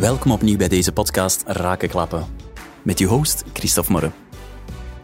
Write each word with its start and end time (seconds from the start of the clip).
Welkom 0.00 0.30
opnieuw 0.30 0.56
bij 0.56 0.68
deze 0.68 0.92
podcast 0.92 1.42
Rakenklappen. 1.46 2.24
Met 2.82 2.98
uw 2.98 3.08
host 3.08 3.44
Christophe 3.52 3.92
Morre. 3.92 4.10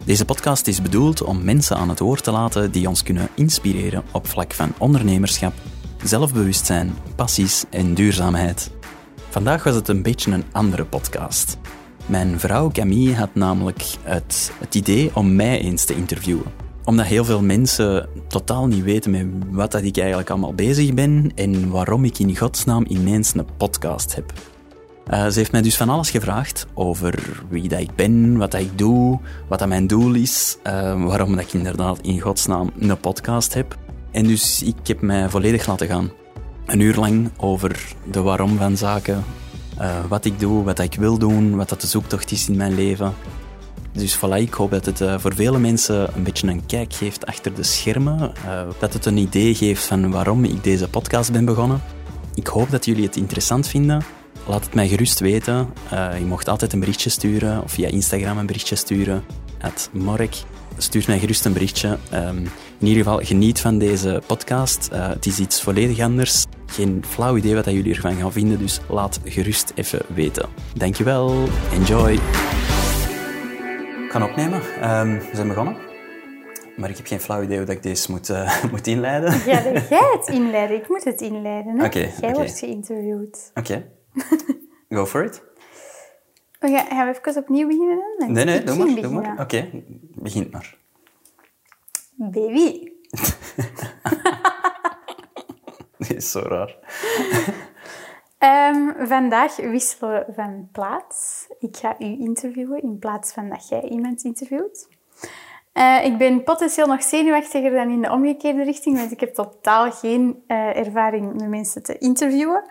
Deze 0.03 0.25
podcast 0.25 0.67
is 0.67 0.81
bedoeld 0.81 1.21
om 1.21 1.43
mensen 1.43 1.77
aan 1.77 1.89
het 1.89 1.99
woord 1.99 2.23
te 2.23 2.31
laten 2.31 2.71
die 2.71 2.87
ons 2.87 3.03
kunnen 3.03 3.29
inspireren 3.35 4.03
op 4.11 4.27
vlak 4.27 4.53
van 4.53 4.73
ondernemerschap, 4.77 5.53
zelfbewustzijn, 6.03 6.93
passies 7.15 7.63
en 7.69 7.93
duurzaamheid. 7.93 8.71
Vandaag 9.29 9.63
was 9.63 9.75
het 9.75 9.87
een 9.87 10.01
beetje 10.01 10.31
een 10.31 10.45
andere 10.51 10.85
podcast. 10.85 11.57
Mijn 12.05 12.39
vrouw 12.39 12.71
Camille 12.71 13.15
had 13.15 13.35
namelijk 13.35 13.83
het, 14.01 14.51
het 14.59 14.75
idee 14.75 15.11
om 15.13 15.35
mij 15.35 15.59
eens 15.59 15.85
te 15.85 15.95
interviewen. 15.95 16.53
Omdat 16.83 17.05
heel 17.05 17.25
veel 17.25 17.41
mensen 17.41 18.09
totaal 18.27 18.67
niet 18.67 18.83
weten 18.83 19.11
met 19.11 19.27
wat 19.49 19.71
dat 19.71 19.83
ik 19.83 19.97
eigenlijk 19.97 20.29
allemaal 20.29 20.53
bezig 20.53 20.93
ben 20.93 21.31
en 21.35 21.69
waarom 21.69 22.05
ik 22.05 22.19
in 22.19 22.37
godsnaam 22.37 22.85
ineens 22.87 23.33
een 23.33 23.47
podcast 23.57 24.15
heb. 24.15 24.33
Uh, 25.11 25.27
ze 25.27 25.39
heeft 25.39 25.51
mij 25.51 25.61
dus 25.61 25.77
van 25.77 25.89
alles 25.89 26.09
gevraagd 26.09 26.65
over 26.73 27.43
wie 27.49 27.69
dat 27.69 27.79
ik 27.79 27.95
ben, 27.95 28.37
wat 28.37 28.51
dat 28.51 28.61
ik 28.61 28.77
doe, 28.77 29.19
wat 29.47 29.59
dat 29.59 29.67
mijn 29.67 29.87
doel 29.87 30.13
is, 30.13 30.57
uh, 30.63 31.03
waarom 31.03 31.35
dat 31.35 31.45
ik 31.45 31.53
inderdaad 31.53 31.99
in 32.01 32.19
godsnaam 32.19 32.71
een 32.79 32.99
podcast 32.99 33.53
heb. 33.53 33.77
En 34.11 34.23
dus 34.23 34.63
ik 34.63 34.75
heb 34.83 35.01
mij 35.01 35.29
volledig 35.29 35.67
laten 35.67 35.87
gaan. 35.87 36.11
Een 36.65 36.79
uur 36.79 36.95
lang 36.95 37.29
over 37.37 37.93
de 38.11 38.21
waarom 38.21 38.57
van 38.57 38.77
zaken, 38.77 39.23
uh, 39.79 40.05
wat 40.07 40.25
ik 40.25 40.39
doe, 40.39 40.63
wat 40.63 40.79
ik 40.79 40.95
wil 40.95 41.17
doen, 41.17 41.55
wat 41.55 41.69
dat 41.69 41.81
de 41.81 41.87
zoektocht 41.87 42.31
is 42.31 42.49
in 42.49 42.57
mijn 42.57 42.75
leven. 42.75 43.13
Dus 43.91 44.17
voilà, 44.17 44.37
ik 44.37 44.53
hoop 44.53 44.71
dat 44.71 44.85
het 44.85 45.01
voor 45.21 45.35
vele 45.35 45.59
mensen 45.59 46.15
een 46.15 46.23
beetje 46.23 46.47
een 46.47 46.65
kijk 46.65 46.93
geeft 46.93 47.25
achter 47.25 47.53
de 47.53 47.63
schermen. 47.63 48.31
Dat 48.79 48.93
het 48.93 49.05
een 49.05 49.17
idee 49.17 49.55
geeft 49.55 49.83
van 49.83 50.11
waarom 50.11 50.43
ik 50.43 50.63
deze 50.63 50.89
podcast 50.89 51.31
ben 51.31 51.45
begonnen. 51.45 51.81
Ik 52.33 52.47
hoop 52.47 52.71
dat 52.71 52.85
jullie 52.85 53.05
het 53.05 53.15
interessant 53.15 53.67
vinden. 53.67 54.03
Laat 54.47 54.63
het 54.63 54.73
mij 54.73 54.87
gerust 54.87 55.19
weten. 55.19 55.73
Uh, 55.93 56.19
je 56.19 56.25
mocht 56.25 56.47
altijd 56.47 56.73
een 56.73 56.79
berichtje 56.79 57.09
sturen 57.09 57.63
of 57.63 57.71
via 57.71 57.87
Instagram 57.87 58.37
een 58.37 58.45
berichtje 58.45 58.75
sturen. 58.75 59.23
At 59.61 59.89
Morek. 59.93 60.35
Stuur 60.77 61.03
mij 61.07 61.19
gerust 61.19 61.45
een 61.45 61.53
berichtje. 61.53 61.97
Um, 62.13 62.37
in 62.79 62.87
ieder 62.87 63.03
geval, 63.03 63.19
geniet 63.23 63.59
van 63.59 63.77
deze 63.77 64.21
podcast. 64.25 64.89
Uh, 64.93 65.09
het 65.09 65.25
is 65.25 65.39
iets 65.39 65.61
volledig 65.61 65.99
anders. 65.99 66.45
Geen 66.65 67.03
flauw 67.07 67.37
idee 67.37 67.55
wat 67.55 67.65
jullie 67.65 67.95
ervan 67.95 68.15
gaan 68.15 68.31
vinden, 68.31 68.59
dus 68.59 68.79
laat 68.89 69.19
gerust 69.25 69.71
even 69.75 69.99
weten. 70.13 70.49
Dankjewel. 70.75 71.47
Enjoy. 71.73 72.11
Ik 74.05 74.11
ga 74.11 74.23
opnemen. 74.23 74.61
Um, 74.91 75.19
we 75.19 75.29
zijn 75.33 75.47
begonnen. 75.47 75.77
Maar 76.77 76.89
ik 76.89 76.97
heb 76.97 77.07
geen 77.07 77.19
flauw 77.19 77.41
idee 77.43 77.57
hoe 77.57 77.67
ik 77.67 77.83
deze 77.83 78.11
moet, 78.11 78.29
uh, 78.29 78.63
moet 78.71 78.87
inleiden. 78.87 79.41
Ja, 79.45 79.61
dat 79.61 79.89
jij 79.89 80.17
het 80.19 80.27
inleiden. 80.39 80.77
Ik 80.77 80.89
moet 80.89 81.03
het 81.03 81.21
inleiden. 81.21 81.73
Oké. 81.73 81.85
Okay, 81.85 82.01
jij 82.01 82.13
okay. 82.17 82.33
wordt 82.33 82.59
geïnterviewd. 82.59 83.51
Oké. 83.53 83.71
Okay. 83.71 83.85
Go 84.89 85.05
for 85.05 85.23
it. 85.23 85.41
Okay, 86.59 86.85
gaan 86.89 87.07
we 87.07 87.19
even 87.19 87.41
opnieuw 87.41 87.67
beginnen 87.67 88.15
dan? 88.17 88.31
Nee, 88.31 88.45
nee, 88.45 88.63
doe 88.63 88.77
maar. 88.77 89.01
Doe 89.01 89.11
maar. 89.11 89.31
Oké, 89.31 89.41
okay. 89.41 89.83
begin 90.15 90.47
maar. 90.51 90.77
Baby. 92.15 92.91
Dit 95.97 96.15
is 96.23 96.31
zo 96.31 96.39
raar. 96.39 96.75
um, 98.39 99.07
vandaag 99.07 99.55
wisselen 99.55 100.25
we 100.25 100.33
van 100.33 100.69
plaats. 100.71 101.47
Ik 101.59 101.77
ga 101.77 101.95
u 101.99 102.05
interviewen 102.05 102.81
in 102.81 102.99
plaats 102.99 103.31
van 103.31 103.49
dat 103.49 103.67
jij 103.67 103.81
iemand 103.81 104.23
interviewt. 104.23 104.87
Uh, 105.77 106.05
ik 106.05 106.17
ben 106.17 106.43
potentieel 106.43 106.87
nog 106.87 107.03
zenuwachtiger 107.03 107.71
dan 107.71 107.89
in 107.89 108.01
de 108.01 108.11
omgekeerde 108.11 108.63
richting, 108.63 108.97
want 108.97 109.11
ik 109.11 109.19
heb 109.19 109.33
totaal 109.33 109.91
geen 109.91 110.43
uh, 110.47 110.77
ervaring 110.77 111.33
met 111.33 111.49
mensen 111.49 111.83
te 111.83 111.97
interviewen. 111.97 112.63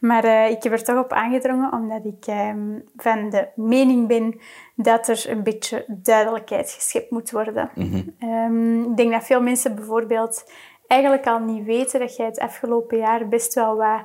Maar 0.00 0.24
uh, 0.24 0.50
ik 0.50 0.62
heb 0.62 0.72
er 0.72 0.84
toch 0.84 1.04
op 1.04 1.12
aangedrongen, 1.12 1.72
omdat 1.72 2.04
ik 2.04 2.26
um, 2.26 2.84
van 2.96 3.30
de 3.30 3.48
mening 3.54 4.08
ben 4.08 4.40
dat 4.76 5.08
er 5.08 5.24
een 5.28 5.42
beetje 5.42 5.84
duidelijkheid 5.88 6.70
geschept 6.70 7.10
moet 7.10 7.30
worden. 7.30 7.70
Mm 7.74 7.90
-hmm. 7.90 8.28
um, 8.28 8.90
ik 8.90 8.96
denk 8.96 9.12
dat 9.12 9.24
veel 9.24 9.42
mensen 9.42 9.74
bijvoorbeeld 9.74 10.50
eigenlijk 10.86 11.26
al 11.26 11.38
niet 11.38 11.64
weten 11.64 12.00
dat 12.00 12.16
jij 12.16 12.26
het 12.26 12.38
afgelopen 12.38 12.98
jaar 12.98 13.28
best 13.28 13.54
wel 13.54 13.76
wat 13.76 14.02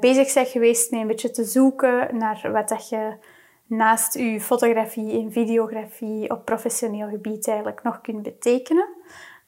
bezig 0.00 0.34
bent 0.34 0.48
geweest 0.48 0.90
met 0.90 1.00
een 1.00 1.06
beetje 1.06 1.30
te 1.30 1.44
zoeken 1.44 2.16
naar 2.16 2.48
wat 2.52 2.68
dat 2.68 2.88
je 2.88 3.12
naast 3.72 4.16
uw 4.16 4.38
fotografie 4.38 5.20
en 5.20 5.32
videografie 5.32 6.30
op 6.30 6.44
professioneel 6.44 7.08
gebied 7.08 7.48
eigenlijk 7.48 7.82
nog 7.82 8.00
kunt 8.00 8.22
betekenen. 8.22 8.88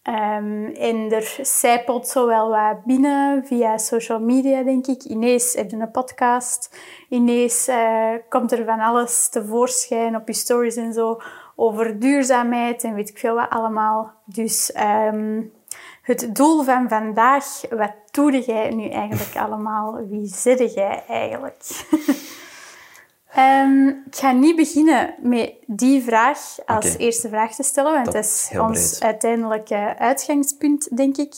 Um, 0.09 0.67
en 0.67 1.13
er 1.13 1.39
zijpelt 1.43 2.09
zowel 2.09 2.49
wat 2.49 2.85
binnen 2.85 3.47
via 3.47 3.79
social 3.79 4.21
media, 4.21 4.63
denk 4.63 4.87
ik. 4.87 5.03
Ineens 5.03 5.55
heb 5.55 5.71
je 5.71 5.77
een 5.77 5.91
podcast. 5.91 6.79
Ineens 7.09 7.69
uh, 7.69 8.11
komt 8.29 8.53
er 8.53 8.65
van 8.65 8.81
alles 8.81 9.29
tevoorschijn 9.29 10.17
op 10.17 10.27
je 10.27 10.35
stories 10.35 10.77
en 10.77 10.93
zo 10.93 11.21
over 11.57 11.99
duurzaamheid 11.99 12.85
en 12.85 12.95
weet 12.95 13.09
ik 13.09 13.19
veel 13.19 13.35
wat 13.35 13.51
allemaal. 13.51 14.13
Dus 14.25 14.77
um, 15.13 15.53
het 16.03 16.35
doel 16.37 16.63
van 16.63 16.89
vandaag, 16.89 17.45
wat 17.71 17.95
doe 18.11 18.41
jij 18.41 18.71
nu 18.71 18.89
eigenlijk 18.89 19.37
allemaal? 19.37 20.07
Wie 20.09 20.27
zit 20.27 20.75
jij 20.75 21.05
eigenlijk? 21.09 21.63
Um, 23.39 23.89
ik 24.07 24.17
ga 24.17 24.33
niet 24.33 24.57
beginnen 24.57 25.15
met 25.23 25.53
die 25.67 26.03
vraag 26.03 26.39
als 26.67 26.87
okay. 26.87 26.97
eerste 26.97 27.29
vraag 27.29 27.55
te 27.55 27.63
stellen, 27.63 27.93
want 27.93 28.05
dat 28.05 28.15
is 28.15 28.51
ons 28.59 29.03
uiteindelijke 29.03 29.95
uitgangspunt, 29.99 30.97
denk 30.97 31.17
ik. 31.17 31.35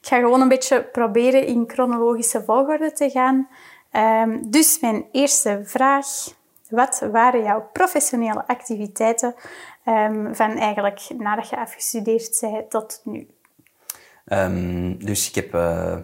Ik 0.00 0.08
ga 0.08 0.18
gewoon 0.18 0.40
een 0.40 0.48
beetje 0.48 0.82
proberen 0.82 1.46
in 1.46 1.64
chronologische 1.66 2.42
volgorde 2.44 2.92
te 2.92 3.10
gaan. 3.10 3.48
Um, 3.92 4.50
dus 4.50 4.80
mijn 4.80 5.04
eerste 5.12 5.60
vraag. 5.64 6.06
Wat 6.68 7.06
waren 7.12 7.42
jouw 7.42 7.68
professionele 7.72 8.46
activiteiten 8.46 9.34
um, 9.88 10.34
van 10.34 10.58
eigenlijk 10.58 11.00
nadat 11.18 11.48
je 11.48 11.56
afgestudeerd 11.56 12.38
bent 12.40 12.70
tot 12.70 13.00
nu? 13.04 13.28
dus 14.98 15.28
ik 15.28 15.34
heb 15.34 15.54
uh, 15.54 15.96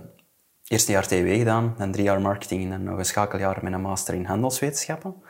eerste 0.67 0.93
jaar 0.93 1.07
TW 1.07 1.29
gedaan, 1.29 1.75
dan 1.79 1.93
drie 1.93 2.05
jaar 2.05 2.21
marketing 2.21 2.63
en 2.63 2.71
dan 2.71 2.83
nog 2.83 2.99
een 2.99 3.05
schakeljaar 3.05 3.59
met 3.63 3.73
een 3.73 3.81
master 3.81 4.15
in 4.15 4.25
handelswetenschappen. 4.25 5.23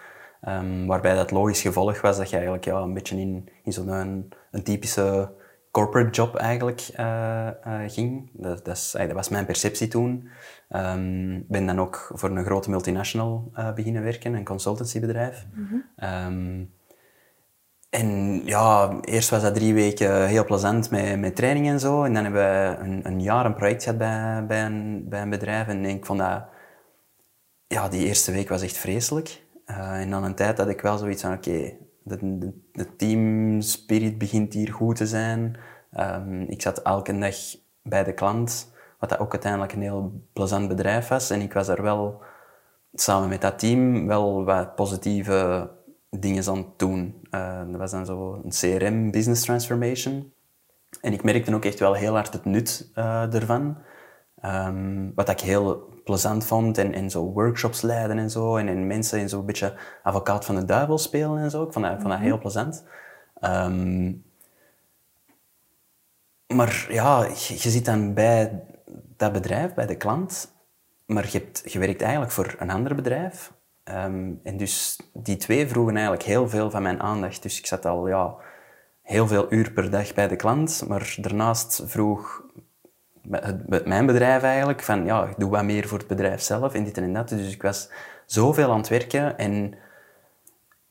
Um, 0.49 0.87
waarbij 0.87 1.15
dat 1.15 1.31
logisch 1.31 1.61
gevolg 1.61 2.01
was 2.01 2.17
dat 2.17 2.29
je 2.29 2.35
eigenlijk 2.35 2.65
ja, 2.65 2.77
een 2.77 2.95
beetje 2.95 3.17
in, 3.17 3.49
in 3.65 3.73
zo'n 3.73 3.89
een, 3.89 4.33
een, 4.51 4.63
typische 4.63 5.33
corporate 5.71 6.11
job 6.11 6.35
eigenlijk 6.35 6.89
uh, 7.01 7.49
uh, 7.67 7.81
ging. 7.87 8.31
Dat, 8.33 8.65
dat, 8.65 8.77
is, 8.77 8.91
dat, 8.91 9.13
was 9.13 9.29
mijn 9.29 9.47
perceptie 9.47 9.89
toen. 9.89 10.29
Um, 10.71 11.45
ben 11.49 11.67
dan 11.67 11.81
ook 11.81 12.11
voor 12.15 12.31
een 12.31 12.45
grote 12.45 12.71
multinational 12.71 13.51
uh, 13.57 13.73
beginnen 13.73 14.03
werken, 14.03 14.35
een 14.35 14.45
consultancybedrijf. 14.45 15.47
Mm 15.55 15.67
-hmm. 15.67 16.07
um, 16.09 16.73
en 17.91 18.41
ja, 18.45 18.99
eerst 19.01 19.31
was 19.31 19.43
dat 19.43 19.55
drie 19.55 19.75
weken 19.75 20.27
heel 20.27 20.45
plezant 20.45 20.91
met, 20.91 21.19
met 21.19 21.37
training 21.37 21.69
en 21.69 21.81
zo. 21.81 22.05
En 22.05 22.15
dan 22.15 22.23
hebben 22.23 22.43
we 22.43 22.77
een, 22.79 23.07
een 23.07 23.23
jaar 23.23 23.45
een 23.45 23.55
project 23.55 23.83
gehad 23.83 23.99
bij, 23.99 24.45
bij, 24.47 24.65
een, 24.65 25.09
bij 25.09 25.23
een 25.23 25.31
bedrijf. 25.31 25.69
En 25.69 25.85
ik 25.85 26.07
vond 26.07 26.19
dat... 26.19 26.45
Ja, 27.67 27.89
die 27.89 28.07
eerste 28.07 28.33
week 28.33 28.49
was 28.49 28.63
echt 28.63 28.77
vreselijk. 28.77 29.43
Uh, 29.71 30.01
en 30.01 30.11
dan 30.11 30.25
een 30.25 30.35
tijd 30.35 30.57
dat 30.57 30.69
ik 30.69 30.81
wel 30.81 30.99
zoiets 30.99 31.23
van, 31.23 31.33
oké, 31.33 31.73
de, 32.03 32.39
de, 32.39 32.53
de 32.73 32.97
team 32.97 33.61
spirit 33.61 34.19
begint 34.19 34.53
hier 34.53 34.73
goed 34.73 34.97
te 34.97 35.07
zijn. 35.07 35.57
Um, 35.99 36.41
ik 36.41 36.63
zat 36.63 36.83
elke 36.83 37.19
dag 37.19 37.37
bij 37.83 38.05
de 38.05 38.13
klant, 38.13 38.73
wat 38.99 39.09
dat 39.09 39.19
ook 39.19 39.33
uiteindelijk 39.33 39.73
een 39.73 39.83
heel 39.83 40.23
plezant 40.33 40.69
bedrijf 40.69 41.09
was. 41.09 41.31
En 41.31 41.41
ik 41.41 41.53
was 41.53 41.67
daar 41.67 41.83
wel, 41.83 42.23
samen 42.95 43.29
met 43.29 43.41
dat 43.41 43.59
team, 43.59 44.07
wel 44.07 44.45
wat 44.45 44.75
positieve 44.75 45.71
dingen 46.11 46.49
aan 46.49 46.57
het 46.57 46.79
doen. 46.79 47.29
Uh, 47.31 47.61
dat 47.71 47.81
was 47.81 47.91
dan 47.91 48.07
zo 48.07 48.41
een 48.45 48.51
CRM, 48.51 49.11
Business 49.11 49.43
Transformation. 49.43 50.33
En 51.01 51.13
ik 51.13 51.23
merkte 51.23 51.55
ook 51.55 51.65
echt 51.65 51.79
wel 51.79 51.95
heel 51.95 52.15
hard 52.15 52.33
het 52.33 52.45
nut 52.45 52.91
uh, 52.95 53.35
ervan. 53.35 53.77
Um, 54.45 55.13
wat 55.15 55.29
ik 55.29 55.41
heel 55.41 55.89
plezant 56.11 56.45
vond 56.45 56.79
en, 56.79 56.95
en 56.95 57.11
zo 57.11 57.33
workshops 57.33 57.81
leiden 57.83 58.19
en 58.19 58.31
zo. 58.31 58.57
En, 58.57 58.69
en 58.69 58.87
mensen 58.87 59.19
in 59.19 59.29
zo'n 59.29 59.47
beetje 59.47 59.75
advocaat 60.03 60.45
van 60.45 60.55
de 60.55 60.65
duivel 60.65 60.99
spelen 60.99 61.39
en 61.39 61.51
zo. 61.51 61.63
Ik 61.63 61.73
vond 61.73 61.85
dat, 61.85 61.95
vond 61.97 62.09
dat 62.09 62.19
heel 62.19 62.39
plezant. 62.39 62.85
Um, 63.41 64.25
maar 66.47 66.87
ja, 66.89 67.25
je, 67.25 67.55
je 67.59 67.71
zit 67.71 67.85
dan 67.85 68.15
bij 68.15 68.65
dat 69.17 69.33
bedrijf, 69.33 69.75
bij 69.75 69.87
de 69.87 69.97
klant. 69.97 70.55
Maar 71.07 71.25
je, 71.31 71.39
hebt, 71.39 71.73
je 71.73 71.79
werkt 71.79 72.03
eigenlijk 72.03 72.33
voor 72.33 72.55
een 72.59 72.71
ander 72.71 72.95
bedrijf. 72.95 73.53
Um, 73.85 74.41
en 74.43 74.57
dus 74.57 75.01
die 75.13 75.37
twee 75.37 75.69
vroegen 75.69 75.95
eigenlijk 75.95 76.25
heel 76.25 76.49
veel 76.49 76.71
van 76.71 76.83
mijn 76.83 77.01
aandacht. 77.01 77.43
Dus 77.43 77.59
ik 77.59 77.67
zat 77.67 77.87
al 77.87 78.09
ja, 78.09 78.35
heel 79.03 79.27
veel 79.27 79.53
uur 79.53 79.73
per 79.73 79.91
dag 79.91 80.15
bij 80.15 80.29
de 80.29 80.37
klant. 80.37 80.85
Maar 80.89 81.17
daarnaast 81.21 81.83
vroeg 81.85 82.43
met 83.67 83.87
mijn 83.87 84.07
bedrijf 84.07 84.43
eigenlijk, 84.43 84.83
van 84.83 85.05
ja, 85.05 85.25
ik 85.25 85.35
doe 85.39 85.51
wat 85.51 85.65
meer 85.65 85.89
voor 85.89 85.99
het 85.99 86.07
bedrijf 86.07 86.41
zelf 86.41 86.75
en 86.75 86.85
dit 86.85 86.99
en 86.99 87.13
dat. 87.13 87.29
Dus 87.29 87.55
ik 87.55 87.63
was 87.63 87.91
zoveel 88.27 88.71
aan 88.71 88.79
het 88.79 88.89
werken 88.89 89.39
en 89.39 89.75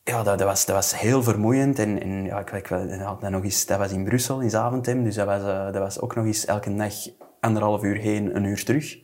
ja, 0.04 0.24
dat, 0.24 0.38
dat, 0.38 0.48
was, 0.48 0.66
dat 0.66 0.76
was 0.76 1.00
heel 1.00 1.24
vermoeiend. 1.24 1.80
En, 1.80 2.02
en 2.02 2.24
ja, 2.24 2.40
ik, 2.40 2.52
ik 2.52 2.68
had 2.68 3.22
dat 3.22 3.30
nog 3.30 3.44
eens, 3.44 3.66
dat 3.66 3.78
was 3.78 3.92
in 3.92 4.04
Brussel, 4.04 4.40
in 4.40 4.50
Zaventem, 4.50 5.04
dus 5.04 5.16
dat 5.16 5.26
was, 5.26 5.42
uh, 5.42 5.66
dat 5.66 5.78
was 5.78 6.00
ook 6.00 6.16
nog 6.16 6.26
eens 6.26 6.46
elke 6.46 6.76
dag 6.76 6.94
anderhalf 7.40 7.84
uur 7.84 7.98
heen, 7.98 8.36
een 8.36 8.44
uur 8.44 8.66
terug. 8.66 8.98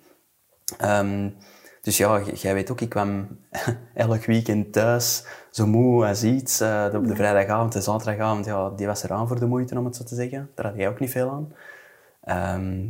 Um, 0.84 1.36
Dus 1.82 1.98
ja, 1.98 2.22
jij 2.34 2.54
weet 2.54 2.72
ook, 2.72 2.82
ik 2.82 2.90
kwam 2.90 3.28
elk 3.94 4.26
weekend 4.26 4.74
thuis, 4.74 5.26
zo 5.52 5.68
moe 5.68 6.06
als 6.06 6.24
iets. 6.24 6.62
Uh, 6.62 6.88
op 6.94 7.08
de 7.08 7.16
vrijdagavond 7.16 7.76
en 7.76 7.82
zaterdagavond, 7.82 8.46
ja, 8.46 8.70
die 8.70 8.88
was 8.88 9.04
er 9.04 9.12
aan 9.12 9.28
voor 9.28 9.40
de 9.40 9.46
moeite, 9.46 9.78
om 9.78 9.86
het 9.86 9.96
zo 9.96 10.04
te 10.04 10.16
zeggen. 10.16 10.52
Daar 10.56 10.66
had 10.66 10.76
jij 10.76 10.90
ook 10.90 11.00
niet 11.00 11.12
veel 11.12 11.30
aan. 11.30 11.54
Ehm, 12.22 12.88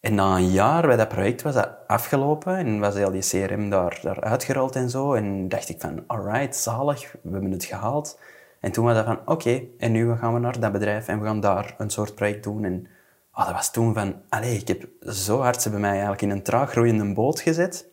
en 0.00 0.14
na 0.14 0.36
een 0.36 0.50
jaar 0.50 0.86
bij 0.86 0.96
dat 0.96 1.08
project 1.08 1.42
was 1.42 1.54
dat 1.54 1.70
afgelopen 1.86 2.56
en 2.56 2.80
was 2.80 2.94
heel 2.94 3.10
die 3.10 3.22
CRM 3.22 3.70
daar, 3.70 3.98
daar 4.02 4.20
uitgerold 4.20 4.76
en 4.76 4.90
zo. 4.90 5.14
En 5.14 5.48
dacht 5.48 5.68
ik 5.68 5.80
van, 5.80 6.04
alright, 6.06 6.56
zalig, 6.56 7.12
we 7.22 7.32
hebben 7.32 7.50
het 7.50 7.64
gehaald. 7.64 8.18
En 8.60 8.72
toen 8.72 8.84
was 8.84 8.94
dat 8.94 9.04
van, 9.04 9.20
oké, 9.24 9.62
en 9.78 9.92
nu 9.92 10.16
gaan 10.16 10.34
we 10.34 10.40
naar 10.40 10.60
dat 10.60 10.72
bedrijf 10.72 11.08
en 11.08 11.20
we 11.20 11.26
gaan 11.26 11.40
daar 11.40 11.74
een 11.78 11.90
soort 11.90 12.14
project 12.14 12.44
doen. 12.44 12.64
En 12.64 12.86
oh, 13.34 13.44
dat 13.44 13.54
was 13.54 13.72
toen 13.72 13.94
van, 13.94 14.14
allee, 14.28 14.56
ik 14.56 14.68
heb 14.68 14.88
zo 15.00 15.40
hard, 15.40 15.56
ze 15.56 15.62
hebben 15.62 15.80
mij 15.80 15.90
eigenlijk 15.90 16.22
in 16.22 16.30
een 16.30 16.42
traag 16.42 16.70
groeiende 16.70 17.12
boot 17.12 17.40
gezet. 17.40 17.88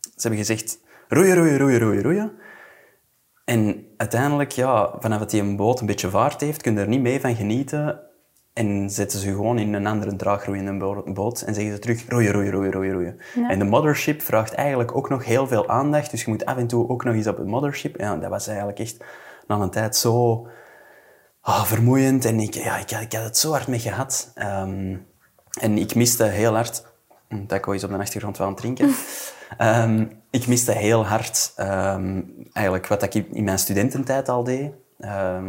Ze 0.00 0.28
hebben 0.28 0.38
gezegd, 0.38 0.78
roeien, 1.08 1.36
roeien, 1.36 1.58
roeien, 1.58 1.78
roeien, 1.78 2.02
roeien. 2.02 2.32
En 3.44 3.86
uiteindelijk, 3.96 4.50
ja, 4.50 4.94
vanaf 4.98 5.18
dat 5.18 5.30
die 5.30 5.40
een 5.40 5.56
boot 5.56 5.80
een 5.80 5.86
beetje 5.86 6.10
vaart 6.10 6.40
heeft, 6.40 6.62
kun 6.62 6.74
je 6.74 6.80
er 6.80 6.88
niet 6.88 7.00
mee 7.00 7.20
van 7.20 7.36
genieten. 7.36 8.00
En 8.52 8.90
zetten 8.90 9.18
ze 9.18 9.28
gewoon 9.28 9.58
in 9.58 9.72
een 9.72 9.86
andere 9.86 10.16
draaggroeiende 10.16 11.02
boot 11.12 11.40
en 11.40 11.54
zeggen 11.54 11.72
ze 11.72 11.78
terug 11.78 12.08
roeien, 12.08 12.32
roeien, 12.32 12.52
roeien, 12.52 12.72
roeien, 12.72 12.92
roeien. 12.92 13.18
En 13.48 13.58
de 13.58 13.64
mothership 13.64 14.22
vraagt 14.22 14.52
eigenlijk 14.52 14.96
ook 14.96 15.08
nog 15.08 15.24
heel 15.24 15.46
veel 15.46 15.68
aandacht, 15.68 16.10
dus 16.10 16.24
je 16.24 16.30
moet 16.30 16.44
af 16.44 16.56
en 16.56 16.66
toe 16.66 16.88
ook 16.88 17.04
nog 17.04 17.14
eens 17.14 17.26
op 17.26 17.36
het 17.36 17.46
mothership. 17.46 18.00
Ja, 18.00 18.16
dat 18.16 18.30
was 18.30 18.46
eigenlijk 18.46 18.78
echt 18.78 18.96
na 19.46 19.56
een 19.56 19.70
tijd 19.70 19.96
zo 19.96 20.46
oh, 21.42 21.64
vermoeiend 21.64 22.24
en 22.24 22.40
ik, 22.40 22.54
ja, 22.54 22.78
ik, 22.78 22.90
ik, 22.90 23.12
had 23.12 23.24
het 23.24 23.38
zo 23.38 23.50
hard 23.50 23.66
mee 23.66 23.78
gehad. 23.78 24.32
Um, 24.36 25.06
en 25.60 25.78
ik 25.78 25.94
miste 25.94 26.24
heel 26.24 26.54
hard... 26.54 26.86
Hm, 27.28 27.46
Taco 27.46 27.72
is 27.72 27.84
op 27.84 27.90
de 27.90 27.98
achtergrond 27.98 28.38
wel 28.38 28.46
aan 28.46 28.52
het 28.52 28.62
drinken. 28.62 28.94
um, 29.58 30.10
ik 30.30 30.46
miste 30.46 30.72
heel 30.72 31.06
hard 31.06 31.52
um, 31.56 32.34
eigenlijk 32.52 32.86
wat 32.86 33.02
ik 33.02 33.14
in 33.14 33.44
mijn 33.44 33.58
studententijd 33.58 34.28
al 34.28 34.44
deed. 34.44 34.72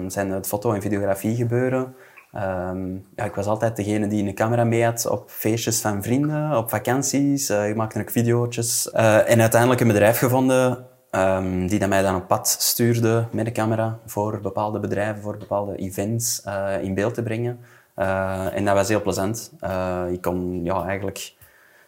zijn 0.07 0.31
het 0.31 0.47
foto- 0.47 0.73
en 0.73 0.81
videografie 0.81 1.35
gebeuren. 1.35 1.95
Um, 2.35 3.06
ja, 3.15 3.24
ik 3.24 3.35
was 3.35 3.45
altijd 3.45 3.75
degene 3.75 4.07
die 4.07 4.27
een 4.27 4.33
camera 4.33 4.63
mee 4.63 4.83
had 4.83 5.07
op 5.07 5.30
feestjes 5.30 5.81
van 5.81 6.03
vrienden, 6.03 6.57
op 6.57 6.69
vakanties. 6.69 7.50
Uh, 7.50 7.69
ik 7.69 7.75
maakte 7.75 8.00
ook 8.00 8.09
video's. 8.09 8.89
Uh, 8.94 9.30
en 9.30 9.41
uiteindelijk 9.41 9.81
een 9.81 9.88
bedrijf 9.88 10.18
gevonden 10.18 10.85
um, 11.12 11.68
die 11.68 11.80
dat 11.80 11.89
mij 11.89 12.01
dan 12.01 12.15
op 12.15 12.27
pad 12.27 12.47
stuurde 12.47 13.25
met 13.31 13.45
de 13.45 13.51
camera 13.51 14.00
voor 14.06 14.41
bepaalde 14.41 14.80
bedrijven, 14.80 15.21
voor 15.21 15.38
bepaalde 15.38 15.75
events 15.75 16.41
uh, 16.47 16.83
in 16.83 16.94
beeld 16.94 17.13
te 17.13 17.24
brengen. 17.24 17.59
en 18.53 18.65
dat 18.65 18.75
was 18.75 18.88
heel 18.88 19.01
plezant. 19.01 19.51
ik 20.12 20.21
kon 20.21 20.63
ja, 20.63 20.83
eigenlijk 20.86 21.36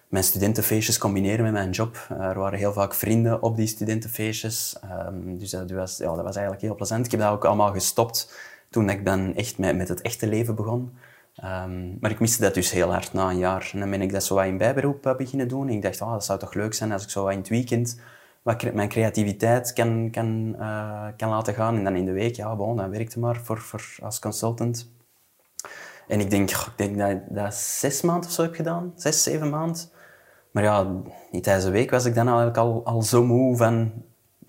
mijn 0.07 0.23
studentenfeestjes 0.23 0.97
combineren 0.97 1.43
met 1.43 1.53
mijn 1.53 1.69
job. 1.69 2.07
er 2.19 2.39
waren 2.39 2.59
heel 2.59 2.73
vaak 2.73 2.93
vrienden 2.93 3.41
op 3.41 3.55
die 3.55 3.67
studentenfeestjes. 3.67 4.75
Um, 5.07 5.37
dus 5.37 5.49
dat 5.49 5.71
was, 5.71 5.97
ja, 5.97 6.15
dat 6.15 6.23
was 6.23 6.35
eigenlijk 6.35 6.65
heel 6.65 6.75
plezant. 6.75 7.05
Ik 7.05 7.11
heb 7.11 7.19
dat 7.19 7.31
ook 7.31 7.45
allemaal 7.45 7.71
gestopt 7.71 8.29
toen 8.75 8.89
ik 8.89 9.05
dan 9.05 9.35
echt 9.35 9.57
met, 9.57 9.75
met 9.75 9.87
het 9.87 10.01
echte 10.01 10.27
leven 10.27 10.55
begon. 10.55 10.97
Um, 11.43 11.97
maar 11.99 12.11
ik 12.11 12.19
miste 12.19 12.41
dat 12.41 12.53
dus 12.53 12.71
heel 12.71 12.91
hard 12.91 13.13
na 13.13 13.29
een 13.29 13.37
jaar. 13.37 13.69
En 13.73 13.79
dan 13.79 13.89
ben 13.89 14.01
ik 14.01 14.11
dat 14.11 14.23
zo 14.23 14.35
wat 14.35 14.45
in 14.45 14.57
bijberoep 14.57 15.05
uh, 15.05 15.15
beginnen 15.15 15.47
doen. 15.47 15.67
En 15.67 15.73
ik 15.73 15.81
dacht, 15.81 16.01
oh, 16.01 16.11
dat 16.11 16.25
zou 16.25 16.39
toch 16.39 16.53
leuk 16.53 16.73
zijn 16.73 16.91
als 16.91 17.03
ik 17.03 17.09
zo 17.09 17.23
wat 17.23 17.31
in 17.31 17.37
het 17.37 17.49
weekend 17.49 17.99
wat 18.41 18.73
mijn 18.73 18.89
creativiteit 18.89 19.73
kan, 19.73 20.09
kan, 20.11 20.55
uh, 20.59 21.07
kan 21.17 21.29
laten 21.29 21.53
gaan. 21.53 21.75
En 21.75 21.83
dan 21.83 21.95
in 21.95 22.05
de 22.05 22.11
week, 22.11 22.35
ja, 22.35 22.55
bon, 22.55 22.75
dan 22.75 22.89
werkte 22.89 23.19
maar 23.19 23.35
voor, 23.43 23.57
voor, 23.57 23.95
als 24.01 24.19
consultant. 24.19 24.91
En 26.07 26.19
ik 26.19 26.29
denk, 26.29 26.49
ik 26.51 26.71
denk 26.75 26.97
dat 26.97 27.09
ik 27.09 27.19
dat 27.29 27.53
zes 27.53 28.01
maanden 28.01 28.25
of 28.25 28.35
zo 28.35 28.41
heb 28.41 28.55
gedaan. 28.55 28.93
Zes, 28.95 29.23
zeven 29.23 29.49
maanden. 29.49 29.81
Maar 30.51 30.63
ja, 30.63 30.91
niet 31.31 31.43
tijdens 31.43 31.65
de 31.65 31.71
week 31.71 31.91
was 31.91 32.05
ik 32.05 32.15
dan 32.15 32.27
eigenlijk 32.27 32.57
al, 32.57 32.81
al 32.85 33.01
zo 33.01 33.23
moe 33.23 33.57
van 33.57 33.91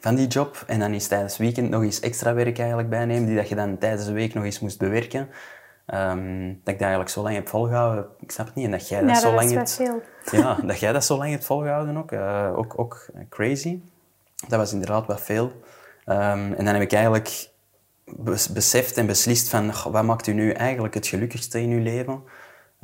van 0.06 0.14
die 0.14 0.26
job. 0.26 0.64
En 0.66 0.78
dan 0.78 0.92
is 0.92 1.06
tijdens 1.06 1.32
het 1.32 1.42
weekend 1.42 1.70
nog 1.70 1.82
eens 1.82 2.00
extra 2.00 2.34
werk 2.34 2.58
eigenlijk 2.58 2.88
bijnemen, 2.90 3.26
die 3.26 3.36
dat 3.36 3.48
je 3.48 3.54
dan 3.54 3.78
tijdens 3.78 4.04
de 4.06 4.12
week 4.12 4.34
nog 4.34 4.44
eens 4.44 4.60
moest 4.60 4.78
bewerken. 4.78 5.28
Um, 5.94 6.48
dat 6.48 6.74
ik 6.74 6.78
dat 6.78 6.80
eigenlijk 6.80 7.10
zo 7.10 7.22
lang 7.22 7.34
heb 7.34 7.48
volgehouden, 7.48 8.06
ik 8.20 8.30
snap 8.30 8.46
het 8.46 8.54
niet. 8.54 8.64
En 8.64 8.70
dat 8.70 8.88
jij 8.88 9.00
dat, 9.00 9.10
ja, 9.10 9.20
zo 9.20 9.32
lang 9.32 9.50
hebt... 9.50 9.80
Ja, 10.30 10.54
dat 10.54 10.78
jij 10.78 10.92
dat 10.92 11.04
zo 11.04 11.16
lang 11.16 11.30
hebt 11.30 11.44
volgehouden 11.44 11.96
ook. 11.96 12.12
Uh, 12.12 12.52
ook, 12.56 12.78
ook 12.78 13.08
crazy. 13.28 13.80
Dat 14.48 14.58
was 14.58 14.72
inderdaad 14.72 15.06
wat 15.06 15.20
veel. 15.20 15.44
Um, 15.44 16.52
en 16.52 16.64
dan 16.64 16.74
heb 16.74 16.82
ik 16.82 16.92
eigenlijk 16.92 17.50
beseft 18.50 18.96
en 18.96 19.06
beslist 19.06 19.48
van, 19.48 19.72
wat 19.90 20.04
maakt 20.04 20.26
u 20.26 20.32
nu 20.32 20.50
eigenlijk 20.50 20.94
het 20.94 21.06
gelukkigste 21.06 21.60
in 21.60 21.70
uw 21.70 21.82
leven? 21.82 22.22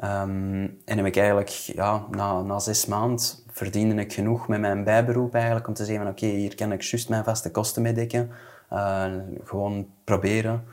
Um, 0.04 0.82
en 0.84 0.96
heb 0.96 1.06
ik 1.06 1.16
eigenlijk, 1.16 1.48
ja, 1.48 2.06
na, 2.10 2.42
na 2.42 2.58
zes 2.58 2.86
maanden 2.86 3.26
verdiende 3.52 4.02
ik 4.02 4.12
genoeg 4.12 4.49
met 4.49 4.60
mijn 4.60 4.84
bijberoep 4.84 5.34
eigenlijk 5.34 5.69
om 5.69 5.75
te 5.75 5.84
zeggen 5.84 6.04
van 6.04 6.12
oké, 6.12 6.26
hier 6.26 6.54
kan 6.54 6.72
ik 6.72 6.82
juist 6.82 7.08
mijn 7.08 7.25
vaste 7.25 7.50
kosten 7.50 7.82
mee 7.82 7.93
dekken. 7.93 8.31
Uh, 8.72 9.12
gewoon 9.44 9.87
proberen. 10.04 10.64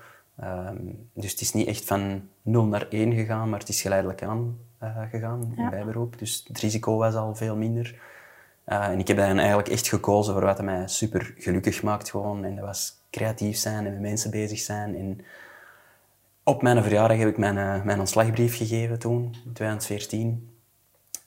Uh, 0.44 0.70
dus 1.14 1.32
het 1.32 1.42
is 1.42 1.54
niet 1.54 1.68
echt 1.68 1.86
van 1.86 2.22
0 2.42 2.66
naar 2.66 2.88
1 2.90 3.14
gegaan, 3.14 3.50
maar 3.50 3.60
het 3.60 3.70
is 3.70 3.82
geleidelijk 3.82 4.24
aan 4.24 4.58
uh, 4.84 4.98
gegaan 5.10 5.54
in 5.56 5.70
bijberoep. 5.70 6.20
Dus 6.20 6.46
het 6.48 6.60
risico 6.60 6.98
was 6.98 7.16
al 7.16 7.36
veel 7.36 7.56
minder. 7.56 8.00
Eh, 8.64 8.88
en 8.88 9.00
ik 9.00 9.08
heb 9.08 9.18
dan 9.18 9.38
eigenlijk 9.38 9.68
echt 9.68 9.88
gekozen 9.88 10.34
voor 10.34 10.44
wat 10.44 10.62
mij 10.62 10.88
super 10.88 11.34
gelukkig 11.38 11.84
maakt 11.84 12.10
gewoon. 12.10 12.44
En 12.44 12.56
dat 12.56 12.66
was 12.66 13.02
creatief 13.10 13.58
zijn 13.58 13.86
en 13.86 13.92
met 13.92 14.02
mensen 14.02 14.32
bezig 14.32 14.60
zijn. 14.60 14.96
En 14.96 15.26
op 16.44 16.62
mijn 16.62 16.84
verjaardag 16.84 17.18
heb 17.18 17.28
ik 17.28 17.38
mijn, 17.38 17.86
mijn 17.86 18.00
ontslagbrief 18.00 18.58
gegeven 18.58 19.00
toen, 19.00 19.24
in 19.46 19.54
2014. 19.54 20.49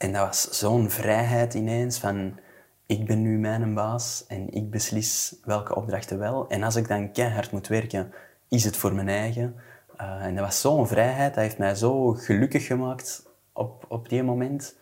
En 0.02 0.12
dat 0.12 0.26
was 0.26 0.50
zo'n 0.50 0.90
vrijheid 0.90 1.54
ineens 1.54 1.98
van 1.98 2.38
ik 2.86 3.06
ben 3.06 3.22
nu 3.22 3.38
mijn 3.38 3.74
baas 3.74 4.24
en 4.28 4.52
ik 4.52 4.70
beslis 4.70 5.36
welke 5.44 5.74
opdrachten 5.74 6.18
wel. 6.18 6.48
En 6.48 6.62
als 6.62 6.76
ik 6.76 6.88
dan 6.88 7.12
keihard 7.12 7.52
moet 7.52 7.68
werken, 7.68 8.12
is 8.48 8.64
het 8.64 8.76
voor 8.76 8.94
mijn 8.94 9.08
eigen. 9.08 9.56
Uh, 10.00 10.24
en 10.24 10.34
dat 10.34 10.44
was 10.44 10.60
zo'n 10.60 10.86
vrijheid, 10.86 11.34
dat 11.34 11.42
heeft 11.42 11.58
mij 11.58 11.74
zo 11.74 12.12
gelukkig 12.12 12.66
gemaakt 12.66 13.28
op, 13.52 13.84
op 13.88 14.08
die 14.08 14.22
moment. 14.22 14.76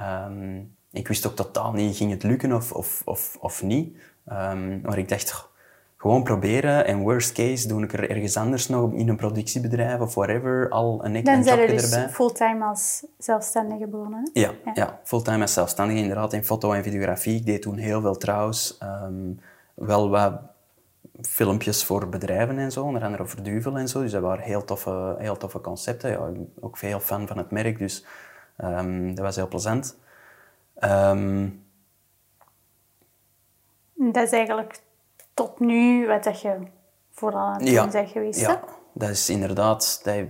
Um, 0.00 0.76
ik 0.90 1.08
wist 1.08 1.26
ook 1.26 1.36
totaal 1.36 1.72
niet, 1.72 1.96
ging 1.96 2.10
het 2.10 2.22
lukken 2.22 2.52
of, 2.52 2.72
of, 2.72 3.02
of, 3.04 3.36
of 3.40 3.62
niet. 3.62 3.96
Um, 4.26 4.80
maar 4.80 4.98
ik 4.98 5.08
dacht, 5.08 5.48
gewoon 5.98 6.22
proberen. 6.22 6.86
En 6.86 6.98
worst 6.98 7.32
case 7.32 7.68
doe 7.68 7.82
ik 7.82 7.92
er 7.92 8.10
ergens 8.10 8.36
anders 8.36 8.68
nog 8.68 8.92
in 8.92 9.08
een 9.08 9.16
productiebedrijf 9.16 10.00
of 10.00 10.14
whatever 10.14 10.68
al 10.68 11.04
een, 11.04 11.24
Dan 11.24 11.34
een 11.34 11.42
jobje 11.42 11.66
dus 11.66 11.92
erbij. 11.92 12.08
fulltime 12.08 12.64
als 12.64 13.06
zelfstandige 13.18 13.86
begonnen? 13.86 14.30
Ja, 14.32 14.50
ja. 14.64 14.70
ja, 14.74 15.00
fulltime 15.04 15.42
als 15.42 15.52
zelfstandige 15.52 16.00
inderdaad 16.00 16.32
in 16.32 16.44
foto 16.44 16.72
en 16.72 16.82
videografie. 16.82 17.36
Ik 17.36 17.46
deed 17.46 17.62
toen 17.62 17.76
heel 17.76 18.00
veel 18.00 18.16
trouwens. 18.16 18.78
Um, 18.82 19.40
wel 19.74 20.10
wat 20.10 20.40
filmpjes 21.20 21.84
voor 21.84 22.08
bedrijven 22.08 22.58
en 22.58 22.72
zo, 22.72 22.84
onder 22.84 23.02
andere 23.02 23.22
over 23.22 23.42
Duvel 23.42 23.78
en 23.78 23.88
zo. 23.88 24.00
Dus 24.00 24.12
dat 24.12 24.22
waren 24.22 24.44
heel 24.44 24.64
toffe, 24.64 25.14
heel 25.18 25.36
toffe 25.36 25.60
concepten. 25.60 26.10
Ja, 26.10 26.26
ik 26.26 26.32
ben 26.32 26.52
ook 26.60 26.76
veel 26.76 27.00
fan 27.00 27.26
van 27.26 27.38
het 27.38 27.50
merk, 27.50 27.78
dus 27.78 28.04
um, 28.58 29.14
dat 29.14 29.24
was 29.24 29.36
heel 29.36 29.48
plezant. 29.48 29.98
Um, 30.80 31.64
dat 33.94 34.22
is 34.22 34.30
eigenlijk 34.30 34.80
tot 35.38 35.60
nu 35.60 36.06
wat 36.06 36.24
dat 36.24 36.40
je 36.40 36.56
vooral 37.10 37.46
aan 37.46 37.62
het 37.62 37.74
doen 37.74 37.90
bent 37.90 38.10
geweest. 38.10 38.40
Ja, 38.40 38.60
dat 38.92 39.08
is 39.08 39.30
inderdaad 39.30 40.00
dat 40.04 40.24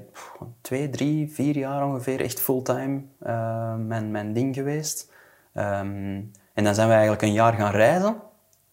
twee, 0.61 0.91
drie, 0.91 1.33
vier 1.33 1.57
jaar 1.57 1.87
ongeveer 1.87 2.21
echt 2.21 2.41
fulltime 2.41 3.03
uh, 3.23 3.75
mijn, 3.75 4.11
mijn 4.11 4.33
ding 4.33 4.55
geweest. 4.55 5.13
Um, 5.55 6.31
en 6.55 6.65
dan 6.65 6.75
zijn 6.75 6.87
we 6.87 6.93
eigenlijk 6.93 7.23
een 7.23 7.33
jaar 7.33 7.53
gaan 7.53 7.71
reizen. 7.71 8.17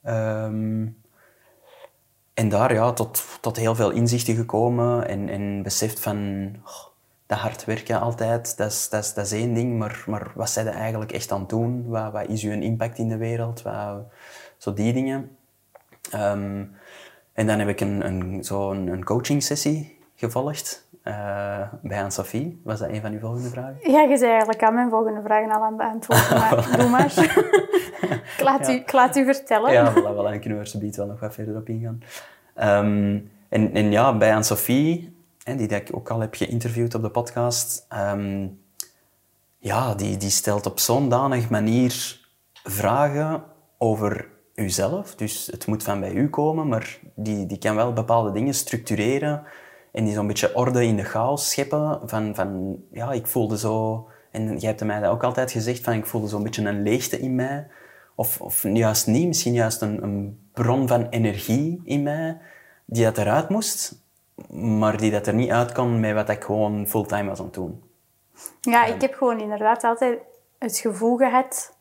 Um, 0.05 0.97
en 2.33 2.49
daar 2.49 2.73
ja, 2.73 2.93
tot, 2.93 3.23
tot 3.41 3.57
heel 3.57 3.75
veel 3.75 3.91
inzichten 3.91 4.35
gekomen 4.35 5.07
en, 5.07 5.29
en 5.29 5.63
beseft 5.63 5.99
van 5.99 6.49
oh, 6.63 6.85
dat 7.25 7.37
hard 7.37 7.65
werken 7.65 7.99
altijd, 7.99 8.57
dat 8.57 8.71
is, 8.71 8.89
dat 8.89 9.03
is, 9.03 9.13
dat 9.13 9.25
is 9.25 9.31
één 9.31 9.53
ding, 9.53 9.77
maar, 9.77 10.03
maar 10.07 10.31
wat 10.35 10.49
zijn 10.49 10.67
er 10.67 10.73
eigenlijk 10.73 11.11
echt 11.11 11.31
aan 11.31 11.39
het 11.39 11.49
doen? 11.49 11.87
Wat, 11.87 12.11
wat 12.11 12.27
is 12.27 12.43
uw 12.43 12.61
impact 12.61 12.97
in 12.97 13.09
de 13.09 13.17
wereld? 13.17 13.61
Wat, 13.61 14.03
zo 14.57 14.73
die 14.73 14.93
dingen. 14.93 15.34
Um, 16.13 16.75
en 17.33 17.47
dan 17.47 17.59
heb 17.59 17.67
ik 17.67 17.81
een, 17.81 18.05
een, 18.05 18.43
zo 18.43 18.71
een, 18.71 19.03
coaching 19.03 19.43
sessie 19.43 19.99
gevolgd 20.15 20.87
uh, 21.03 21.13
bij 21.81 21.97
Anne-Sophie. 21.97 22.61
Was 22.63 22.79
dat 22.79 22.89
een 22.89 23.01
van 23.01 23.11
uw 23.11 23.19
volgende 23.19 23.49
vragen? 23.49 23.91
Ja, 23.91 24.01
je 24.01 24.17
zei 24.17 24.29
eigenlijk 24.29 24.63
aan 24.63 24.73
mijn 24.73 24.89
volgende 24.89 25.21
vragen 25.21 25.51
al 25.51 25.63
aan 25.63 25.67
het 25.67 25.77
beantwoorden, 25.77 26.39
maar 26.39 26.67
doe 26.79 26.89
maar. 26.89 27.13
ik, 28.37 28.41
laat 28.41 28.67
ja. 28.67 28.73
u, 28.73 28.75
ik 28.75 28.91
laat 28.91 29.15
u 29.15 29.25
vertellen. 29.25 29.71
Ja, 29.71 29.91
voilà, 29.91 29.95
voilà. 29.95 30.23
Dan 30.23 30.39
kunnen 30.39 30.59
we 30.59 30.87
er 30.87 30.95
wel 30.95 31.05
nog 31.05 31.19
wat 31.19 31.33
verder 31.33 31.55
op 31.55 31.69
ingaan. 31.69 31.99
Um, 32.85 33.31
en, 33.49 33.73
en 33.73 33.91
ja, 33.91 34.17
bij 34.17 34.29
Anne-Sophie, 34.29 35.17
die 35.43 35.67
ik 35.67 35.89
ook 35.91 36.09
al 36.09 36.19
heb 36.19 36.35
geïnterviewd 36.35 36.95
op 36.95 37.01
de 37.01 37.09
podcast, 37.09 37.87
um, 38.13 38.59
ja, 39.57 39.95
die, 39.95 40.17
die 40.17 40.29
stelt 40.29 40.65
op 40.65 40.79
zo'n 40.79 41.09
danig 41.09 41.49
manier 41.49 42.19
vragen 42.63 43.43
over 43.77 44.33
uzelf. 44.55 45.15
Dus 45.15 45.47
het 45.51 45.67
moet 45.67 45.83
van 45.83 45.99
bij 45.99 46.13
u 46.13 46.29
komen, 46.29 46.67
maar 46.67 46.99
die, 47.15 47.45
die 47.45 47.57
kan 47.57 47.75
wel 47.75 47.93
bepaalde 47.93 48.31
dingen 48.31 48.53
structureren 48.53 49.43
en 49.91 50.03
die 50.03 50.13
zo'n 50.13 50.27
beetje 50.27 50.55
orde 50.55 50.85
in 50.85 50.95
de 50.95 51.03
chaos 51.03 51.49
scheppen. 51.49 52.01
Van, 52.05 52.35
van, 52.35 52.77
ja, 52.91 53.11
ik 53.11 53.27
voelde 53.27 53.57
zo... 53.57 54.07
En 54.31 54.57
jij 54.57 54.69
hebt 54.69 54.83
mij 54.83 54.99
dat 54.99 55.11
ook 55.11 55.23
altijd 55.23 55.51
gezegd, 55.51 55.83
van 55.83 55.93
ik 55.93 56.05
voelde 56.05 56.27
zo'n 56.27 56.43
beetje 56.43 56.67
een 56.67 56.81
leegte 56.81 57.19
in 57.19 57.35
mij. 57.35 57.67
of, 58.15 58.41
of 58.41 58.63
juist 58.63 59.07
niet, 59.07 59.27
misschien 59.27 59.53
juist 59.53 59.81
een, 59.81 60.03
een 60.03 60.39
bron 60.53 60.87
van 60.87 61.07
energie 61.09 61.81
in 61.83 62.03
mij, 62.03 62.37
die 62.85 63.03
dat 63.03 63.17
eruit 63.17 63.49
moest, 63.49 64.03
maar 64.49 64.97
die 64.97 65.11
dat 65.11 65.27
er 65.27 65.33
niet 65.33 65.51
uit 65.51 65.71
kon 65.71 65.99
met 65.99 66.13
wat 66.13 66.29
ik 66.29 66.43
gewoon 66.43 66.87
fulltime 66.87 67.29
was 67.29 67.39
aan 67.39 67.45
het 67.45 67.53
doen. 67.53 67.83
Ja, 68.61 68.85
ik 68.85 69.01
heb 69.01 69.13
gewoon 69.13 69.39
inderdaad 69.39 69.83
altijd 69.83 70.19
het 70.59 70.77
gevoel 70.77 71.17
gehad, 71.17 71.74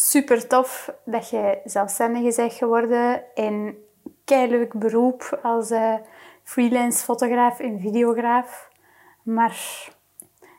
super 0.00 0.46
tof 0.46 0.92
dat 1.04 1.30
je 1.30 1.58
zelfstandige 1.64 2.36
bent 2.36 2.52
geworden 2.52 3.22
en 3.34 3.76
leuk 4.24 4.72
beroep 4.72 5.38
als 5.42 5.70
uh, 5.70 5.94
freelance 6.42 7.04
fotograaf 7.04 7.60
en 7.60 7.80
videograaf. 7.80 8.70
Maar 9.22 9.88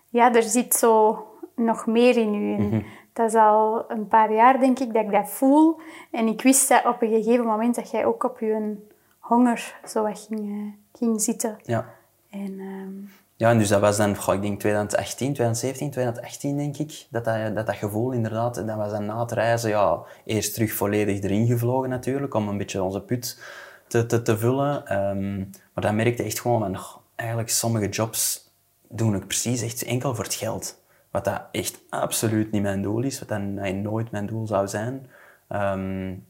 ja, 0.10 0.34
er 0.34 0.44
zit 0.44 0.74
zo 0.74 1.26
nog 1.56 1.86
meer 1.86 2.18
in 2.18 2.34
u. 2.34 2.62
Mm 2.62 2.86
Dat 3.14 3.28
is 3.28 3.36
al 3.36 3.86
een 3.88 4.08
paar 4.08 4.34
jaar, 4.34 4.60
denk 4.60 4.80
ik, 4.80 4.94
dat 4.94 5.04
ik 5.04 5.12
dat 5.12 5.30
voel. 5.30 5.80
En 6.12 6.28
ik 6.28 6.42
wist 6.42 6.70
dat 6.70 6.86
op 6.86 7.02
een 7.02 7.10
gegeven 7.10 7.46
moment 7.46 7.76
dat 7.76 7.92
jij 7.92 8.06
ook 8.06 8.24
op 8.24 8.40
je 8.40 8.76
honger 9.20 9.80
zo 9.86 10.04
ging, 10.04 10.40
uh, 10.40 10.72
ging 10.94 11.22
zitten. 11.22 11.58
Ja. 11.64 11.86
En, 12.30 12.60
um... 12.60 13.10
Ja, 13.42 13.50
en 13.50 13.58
dus 13.58 13.68
dat 13.68 13.82
was 13.82 13.98
dan, 13.98 14.10
ik 14.10 14.42
denk 14.42 14.60
2018, 14.60 15.34
2017, 15.34 15.92
2018 15.92 16.58
denk 16.58 16.78
ik, 16.78 17.06
dat 17.10 17.26
dat, 17.26 17.66
dat, 17.66 17.76
gevoel 17.76 18.12
inderdaad, 18.12 18.56
dat 18.56 18.76
was 18.76 18.92
dan 18.92 19.06
na 19.06 19.20
het 19.20 19.32
reizen, 19.32 19.70
ja, 19.70 20.00
eerst 20.26 20.54
terug 20.54 20.74
volledig 20.74 21.22
erin 21.22 21.48
gevlogen 21.48 21.90
natuurlijk, 21.90 22.34
om 22.34 22.48
een 22.48 22.58
beetje 22.58 22.84
onze 22.84 23.02
put 23.02 23.42
te, 23.88 24.06
te, 24.06 24.22
te 24.22 24.38
vullen. 24.38 25.00
Um, 25.10 25.50
maar 25.74 25.84
dan 25.84 25.96
merkte 25.96 26.24
echt 26.24 26.42
gewoon, 26.42 26.64
van, 26.64 27.02
eigenlijk 27.16 27.50
sommige 27.50 27.90
jobs 27.90 28.52
doen 28.90 29.16
ik 29.16 29.28
precies 29.28 29.62
echt 29.62 29.84
enkel 29.84 30.16
voor 30.16 30.24
het 30.24 30.34
geld. 30.34 30.80
Wat 31.12 31.26
dat 31.26 31.42
echt 31.52 31.80
absoluut 31.90 32.52
niet 32.52 32.62
mijn 32.62 32.82
doel 32.82 33.04
is, 33.04 33.20
wat 33.20 33.28
dan 33.28 33.82
nooit 33.82 34.12
mijn 34.12 34.26
doel 34.26 34.48
zou 34.48 34.68
zijn. 34.68 35.08
Um, 35.50 36.26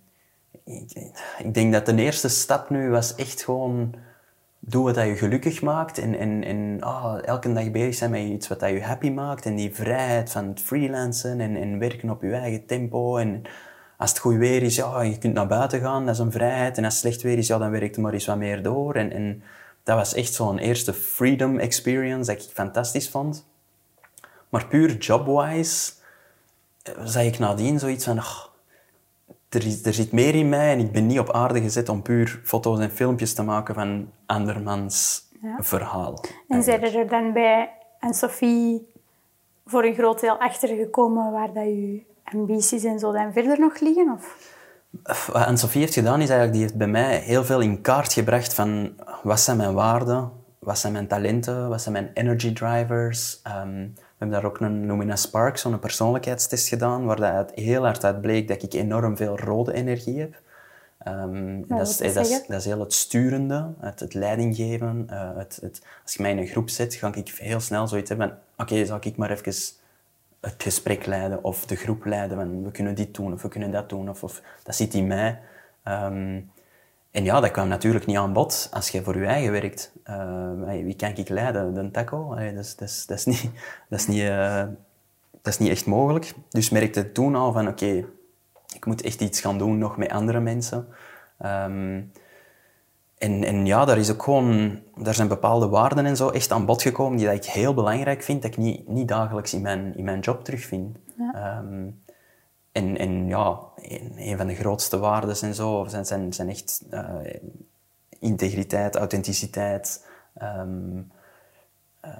ik, 0.65 1.11
ik, 1.37 1.53
denk 1.53 1.73
dat 1.73 1.85
de 1.85 1.95
eerste 1.95 2.29
stap 2.29 2.69
nu 2.69 2.89
was 2.89 3.15
echt 3.15 3.43
gewoon 3.43 3.95
doe 4.63 4.83
wat 4.83 4.95
dat 4.95 5.05
je 5.05 5.15
gelukkig 5.15 5.61
maakt 5.61 5.97
en, 5.97 6.17
en, 6.17 6.43
en 6.43 6.85
oh, 6.85 7.15
elke 7.23 7.53
dag 7.53 7.71
bezig 7.71 7.95
zijn 7.95 8.11
met 8.11 8.21
iets 8.21 8.47
wat 8.47 8.59
dat 8.59 8.69
je 8.69 8.83
happy 8.83 9.09
maakt 9.09 9.45
en 9.45 9.55
die 9.55 9.75
vrijheid 9.75 10.31
van 10.31 10.47
het 10.47 10.61
freelancen 10.61 11.39
en, 11.39 11.55
en 11.55 11.79
werken 11.79 12.09
op 12.09 12.21
je 12.21 12.33
eigen 12.33 12.65
tempo 12.65 13.17
en 13.17 13.41
als 13.97 14.09
het 14.09 14.19
goed 14.19 14.35
weer 14.35 14.61
is, 14.61 14.75
ja, 14.75 15.01
je 15.01 15.17
kunt 15.17 15.33
naar 15.33 15.47
buiten 15.47 15.79
gaan, 15.79 16.05
dat 16.05 16.13
is 16.13 16.21
een 16.21 16.31
vrijheid 16.31 16.77
en 16.77 16.83
als 16.83 16.93
het 16.93 17.01
slecht 17.01 17.21
weer 17.21 17.37
is, 17.37 17.47
ja, 17.47 17.57
dan 17.57 17.71
werkt 17.71 17.95
er 17.95 18.01
maar 18.01 18.13
eens 18.13 18.25
wat 18.25 18.37
meer 18.37 18.63
door 18.63 18.95
en, 18.95 19.11
en 19.11 19.43
dat 19.83 19.97
was 19.97 20.13
echt 20.13 20.33
zo'n 20.33 20.57
eerste 20.57 20.93
freedom 20.93 21.59
experience 21.59 22.33
dat 22.33 22.43
ik 22.43 22.49
fantastisch 22.53 23.09
vond. 23.09 23.45
Maar 24.49 24.67
puur 24.67 24.97
job-wise 24.97 25.91
eh, 26.83 26.93
zag 27.03 27.23
ik 27.23 27.39
nadien 27.39 27.79
zoiets 27.79 28.05
van, 28.05 28.21
er, 29.55 29.65
is, 29.65 29.85
er 29.85 29.93
zit 29.93 30.11
meer 30.11 30.35
in 30.35 30.49
mij 30.49 30.71
en 30.71 30.79
ik 30.79 30.91
ben 30.91 31.05
niet 31.05 31.19
op 31.19 31.31
aarde 31.31 31.61
gezet 31.61 31.89
om 31.89 32.01
puur 32.01 32.39
foto's 32.43 32.79
en 32.79 32.91
filmpjes 32.91 33.33
te 33.33 33.43
maken 33.43 33.75
van 33.75 34.09
andermans 34.25 35.25
ja. 35.41 35.57
verhaal. 35.59 36.23
En 36.47 36.63
zijn 36.63 36.83
er 36.83 37.07
dan 37.07 37.33
bij 37.33 37.69
en 37.99 38.13
Sophie 38.13 38.87
voor 39.65 39.83
een 39.83 39.93
groot 39.93 40.19
deel 40.19 40.39
achtergekomen 40.39 41.31
waar 41.31 41.53
dat 41.53 41.63
je 41.63 42.01
ambities 42.23 42.83
en 42.83 42.99
zo 42.99 43.11
dan 43.11 43.33
verder 43.33 43.59
nog 43.59 43.79
liggen? 43.79 44.11
Of? 44.11 44.37
Wat 45.27 45.45
Anne-Sophie 45.45 45.81
heeft 45.81 45.93
gedaan, 45.93 46.21
is 46.21 46.29
eigenlijk, 46.29 46.53
die 46.53 46.61
heeft 46.61 46.77
bij 46.77 46.87
mij 46.87 47.19
heel 47.19 47.43
veel 47.43 47.59
in 47.59 47.81
kaart 47.81 48.13
gebracht 48.13 48.53
van 48.53 48.93
wat 49.23 49.39
zijn 49.39 49.57
mijn 49.57 49.73
waarden, 49.73 50.31
wat 50.59 50.77
zijn 50.77 50.93
mijn 50.93 51.07
talenten, 51.07 51.69
wat 51.69 51.81
zijn 51.81 51.93
mijn 51.93 52.11
energy 52.13 52.53
drivers. 52.53 53.41
Um, 53.47 53.93
we 53.95 54.10
hebben 54.21 54.41
daar 54.41 54.51
ook 54.51 54.59
een 54.59 54.85
Lumina 54.85 55.15
Spark, 55.15 55.57
zo'n 55.57 55.79
persoonlijkheidstest 55.79 56.67
gedaan, 56.67 57.05
waar 57.05 57.19
dat 57.19 57.51
heel 57.55 57.83
hard 57.83 58.03
uit 58.03 58.21
bleek 58.21 58.47
dat 58.47 58.63
ik 58.63 58.73
enorm 58.73 59.17
veel 59.17 59.39
rode 59.39 59.73
energie 59.73 60.19
heb. 60.19 60.35
Um, 61.07 61.67
dat, 61.67 61.87
is, 61.87 61.97
dat, 61.97 62.25
is, 62.25 62.47
dat, 62.47 62.59
is, 62.59 62.65
heel 62.65 62.79
het 62.79 62.93
sturende, 62.93 63.73
het, 63.79 63.99
het 63.99 64.13
leidinggeven. 64.13 65.07
Uh, 65.09 65.37
het, 65.37 65.59
het, 65.61 65.81
als 66.03 66.13
je 66.13 66.21
mij 66.21 66.31
in 66.31 66.37
een 66.37 66.47
groep 66.47 66.69
zet, 66.69 66.93
ga 66.93 67.13
ik 67.13 67.29
heel 67.37 67.59
snel 67.59 67.87
zoiets 67.87 68.09
hebben 68.09 68.27
oké, 68.27 68.73
okay, 68.73 68.85
zal 68.85 68.97
ik 69.01 69.17
maar 69.17 69.31
even 69.31 69.53
het 70.41 70.63
gesprek 70.63 71.05
leiden 71.05 71.43
of 71.43 71.65
de 71.65 71.75
groep 71.75 72.05
leiden. 72.05 72.63
We 72.63 72.71
kunnen 72.71 72.95
dit 72.95 73.15
doen 73.15 73.33
of 73.33 73.41
we 73.41 73.47
kunnen 73.47 73.71
dat 73.71 73.89
doen. 73.89 74.09
Of, 74.09 74.23
of 74.23 74.41
dat 74.63 74.75
zit 74.75 74.93
in 74.93 75.07
mij. 75.07 75.39
Um, 75.83 76.50
en 77.11 77.23
ja, 77.23 77.39
dat 77.39 77.51
kwam 77.51 77.67
natuurlijk 77.67 78.05
niet 78.05 78.17
aan 78.17 78.33
bod 78.33 78.69
als 78.73 78.89
je 78.89 79.03
voor 79.03 79.17
je 79.17 79.25
eigen 79.25 79.51
werkt. 79.51 79.91
Uh, 80.09 80.83
wie 80.83 80.95
kan 80.95 81.15
ik 81.15 81.29
leiden? 81.29 81.73
De 81.73 81.91
taco? 81.91 82.35
dat, 82.35 82.65
is, 82.65 82.75
dat, 82.75 82.87
is, 82.89 83.05
dat, 83.05 83.17
is 83.17 83.25
niet, 83.25 83.41
dat, 83.89 83.99
is 83.99 84.07
niet, 84.07 84.21
uh, 84.21 84.63
dat 85.31 85.53
is 85.53 85.57
niet 85.57 85.69
echt 85.69 85.85
mogelijk. 85.85 86.33
Dus 86.49 86.69
merkte 86.69 87.11
toen 87.11 87.35
al 87.35 87.51
van 87.51 87.67
oké, 87.67 88.05
ik 88.75 88.85
moet 88.85 89.01
echt 89.01 89.21
iets 89.21 89.41
gaan 89.41 89.57
doen 89.57 89.77
nog 89.77 89.97
met 89.97 90.11
andere 90.11 90.39
mensen. 90.39 90.87
Um, 91.45 92.11
en, 93.17 93.43
en 93.43 93.65
ja, 93.65 93.85
daar, 93.85 93.97
is 93.97 94.11
ook 94.11 94.23
gewoon, 94.23 94.79
daar 94.95 95.13
zijn 95.13 95.27
bepaalde 95.27 95.67
waarden 95.67 96.05
en 96.05 96.15
zo 96.15 96.29
echt 96.29 96.51
aan 96.51 96.65
bod 96.65 96.81
gekomen 96.81 97.17
die 97.17 97.27
dat 97.27 97.35
ik 97.35 97.45
heel 97.45 97.73
belangrijk 97.73 98.23
vind, 98.23 98.41
dat 98.41 98.51
ik 98.51 98.57
niet, 98.57 98.87
niet 98.87 99.07
dagelijks 99.07 99.53
in 99.53 99.61
mijn, 99.61 99.97
in 99.97 100.03
mijn 100.03 100.19
job 100.19 100.43
terugvind. 100.43 100.97
Ja. 101.17 101.57
Um, 101.57 102.00
en, 102.71 102.97
en 102.97 103.27
ja, 103.27 103.59
een, 103.75 104.13
een, 104.15 104.37
van 104.37 104.47
de 104.47 104.55
grootste 104.55 104.97
waarden 104.97 105.35
en 105.41 105.55
zo 105.55 105.85
zijn, 105.87 106.05
zijn, 106.05 106.33
zijn 106.33 106.49
echt 106.49 106.85
uh, 106.91 107.15
integriteit, 108.19 108.95
authenticiteit, 108.95 110.07
um, 110.41 111.11
uh, 112.05 112.11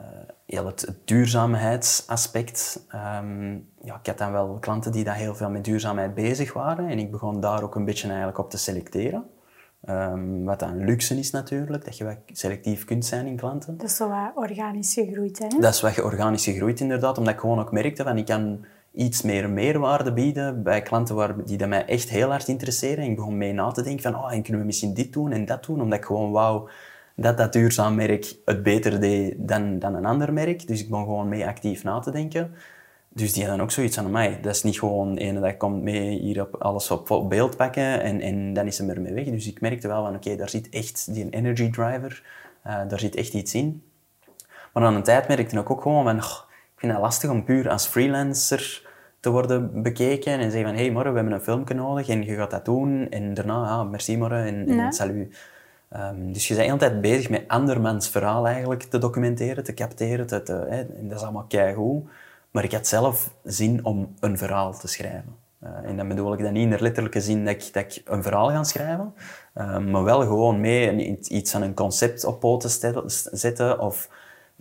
heel 0.45 0.65
het, 0.65 0.81
het 0.81 1.07
duurzaamheidsaspect. 1.07 2.85
Um, 2.95 3.69
ja, 3.81 3.95
ik 3.95 4.05
had 4.05 4.17
dan 4.17 4.31
wel 4.31 4.57
klanten 4.59 4.91
die 4.91 5.03
daar 5.03 5.15
heel 5.15 5.35
veel 5.35 5.49
met 5.49 5.63
duurzaamheid 5.63 6.13
bezig 6.13 6.53
waren 6.53 6.87
en 6.87 6.99
ik 6.99 7.11
begon 7.11 7.39
daar 7.39 7.63
ook 7.63 7.75
een 7.75 7.85
beetje 7.85 8.07
eigenlijk 8.07 8.37
op 8.37 8.49
te 8.49 8.57
selecteren. 8.57 9.29
Um, 9.89 10.45
wat 10.45 10.59
dan 10.59 10.85
luxe 10.85 11.19
is 11.19 11.31
natuurlijk, 11.31 11.85
dat 11.85 11.97
je 11.97 12.03
wat 12.03 12.17
selectief 12.25 12.85
kunt 12.85 13.05
zijn 13.05 13.25
in 13.25 13.35
klanten. 13.35 13.77
Dat 13.77 13.87
is 13.87 13.95
zo 13.95 14.09
wat 14.09 14.31
organisch 14.35 14.93
gegroeid, 14.93 15.39
hè? 15.39 15.47
Dat 15.59 15.73
is 15.73 15.81
wat 15.81 15.95
je 15.95 16.03
organisch 16.03 16.43
gegroeid, 16.43 16.79
inderdaad. 16.79 17.17
Omdat 17.17 17.33
ik 17.33 17.39
gewoon 17.39 17.59
ook 17.59 17.71
merkte 17.71 18.03
van, 18.03 18.17
ik 18.17 18.25
kan 18.25 18.65
iets 18.93 19.21
meer 19.21 19.49
meerwaarde 19.49 20.13
bieden 20.13 20.63
bij 20.63 20.81
klanten 20.81 21.15
waar, 21.15 21.45
die 21.45 21.57
dat 21.57 21.69
mij 21.69 21.85
echt 21.85 22.09
heel 22.09 22.29
hard 22.29 22.47
interesseren. 22.47 23.03
En 23.03 23.09
ik 23.09 23.15
begon 23.15 23.37
mee 23.37 23.53
na 23.53 23.71
te 23.71 23.83
denken 23.83 24.11
van, 24.11 24.15
oh, 24.15 24.33
en 24.33 24.41
kunnen 24.41 24.61
we 24.61 24.67
misschien 24.67 24.93
dit 24.93 25.13
doen 25.13 25.31
en 25.31 25.45
dat 25.45 25.65
doen? 25.65 25.81
Omdat 25.81 25.99
ik 25.99 26.05
gewoon 26.05 26.31
wou 26.31 26.69
dat 27.15 27.37
dat 27.37 27.53
duurzaam 27.53 27.95
merk 27.95 28.35
het 28.45 28.63
beter 28.63 28.99
deed 28.99 29.35
dan, 29.37 29.79
dan 29.79 29.95
een 29.95 30.05
ander 30.05 30.33
merk. 30.33 30.67
Dus 30.67 30.81
ik 30.81 30.89
begon 30.89 31.05
gewoon 31.05 31.29
mee 31.29 31.47
actief 31.47 31.83
na 31.83 31.99
te 31.99 32.11
denken. 32.11 32.53
Dus 33.13 33.33
die 33.33 33.43
hadden 33.43 33.63
ook 33.63 33.71
zoiets 33.71 33.97
aan 33.97 34.11
mij. 34.11 34.39
Dat 34.41 34.55
is 34.55 34.63
niet 34.63 34.79
gewoon 34.79 35.17
ene 35.17 35.39
dat 35.39 35.57
komt 35.57 35.81
mee 35.81 36.19
hier 36.19 36.41
op 36.41 36.55
alles 36.55 36.91
op, 36.91 37.25
beeld 37.29 37.57
pakken 37.57 38.01
en, 38.01 38.21
en 38.21 38.53
dan 38.53 38.67
is 38.67 38.75
ze 38.75 38.85
er 38.85 39.01
mee 39.01 39.13
weg. 39.13 39.25
Dus 39.25 39.47
ik 39.47 39.61
merkte 39.61 39.87
wel 39.87 40.03
van 40.03 40.15
oké, 40.15 40.35
daar 40.35 40.49
zit 40.49 40.69
echt 40.69 41.13
die 41.13 41.29
energy 41.29 41.69
driver, 41.69 42.23
uh, 42.67 42.79
daar 42.87 42.99
zit 42.99 43.15
echt 43.15 43.33
iets 43.33 43.53
in. 43.53 43.83
Maar 44.73 44.83
aan 44.83 44.95
een 44.95 45.03
tijd 45.03 45.27
merkte 45.27 45.57
ik 45.59 45.69
ook 45.69 45.81
gewoon 45.81 46.03
van, 46.03 46.21
vind 46.81 46.93
het 46.93 47.01
lastig 47.01 47.29
om 47.29 47.43
puur 47.43 47.69
als 47.69 47.87
freelancer 47.87 48.89
te 49.19 49.29
worden 49.29 49.81
bekeken 49.81 50.39
en 50.39 50.51
zeggen 50.51 50.63
van 50.69 50.77
hé 50.77 50.83
hey, 50.83 50.91
morgen, 50.91 51.11
we 51.11 51.17
hebben 51.17 51.35
een 51.35 51.43
filmpje 51.43 51.73
nodig 51.73 52.07
en 52.09 52.23
je 52.23 52.35
gaat 52.35 52.51
dat 52.51 52.65
doen 52.65 53.07
en 53.09 53.33
daarna, 53.33 53.63
ja, 53.65 53.83
merci 53.83 54.17
morgen 54.17 54.45
en, 54.45 54.79
en 54.79 54.93
salut. 54.93 55.37
Um, 55.95 56.33
dus 56.33 56.47
je 56.47 56.55
bent 56.55 56.67
de 56.67 56.73
hele 56.73 56.89
tijd 56.89 57.01
bezig 57.01 57.29
met 57.29 57.43
andermans 57.47 58.09
verhaal 58.09 58.47
eigenlijk 58.47 58.83
te 58.83 58.97
documenteren, 58.97 59.63
te 59.63 59.73
capteren, 59.73 60.27
te, 60.27 60.43
te, 60.43 60.53
hè, 60.53 60.79
en 60.81 61.07
dat 61.07 61.17
is 61.17 61.23
allemaal 61.23 61.45
keigoed. 61.47 62.03
Maar 62.51 62.63
ik 62.63 62.71
had 62.71 62.87
zelf 62.87 63.33
zin 63.43 63.85
om 63.85 64.15
een 64.19 64.37
verhaal 64.37 64.73
te 64.73 64.87
schrijven. 64.87 65.35
Uh, 65.63 65.69
en 65.83 65.97
dan 65.97 66.07
bedoel 66.07 66.33
ik 66.33 66.39
dan 66.39 66.53
niet 66.53 66.63
in 66.63 66.69
de 66.69 66.81
letterlijke 66.81 67.21
zin 67.21 67.45
dat 67.45 67.53
ik, 67.53 67.73
dat 67.73 67.83
ik 67.83 68.01
een 68.05 68.23
verhaal 68.23 68.49
ga 68.49 68.63
schrijven, 68.63 69.13
uh, 69.55 69.77
maar 69.77 70.03
wel 70.03 70.21
gewoon 70.21 70.59
mee 70.59 71.17
iets 71.19 71.55
aan 71.55 71.61
een 71.61 71.73
concept 71.73 72.25
op 72.25 72.39
poten 72.39 72.69
zetten 73.31 73.79
of 73.79 74.09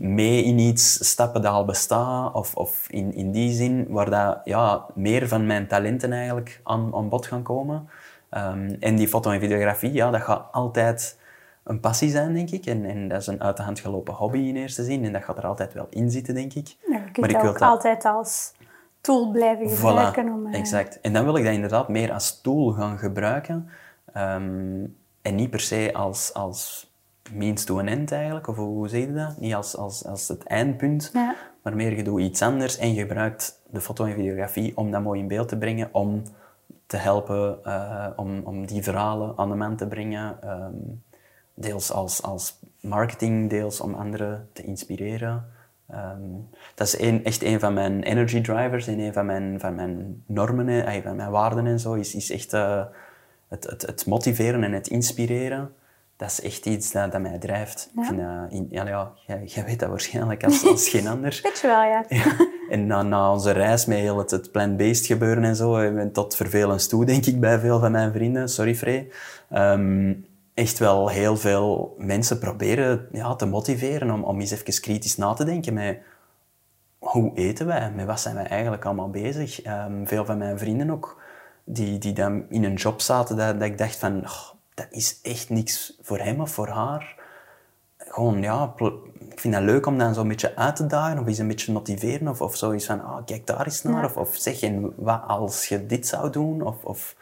mee 0.01 0.43
in 0.43 0.59
iets 0.59 1.09
stappen 1.09 1.43
dat 1.43 1.53
al 1.53 1.65
bestaat 1.65 2.35
of, 2.35 2.55
of 2.55 2.87
in, 2.91 3.15
in 3.15 3.31
die 3.31 3.53
zin 3.53 3.87
waar 3.89 4.11
dat, 4.11 4.41
ja, 4.45 4.87
meer 4.95 5.29
van 5.29 5.47
mijn 5.47 5.67
talenten 5.67 6.13
eigenlijk 6.13 6.61
aan, 6.65 6.95
aan 6.95 7.09
bod 7.09 7.27
gaan 7.27 7.43
komen. 7.43 7.89
Um, 8.31 8.77
en 8.81 8.97
die 8.97 9.09
foto 9.09 9.31
en 9.31 9.41
videografie, 9.41 9.93
ja, 9.93 10.11
dat 10.11 10.21
gaat 10.21 10.53
altijd 10.53 11.19
een 11.65 11.81
passie 11.81 12.11
zijn, 12.11 12.35
denk 12.35 12.51
ik. 12.51 12.67
En, 12.67 12.85
en 12.85 13.09
dat 13.09 13.21
is 13.21 13.27
een 13.27 13.43
uit 13.43 13.57
de 13.57 13.63
hand 13.63 13.81
gelopen 13.81 14.15
hobby 14.15 14.39
in 14.39 14.57
eerste 14.57 14.85
zin. 14.85 15.05
En 15.05 15.13
dat 15.13 15.25
gaat 15.25 15.39
er 15.39 15.47
altijd 15.47 15.73
wel 15.73 15.87
in 15.91 16.11
zitten, 16.11 16.35
denk 16.35 16.53
ik. 16.53 16.77
Ja, 16.87 16.97
je 16.97 17.03
kunt 17.03 17.21
maar 17.21 17.31
ik 17.31 17.41
wil 17.41 17.53
dat 17.53 17.63
altijd 17.63 18.05
als 18.05 18.53
tool 19.01 19.31
blijven 19.31 19.69
gebruiken. 19.69 20.27
Voilà, 20.27 20.33
om, 20.33 20.47
uh... 20.47 20.59
exact. 20.59 21.01
En 21.01 21.13
dan 21.13 21.25
wil 21.25 21.37
ik 21.37 21.45
dat 21.45 21.53
inderdaad 21.53 21.89
meer 21.89 22.13
als 22.13 22.41
tool 22.41 22.71
gaan 22.73 22.99
gebruiken. 22.99 23.69
Um, 24.17 24.97
en 25.23 25.35
niet 25.35 25.51
per 25.51 25.61
se 25.61 25.91
als, 25.93 26.35
als 26.35 26.90
means 27.33 27.65
to 27.65 27.79
an 27.79 27.89
end 27.89 28.13
eigenlijk. 28.13 28.49
Of 28.49 28.57
hoe 28.57 28.89
zeg 28.89 29.01
je 29.01 29.13
dat? 29.13 29.37
Niet 29.39 29.55
als, 29.55 29.77
als, 29.77 30.05
als 30.05 30.29
het 30.29 30.45
eindpunt. 30.45 31.11
Ja. 31.13 31.35
Maar 31.63 31.77
meer 31.77 31.97
je 31.97 32.03
doet 32.03 32.21
iets 32.21 32.43
anders 32.43 32.79
en 32.79 32.95
je 32.95 33.01
gebruikt 33.01 33.61
de 33.71 33.81
foto 33.81 34.05
en 34.05 34.15
videografie 34.15 34.77
om 34.77 34.91
dat 34.91 35.03
mooi 35.03 35.21
in 35.21 35.29
beeld 35.29 35.49
te 35.49 35.59
brengen. 35.59 35.89
Om 35.93 36.23
te 36.87 36.97
helpen, 36.97 37.59
uh, 37.67 38.07
om, 38.17 38.41
om 38.45 38.67
die 38.67 38.83
verhalen 38.83 39.33
aan 39.37 39.49
de 39.49 39.55
man 39.55 39.77
te 39.77 39.87
brengen. 39.87 40.39
Um, 40.45 41.03
deels 41.61 41.93
als, 41.93 42.23
als 42.23 42.59
marketing, 42.81 43.51
deels 43.51 43.81
om 43.81 43.95
anderen 43.95 44.49
te 44.53 44.63
inspireren. 44.63 45.45
Ehm, 45.89 46.21
dat 46.75 46.87
is 46.87 46.99
een, 46.99 47.25
echt 47.25 47.43
een 47.43 47.61
van 47.61 47.75
mijn 47.75 48.03
energy 48.03 48.41
drivers 48.41 48.87
en 48.87 48.99
een 48.99 49.13
van 49.13 49.27
mijn, 49.27 49.61
van 49.61 49.75
mijn 49.75 50.23
normen, 50.27 50.87
eh, 50.87 51.03
van 51.03 51.17
mijn 51.17 51.31
waarden 51.31 51.67
en 51.67 51.81
zo, 51.81 51.95
is, 51.95 52.15
is 52.15 52.31
echt 52.31 52.53
uh, 52.53 52.85
het, 53.49 53.65
het, 53.65 53.83
het, 53.83 54.07
motiveren 54.07 54.65
en 54.65 54.73
het 54.73 54.89
inspireren. 54.89 55.73
Dat 56.21 56.31
is 56.31 56.41
echt 56.41 56.67
iets 56.67 56.93
dat, 56.93 57.13
dat 57.13 57.21
mij 57.21 57.39
drijft. 57.39 57.91
Ja. 57.95 58.03
Ik 58.03 58.09
vind 58.09 58.21
in, 58.53 58.67
ja, 58.71 58.87
ja, 58.87 59.13
jij, 59.27 59.43
jij, 59.45 59.65
weet 59.65 59.79
dat 59.79 59.89
waarschijnlijk 59.89 60.45
als, 60.45 60.67
als 60.67 60.89
geen 60.89 61.07
ander. 61.15 61.41
Weet 61.43 61.61
je 61.61 61.67
wel, 61.67 61.83
ja. 61.83 62.05
ja. 62.09 62.37
En 62.71 62.87
na, 62.87 63.03
na, 63.03 63.33
onze 63.33 63.51
reis 63.51 63.87
met 63.87 63.99
heel 63.99 64.19
het, 64.19 64.31
het 64.31 64.51
plant-based 64.53 65.07
gebeuren 65.07 65.45
en 65.45 65.57
zo, 65.57 65.93
tot 66.13 66.37
vervelens 66.37 66.89
toe, 66.89 67.05
denk 67.05 67.27
ik, 67.27 67.41
bij 67.41 67.59
veel 67.59 67.79
van 67.79 67.93
mijn 67.93 68.13
vrienden. 68.13 68.49
Sorry, 68.49 68.75
Frey. 68.75 69.11
Um, 69.53 70.27
echt 70.55 70.79
wel 70.79 71.09
heel 71.09 71.37
veel 71.37 71.95
mensen 71.99 72.39
proberen 72.39 73.09
ja, 73.13 73.35
te 73.35 73.47
motiveren 73.47 74.11
om, 74.11 74.23
om 74.23 74.41
eens 74.41 74.51
even 74.51 74.81
kritisch 74.81 75.17
na 75.17 75.35
te 75.35 75.45
denken 75.45 75.75
met 75.75 75.99
hoe 76.99 77.31
eten 77.35 77.67
wij? 77.67 77.93
Met 77.97 78.07
wat 78.07 78.21
zijn 78.21 78.35
wij 78.35 78.47
eigenlijk 78.47 78.85
allemaal 78.85 79.11
bezig? 79.11 79.67
Um, 79.67 80.07
veel 80.07 80.25
van 80.25 80.39
mijn 80.39 80.59
vrienden 80.59 80.91
ook, 80.91 81.23
die, 81.65 81.99
die 81.99 82.13
dan 82.13 82.45
in 82.49 82.65
een 82.65 82.75
job 82.75 83.01
zaten, 83.01 83.37
dat, 83.37 83.61
dat 83.61 83.69
ik 83.69 83.79
dacht 83.79 83.97
van, 83.97 84.23
oh, 84.25 84.60
dat 84.81 84.93
is 84.99 85.21
echt 85.23 85.51
niks 85.51 85.99
voor 86.01 86.19
hem 86.19 86.41
of 86.41 86.51
voor 86.51 86.69
haar. 86.69 87.19
Gewoon, 87.99 88.43
ja, 88.43 88.75
ik 89.31 89.41
vind 89.41 89.55
het 89.55 89.65
leuk 89.65 89.87
om 89.87 89.99
dan 89.99 90.15
zo'n 90.15 90.29
beetje 90.29 90.57
uit 90.57 90.77
te 90.77 90.87
dagen 90.87 91.19
of 91.19 91.27
eens 91.27 91.39
een 91.39 91.49
beetje 91.49 91.73
motiveren 91.73 92.29
of, 92.29 92.41
of 92.41 92.57
zoiets 92.57 92.87
van, 92.87 93.05
ah, 93.05 93.25
kijk 93.25 93.47
daar 93.47 93.65
eens 93.65 93.83
naar. 93.83 94.05
Of, 94.05 94.17
of 94.17 94.37
zeg, 94.37 94.63
en 94.63 94.93
wat 94.97 95.23
als 95.27 95.69
je 95.69 95.87
dit 95.87 96.07
zou 96.07 96.31
doen? 96.31 96.63
Of, 96.63 96.85
of 96.85 97.17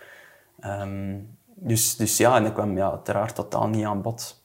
um, 0.65 1.37
dus, 1.55 1.97
dus 1.97 2.17
ja, 2.17 2.37
en 2.37 2.45
ik 2.45 2.55
kwam 2.55 2.77
ja, 2.77 2.91
uiteraard 2.91 3.35
totaal 3.35 3.69
niet 3.69 3.85
aan 3.85 4.03
bod 4.03 4.43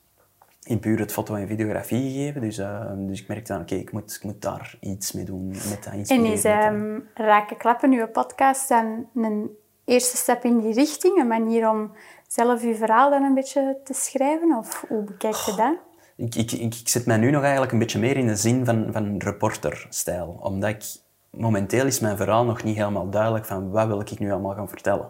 in 0.63 0.79
puur 0.79 0.99
het 0.99 1.11
foto- 1.11 1.35
en 1.35 1.47
videografie 1.47 2.11
gegeven. 2.11 2.41
Dus, 2.41 2.59
uh, 2.59 2.91
dus 2.95 3.21
ik 3.21 3.27
merkte 3.27 3.53
dan, 3.53 3.61
oké, 3.61 3.75
ik, 3.75 3.91
moet, 3.91 4.15
ik 4.15 4.23
moet 4.23 4.41
daar 4.41 4.77
iets 4.79 5.11
mee 5.11 5.25
doen. 5.25 5.47
Met 5.47 5.83
dat 5.83 6.09
en 6.09 6.25
is 6.25 6.45
um, 6.45 7.07
Raken 7.13 7.57
Klappen, 7.57 7.91
uw 7.91 8.07
podcast, 8.07 8.69
dan 8.69 9.07
een 9.15 9.57
eerste 9.85 10.17
stap 10.17 10.43
in 10.43 10.59
die 10.59 10.73
richting? 10.73 11.17
Een 11.17 11.27
manier 11.27 11.69
om 11.69 11.91
zelf 12.33 12.63
uw 12.63 12.75
verhaal 12.75 13.09
dan 13.09 13.23
een 13.23 13.33
beetje 13.33 13.77
te 13.83 13.93
schrijven? 13.93 14.57
Of 14.57 14.85
hoe 14.87 15.03
bekijk 15.03 15.35
je 15.35 15.53
dat? 15.55 15.75
Ik, 16.15 16.35
ik, 16.35 16.51
ik, 16.51 16.75
ik 16.75 16.87
zit 16.87 17.05
mij 17.05 17.17
nu 17.17 17.31
nog 17.31 17.41
eigenlijk 17.41 17.71
een 17.71 17.79
beetje 17.79 17.99
meer 17.99 18.17
in 18.17 18.27
de 18.27 18.35
zin 18.35 18.65
van, 18.65 18.87
van 18.91 19.17
reporterstijl. 19.17 20.39
Omdat 20.41 20.69
ik, 20.69 20.83
momenteel 21.29 21.85
is 21.85 21.99
mijn 21.99 22.17
verhaal 22.17 22.45
nog 22.45 22.63
niet 22.63 22.77
helemaal 22.77 23.09
duidelijk 23.09 23.45
van 23.45 23.71
wat 23.71 23.87
wil 23.87 23.99
ik 23.99 24.19
nu 24.19 24.31
allemaal 24.31 24.55
gaan 24.55 24.69
vertellen. 24.69 25.09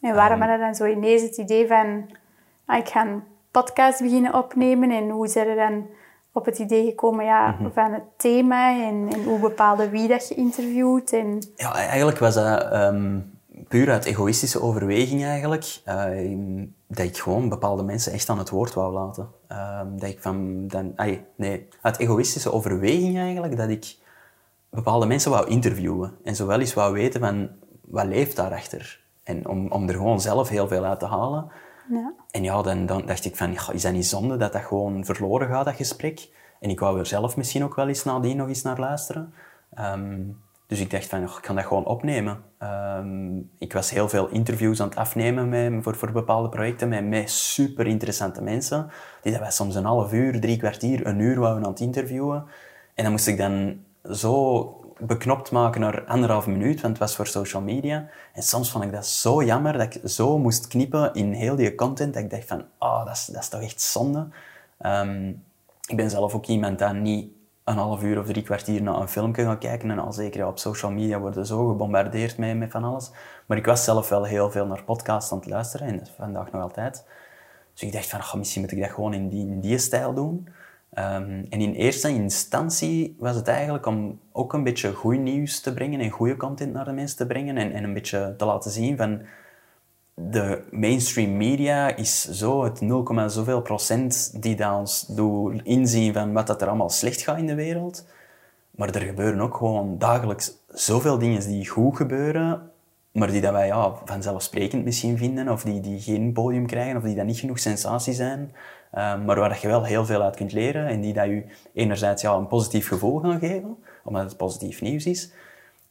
En 0.00 0.14
waarom 0.14 0.42
um, 0.42 0.48
had 0.48 0.58
je 0.58 0.64
dan 0.64 0.74
zo 0.74 0.84
ineens 0.84 1.22
het 1.22 1.36
idee 1.36 1.66
van, 1.66 2.10
ah, 2.64 2.78
ik 2.78 2.88
ga 2.88 3.06
een 3.06 3.22
podcast 3.50 4.02
beginnen 4.02 4.34
opnemen 4.34 4.90
en 4.90 5.10
hoe 5.10 5.28
zijn 5.28 5.48
er 5.48 5.56
dan 5.56 5.86
op 6.32 6.44
het 6.44 6.58
idee 6.58 6.84
gekomen 6.84 7.24
ja, 7.24 7.50
mm 7.50 7.56
-hmm. 7.56 7.72
van 7.72 7.92
het 7.92 8.04
thema 8.16 8.70
en, 8.70 9.08
en, 9.12 9.24
hoe 9.24 9.38
bepaalde 9.38 9.88
wie 9.88 10.08
dat 10.08 10.28
je 10.28 10.34
interviewt? 10.34 11.12
En... 11.12 11.42
Ja, 11.56 11.74
eigenlijk 11.74 12.18
was 12.18 12.34
dat 12.34 12.72
um, 12.72 13.35
puur 13.68 13.90
uit 13.90 14.04
egoïstische 14.04 14.60
overweging 14.62 15.24
eigenlijk. 15.24 15.80
Uh, 15.86 16.68
dat 16.86 17.06
ik 17.06 17.18
gewoon 17.18 17.48
bepaalde 17.48 17.82
mensen 17.82 18.12
echt 18.12 18.28
aan 18.28 18.38
het 18.38 18.50
woord 18.50 18.74
wou 18.74 18.92
laten. 18.92 19.28
Um, 19.52 19.98
dat 19.98 20.08
ik 20.08 20.22
van, 20.22 20.68
dan, 20.68 20.92
ay, 20.96 21.26
nee, 21.36 21.68
uit 21.80 21.98
egoïstische 21.98 22.52
overweging 22.52 23.18
eigenlijk, 23.18 23.56
dat 23.56 23.68
ik 23.68 23.96
bepaalde 24.70 25.06
mensen 25.06 25.30
wou 25.30 25.48
interviewen. 25.48 26.16
En 26.24 26.36
zowel 26.36 26.60
eens 26.60 26.74
wou 26.74 26.92
weten 26.92 27.20
van, 27.20 27.48
wat 27.80 28.06
leeft 28.06 28.36
daarachter? 28.36 29.00
En 29.22 29.48
om, 29.48 29.70
om 29.70 29.88
er 29.88 29.94
gewoon 29.94 30.20
zelf 30.20 30.48
heel 30.48 30.68
veel 30.68 30.84
uit 30.84 30.98
te 30.98 31.06
halen. 31.06 31.50
Ja. 31.90 32.12
En 32.30 32.42
ja, 32.42 32.62
dan, 32.62 32.86
dan 32.86 33.06
dacht 33.06 33.24
ik 33.24 33.36
van, 33.36 33.56
is 33.72 33.82
dat 33.82 33.92
niet 33.92 34.06
zonde 34.06 34.36
dat 34.36 34.52
dat 34.52 34.62
gewoon 34.62 35.04
verloren 35.04 35.48
gaat, 35.48 35.64
dat 35.64 35.74
gesprek? 35.74 36.28
En 36.60 36.70
ik 36.70 36.80
wou 36.80 36.98
er 36.98 37.06
zelf 37.06 37.36
misschien 37.36 37.64
ook 37.64 37.74
wel 37.74 37.88
eens 37.88 38.04
nadien 38.04 38.36
nog 38.36 38.48
eens 38.48 38.62
naar 38.62 38.78
luisteren. 38.78 39.32
Um, 39.78 40.44
dus 40.66 40.80
ik 40.80 40.90
dacht 40.90 41.06
van, 41.06 41.22
ik 41.22 41.38
kan 41.40 41.54
dat 41.54 41.64
gewoon 41.64 41.84
opnemen. 41.84 42.38
Um, 42.62 43.50
ik 43.58 43.72
was 43.72 43.90
heel 43.90 44.08
veel 44.08 44.28
interviews 44.28 44.80
aan 44.80 44.88
het 44.88 44.98
afnemen 44.98 45.82
voor, 45.82 45.96
voor 45.96 46.12
bepaalde 46.12 46.48
projecten 46.48 46.88
met, 46.88 47.04
met 47.04 47.30
super 47.30 47.86
interessante 47.86 48.42
mensen. 48.42 48.90
Die 49.22 49.32
dat 49.32 49.40
wij 49.40 49.50
soms 49.50 49.74
een 49.74 49.84
half 49.84 50.12
uur, 50.12 50.40
drie 50.40 50.56
kwartier, 50.56 51.06
een 51.06 51.18
uur 51.18 51.40
wouden 51.40 51.64
aan 51.64 51.70
het 51.70 51.80
interviewen. 51.80 52.44
En 52.94 53.02
dan 53.02 53.12
moest 53.12 53.26
ik 53.26 53.38
dan 53.38 53.78
zo 54.10 54.80
beknopt 54.98 55.50
maken 55.50 55.80
naar 55.80 56.04
anderhalf 56.04 56.46
minuut, 56.46 56.80
want 56.80 56.92
het 56.92 56.98
was 56.98 57.16
voor 57.16 57.26
social 57.26 57.62
media. 57.62 58.08
En 58.32 58.42
soms 58.42 58.70
vond 58.70 58.84
ik 58.84 58.92
dat 58.92 59.06
zo 59.06 59.42
jammer 59.44 59.72
dat 59.72 59.94
ik 59.94 60.00
zo 60.08 60.38
moest 60.38 60.66
knippen 60.66 61.14
in 61.14 61.32
heel 61.32 61.56
die 61.56 61.74
content, 61.74 62.14
dat 62.14 62.22
ik 62.22 62.30
dacht 62.30 62.46
van, 62.46 62.64
oh, 62.78 63.04
dat 63.04 63.14
is, 63.14 63.26
dat 63.26 63.42
is 63.42 63.48
toch 63.48 63.62
echt 63.62 63.80
zonde. 63.80 64.28
Um, 64.86 65.42
ik 65.86 65.96
ben 65.96 66.10
zelf 66.10 66.34
ook 66.34 66.46
iemand 66.46 66.78
dat 66.78 66.94
niet 66.94 67.30
een 67.66 67.76
half 67.76 68.02
uur 68.02 68.18
of 68.18 68.26
drie 68.26 68.42
kwartier 68.42 68.82
naar 68.82 69.00
een 69.00 69.08
filmpje 69.08 69.42
gaan 69.42 69.58
kijken. 69.58 69.90
En 69.90 69.98
al 69.98 70.12
zeker 70.12 70.46
op 70.46 70.58
social 70.58 70.90
media 70.90 71.18
worden 71.18 71.46
zo 71.46 71.68
gebombardeerd 71.68 72.38
met, 72.38 72.56
met 72.56 72.70
van 72.70 72.84
alles. 72.84 73.10
Maar 73.46 73.56
ik 73.56 73.66
was 73.66 73.84
zelf 73.84 74.08
wel 74.08 74.24
heel 74.24 74.50
veel 74.50 74.66
naar 74.66 74.84
podcasts 74.84 75.32
aan 75.32 75.38
het 75.38 75.46
luisteren, 75.46 75.88
en 75.88 76.06
vandaag 76.16 76.52
nog 76.52 76.62
altijd. 76.62 77.04
Dus 77.72 77.82
ik 77.82 77.92
dacht 77.92 78.08
van, 78.08 78.20
oh, 78.20 78.34
misschien 78.34 78.62
moet 78.62 78.72
ik 78.72 78.80
dat 78.80 78.90
gewoon 78.90 79.14
in 79.14 79.28
die, 79.28 79.60
die 79.60 79.78
stijl 79.78 80.14
doen. 80.14 80.48
Um, 80.98 81.46
en 81.50 81.60
in 81.60 81.72
eerste 81.72 82.08
instantie 82.08 83.16
was 83.18 83.36
het 83.36 83.48
eigenlijk 83.48 83.86
om 83.86 84.20
ook 84.32 84.52
een 84.52 84.64
beetje 84.64 84.92
goed 84.92 85.18
nieuws 85.18 85.60
te 85.60 85.74
brengen 85.74 86.00
en 86.00 86.10
goede 86.10 86.36
content 86.36 86.72
naar 86.72 86.84
de 86.84 86.92
mensen 86.92 87.16
te 87.16 87.26
brengen 87.26 87.56
en, 87.56 87.72
en 87.72 87.84
een 87.84 87.94
beetje 87.94 88.34
te 88.36 88.44
laten 88.44 88.70
zien 88.70 88.96
van 88.96 89.20
de 90.20 90.62
mainstream 90.70 91.36
media 91.36 91.96
is 91.96 92.24
zo 92.24 92.64
het 92.64 92.80
0, 92.80 93.28
zoveel 93.28 93.62
procent 93.62 94.42
die 94.42 94.56
dat 94.56 94.78
ons 94.78 95.08
inzien 95.62 96.12
van 96.12 96.32
wat 96.32 96.46
dat 96.46 96.62
er 96.62 96.68
allemaal 96.68 96.90
slecht 96.90 97.20
gaat 97.20 97.38
in 97.38 97.46
de 97.46 97.54
wereld. 97.54 98.06
Maar 98.70 98.94
er 98.94 99.00
gebeuren 99.00 99.40
ook 99.40 99.56
gewoon 99.56 99.98
dagelijks 99.98 100.52
zoveel 100.68 101.18
dingen 101.18 101.46
die 101.46 101.68
goed 101.68 101.96
gebeuren, 101.96 102.70
maar 103.12 103.30
die 103.30 103.40
dat 103.40 103.52
wij 103.52 103.66
ja, 103.66 103.94
vanzelfsprekend 104.04 104.84
misschien 104.84 105.18
vinden, 105.18 105.48
of 105.48 105.62
die, 105.62 105.80
die 105.80 106.00
geen 106.00 106.32
podium 106.32 106.66
krijgen, 106.66 106.96
of 106.96 107.02
die 107.02 107.14
dat 107.14 107.24
niet 107.24 107.38
genoeg 107.38 107.58
sensatie 107.58 108.12
zijn. 108.12 108.40
Um, 108.40 109.24
maar 109.24 109.38
waar 109.38 109.58
je 109.60 109.68
wel 109.68 109.84
heel 109.84 110.04
veel 110.04 110.22
uit 110.22 110.36
kunt 110.36 110.52
leren 110.52 110.86
en 110.86 111.00
die 111.00 111.12
dat 111.12 111.26
je 111.26 111.44
enerzijds 111.72 112.22
ja, 112.22 112.34
een 112.34 112.46
positief 112.46 112.88
gevoel 112.88 113.18
gaan 113.18 113.38
geven, 113.38 113.76
omdat 114.04 114.22
het 114.22 114.36
positief 114.36 114.80
nieuws 114.80 115.06
is, 115.06 115.30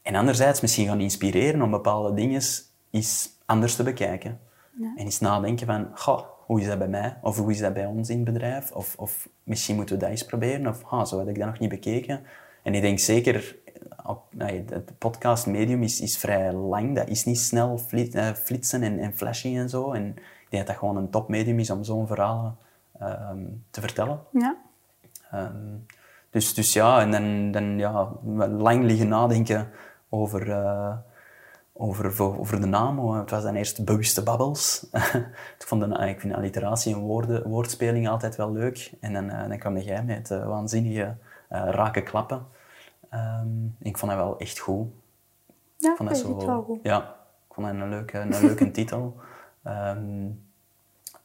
en 0.02 0.14
anderzijds 0.14 0.60
misschien 0.60 0.86
gaan 0.86 1.00
inspireren 1.00 1.62
om 1.62 1.70
bepaalde 1.70 2.14
dingen 2.14 2.42
eens 2.90 3.35
anders 3.46 3.76
te 3.76 3.82
bekijken. 3.82 4.40
Ja. 4.78 4.92
En 4.96 5.04
eens 5.04 5.20
nadenken 5.20 5.66
van, 5.66 5.90
goh, 5.94 6.22
hoe 6.46 6.60
is 6.60 6.66
dat 6.66 6.78
bij 6.78 6.88
mij? 6.88 7.18
Of 7.22 7.36
hoe 7.36 7.50
is 7.50 7.58
dat 7.58 7.74
bij 7.74 7.86
ons 7.86 8.10
in 8.10 8.16
het 8.16 8.24
bedrijf? 8.24 8.72
Of, 8.72 8.94
of 8.98 9.28
misschien 9.42 9.76
moeten 9.76 9.94
we 9.94 10.00
dat 10.00 10.10
eens 10.10 10.24
proberen? 10.24 10.66
Of, 10.66 10.84
ah, 10.84 11.04
zo 11.04 11.18
had 11.18 11.28
ik 11.28 11.38
dat 11.38 11.46
nog 11.46 11.58
niet 11.58 11.68
bekeken. 11.68 12.20
En 12.62 12.74
ik 12.74 12.82
denk 12.82 12.98
zeker, 12.98 13.56
op, 14.04 14.22
nee, 14.30 14.64
het 14.70 14.98
podcastmedium 14.98 15.82
is, 15.82 16.00
is 16.00 16.18
vrij 16.18 16.52
lang. 16.52 16.94
Dat 16.94 17.08
is 17.08 17.24
niet 17.24 17.38
snel 17.38 17.80
eh, 17.90 18.32
flitsen 18.32 18.82
en, 18.82 18.98
en 18.98 19.16
flashy 19.16 19.56
en 19.56 19.68
zo. 19.68 19.92
En 19.92 20.06
ik 20.06 20.46
denk 20.48 20.66
dat 20.66 20.66
dat 20.66 20.76
gewoon 20.76 20.96
een 20.96 21.10
topmedium 21.10 21.58
is 21.58 21.70
om 21.70 21.84
zo'n 21.84 22.06
verhaal 22.06 22.56
um, 23.02 23.64
te 23.70 23.80
vertellen. 23.80 24.20
Ja. 24.30 24.56
Um, 25.34 25.86
dus, 26.30 26.54
dus 26.54 26.72
ja, 26.72 27.00
en 27.00 27.10
dan, 27.10 27.50
dan 27.50 27.78
ja, 27.78 28.12
lang 28.48 28.84
liggen 28.84 29.08
nadenken 29.08 29.68
over, 30.08 30.48
uh, 30.48 30.96
over, 31.78 32.22
over 32.38 32.60
de 32.60 32.66
naam. 32.66 33.10
Het 33.10 33.30
was 33.30 33.42
dan 33.42 33.54
eerst 33.54 33.84
Bewuste 33.84 34.22
Babbels. 34.22 34.86
ik, 35.58 35.64
vond 35.66 35.80
de, 35.80 36.08
ik 36.08 36.20
vind 36.20 36.34
alliteratie 36.34 36.94
en 36.94 37.00
woorden, 37.00 37.48
woordspeling 37.48 38.08
altijd 38.08 38.36
wel 38.36 38.52
leuk. 38.52 38.92
En 39.00 39.12
dan, 39.12 39.24
uh, 39.24 39.48
dan 39.48 39.58
kwam 39.58 39.78
jij 39.78 40.04
met 40.04 40.30
uh, 40.30 40.46
waanzinnige 40.46 41.16
rake 41.48 42.02
klappen. 42.02 42.46
Um, 43.10 43.76
ik 43.78 43.98
vond 43.98 44.12
dat 44.12 44.20
wel 44.20 44.38
echt 44.38 44.58
goed. 44.58 44.88
Ja, 45.76 45.90
ik 45.90 45.96
vond 45.96 46.08
dat 46.08 46.18
zo, 46.18 46.46
wel 46.46 46.62
goed. 46.62 46.78
Ja, 46.82 46.98
ik 47.48 47.54
vond 47.54 47.66
dat 47.66 47.76
een 47.76 47.88
leuke, 47.88 48.18
een 48.18 48.40
leuke 48.40 48.70
titel. 48.80 49.16
Um, 49.64 50.44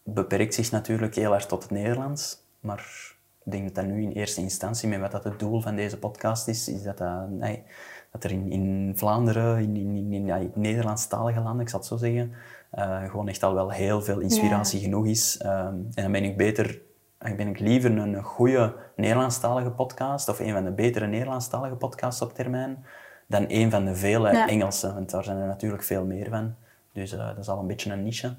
beperkt 0.04 0.54
zich 0.54 0.72
natuurlijk 0.72 1.16
heel 1.16 1.34
erg 1.34 1.46
tot 1.46 1.64
het 1.64 1.72
Nederlands. 1.72 2.44
Maar 2.60 3.16
ik 3.44 3.52
denk 3.52 3.64
dat 3.64 3.76
dat 3.76 3.86
nu 3.86 4.02
in 4.02 4.12
eerste 4.12 4.42
instantie, 4.42 4.90
met 4.90 5.00
wat 5.00 5.12
dat 5.12 5.24
het 5.24 5.40
doel 5.40 5.62
van 5.62 5.76
deze 5.76 5.98
podcast 5.98 6.48
is, 6.48 6.68
is 6.68 6.84
dat, 6.84 6.98
dat, 6.98 7.30
nee, 7.30 7.64
dat 8.12 8.24
er 8.24 8.32
in, 8.32 8.52
in 8.52 8.94
Vlaanderen, 8.96 9.60
in, 9.60 9.76
in, 9.76 10.14
in, 10.14 10.52
Nederlandstalige 10.54 11.40
landen, 11.40 11.62
ik 11.62 11.70
zal 11.70 11.80
het 11.80 11.88
zo 11.88 11.98
zeggen, 11.98 12.34
uh, 12.78 13.10
gewoon 13.10 13.28
echt 13.28 13.44
al 13.44 13.54
wel 13.54 13.70
heel 13.70 14.02
veel 14.02 14.20
inspiratie 14.20 14.80
ja. 14.80 14.86
genoeg 14.86 15.06
is. 15.06 15.40
Um, 15.44 15.50
en 15.50 15.92
dan 15.94 16.12
ben 16.12 16.24
ik 16.24 16.38
beter, 16.38 16.82
ben 17.18 17.48
ik 17.48 17.60
liever 17.60 17.98
een 17.98 18.24
goede 18.24 18.76
Nederlandstalige 18.96 19.72
podcast, 19.72 20.30
of 20.30 20.40
een 20.40 20.54
van 20.54 20.64
de 20.64 20.72
betere 20.72 21.08
Nederlandstalige 21.08 21.76
podcasts 21.76 22.22
op 22.22 22.34
termijn, 22.34 22.86
dan 23.28 23.46
een 23.48 23.72
van 23.72 23.86
de 23.86 23.96
vele 23.96 24.32
ja. 24.32 24.48
Engelse, 24.48 24.94
want 24.94 25.10
daar 25.10 25.24
zijn 25.24 25.38
er 25.38 25.48
natuurlijk 25.48 25.84
veel 25.84 26.06
meer 26.06 26.30
van. 26.30 26.56
Dus 26.94 27.14
uh, 27.14 27.28
dat 27.28 27.38
is 27.38 27.50
al 27.50 27.60
een 27.60 27.68
beetje 27.68 27.92
een 27.92 28.04
niche. 28.04 28.36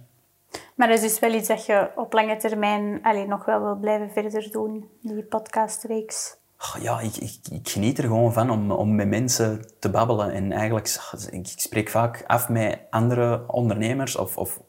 Maar 0.74 0.88
dat 0.88 0.96
is 0.96 1.02
dus 1.02 1.18
wel 1.18 1.35
iets 1.35 1.48
dat 1.48 1.66
je 1.66 1.90
op 1.96 2.12
lange 2.12 2.37
termijn 2.37 2.98
alleen 3.02 3.28
nog 3.28 3.44
wel 3.44 3.62
wil 3.62 3.76
blijven 3.76 4.11
verder 4.11 4.50
doen, 4.50 4.90
die 5.00 5.22
podcastreeks. 5.22 6.37
Ja, 6.81 7.01
ik, 7.01 7.16
ik, 7.16 7.38
ik, 7.51 7.68
geniet 7.68 7.98
er 7.98 8.05
gewoon 8.05 8.33
van 8.33 8.51
om, 8.51 8.70
om 8.70 8.94
met 8.94 9.09
mensen 9.09 9.64
te 9.79 9.90
babbelen. 9.90 10.33
En 10.33 10.53
eigenlijk, 10.53 11.01
ik, 11.31 11.48
ik 11.48 11.61
spreek 11.61 11.88
vaak 11.88 12.25
af 12.27 12.48
met 12.48 12.79
andere 12.90 13.44
ondernemers 13.46 14.16
of, 14.16 14.37
of 14.37 14.61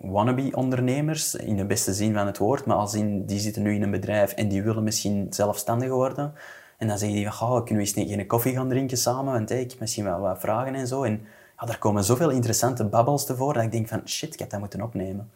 wannabe-ondernemers, 0.00 1.34
in 1.34 1.56
de 1.56 1.64
beste 1.64 1.94
zin 1.94 2.14
van 2.14 2.26
het 2.26 2.38
woord, 2.38 2.64
maar 2.64 2.76
als 2.76 2.94
in, 2.94 3.26
die 3.26 3.40
zitten 3.40 3.62
nu 3.62 3.74
in 3.74 3.82
een 3.82 3.90
bedrijf 3.90 4.32
en 4.32 4.48
die 4.48 4.62
willen 4.62 4.82
misschien 4.82 5.26
zelfstandig 5.30 5.88
worden. 5.88 6.34
En 6.78 6.88
dan 6.88 6.98
zeggen 6.98 7.16
die 7.16 7.30
van, 7.30 7.48
oh, 7.48 7.64
kunnen 7.64 7.84
we 7.84 8.00
eens 8.00 8.10
een, 8.10 8.18
een 8.18 8.26
koffie 8.26 8.54
gaan 8.54 8.68
drinken 8.68 8.96
samen? 8.96 9.32
Want 9.32 9.48
hey, 9.48 9.60
ik 9.60 9.70
heb 9.70 9.80
misschien 9.80 10.04
wel 10.04 10.20
wat 10.20 10.40
vragen 10.40 10.74
en 10.74 10.86
zo. 10.86 11.02
En 11.02 11.20
ja, 11.60 11.66
daar 11.66 11.78
komen 11.78 12.04
zoveel 12.04 12.30
interessante 12.30 12.84
babbels 12.84 13.26
tevoren 13.26 13.54
dat 13.54 13.64
ik 13.64 13.72
denk 13.72 13.88
van, 13.88 14.00
shit, 14.04 14.32
ik 14.32 14.38
heb 14.38 14.50
dat 14.50 14.60
moeten 14.60 14.82
opnemen. 14.82 15.30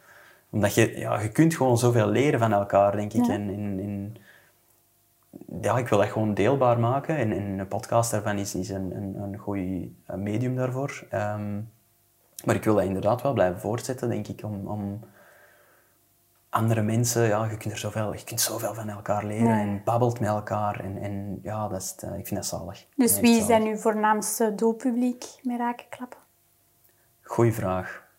Omdat 0.50 0.74
je, 0.74 0.98
ja, 0.98 1.20
je 1.20 1.28
kunt 1.28 1.54
gewoon 1.54 1.78
zoveel 1.78 2.06
leren 2.06 2.38
van 2.38 2.52
elkaar, 2.52 2.96
denk 2.96 3.12
ik. 3.12 3.26
En, 3.26 3.50
in, 3.50 4.16
ja, 5.60 5.78
ik 5.78 5.88
wil 5.88 5.98
dat 5.98 6.08
gewoon 6.08 6.34
deelbaar 6.34 6.78
maken. 6.78 7.16
En, 7.16 7.32
en 7.32 7.58
een 7.58 7.68
podcast 7.68 8.10
daarvan 8.10 8.38
is, 8.38 8.54
is 8.54 8.68
een, 8.68 8.96
een, 8.96 9.14
een 9.22 9.38
goed 9.38 9.58
medium 10.06 10.56
daarvoor. 10.56 11.06
Ehm, 11.10 11.60
maar 12.44 12.54
ik 12.54 12.64
wil 12.64 12.74
dat 12.74 12.84
inderdaad 12.84 13.22
wel 13.22 13.32
blijven 13.32 13.60
voortzetten, 13.60 14.08
denk 14.08 14.28
ik, 14.28 14.44
om, 14.44 14.66
om 14.66 15.04
andere 16.48 16.82
mensen, 16.82 17.22
ja, 17.22 17.44
je 17.44 17.56
kunt 17.56 17.72
er 17.72 17.78
zoveel, 17.78 18.12
je 18.14 18.24
kunt 18.24 18.40
zoveel 18.40 18.74
van 18.74 18.88
elkaar 18.88 19.24
leren 19.24 19.58
en 19.60 19.82
babbelt 19.84 20.20
met 20.20 20.28
elkaar. 20.28 20.80
En, 20.80 20.96
en 20.96 21.38
ja, 21.42 21.68
dat 21.68 21.80
is, 21.80 21.94
ik 22.18 22.26
vind 22.26 22.34
dat 22.34 22.46
zalig. 22.46 22.86
Dus 22.96 23.20
wie 23.20 23.42
zijn 23.42 23.62
uw 23.62 23.76
voornaamste 23.76 24.54
doelpubliek 24.54 25.24
met 25.42 25.58
rakenklappen? 25.58 26.18
Goeie 27.22 27.52
vraag. 27.52 28.10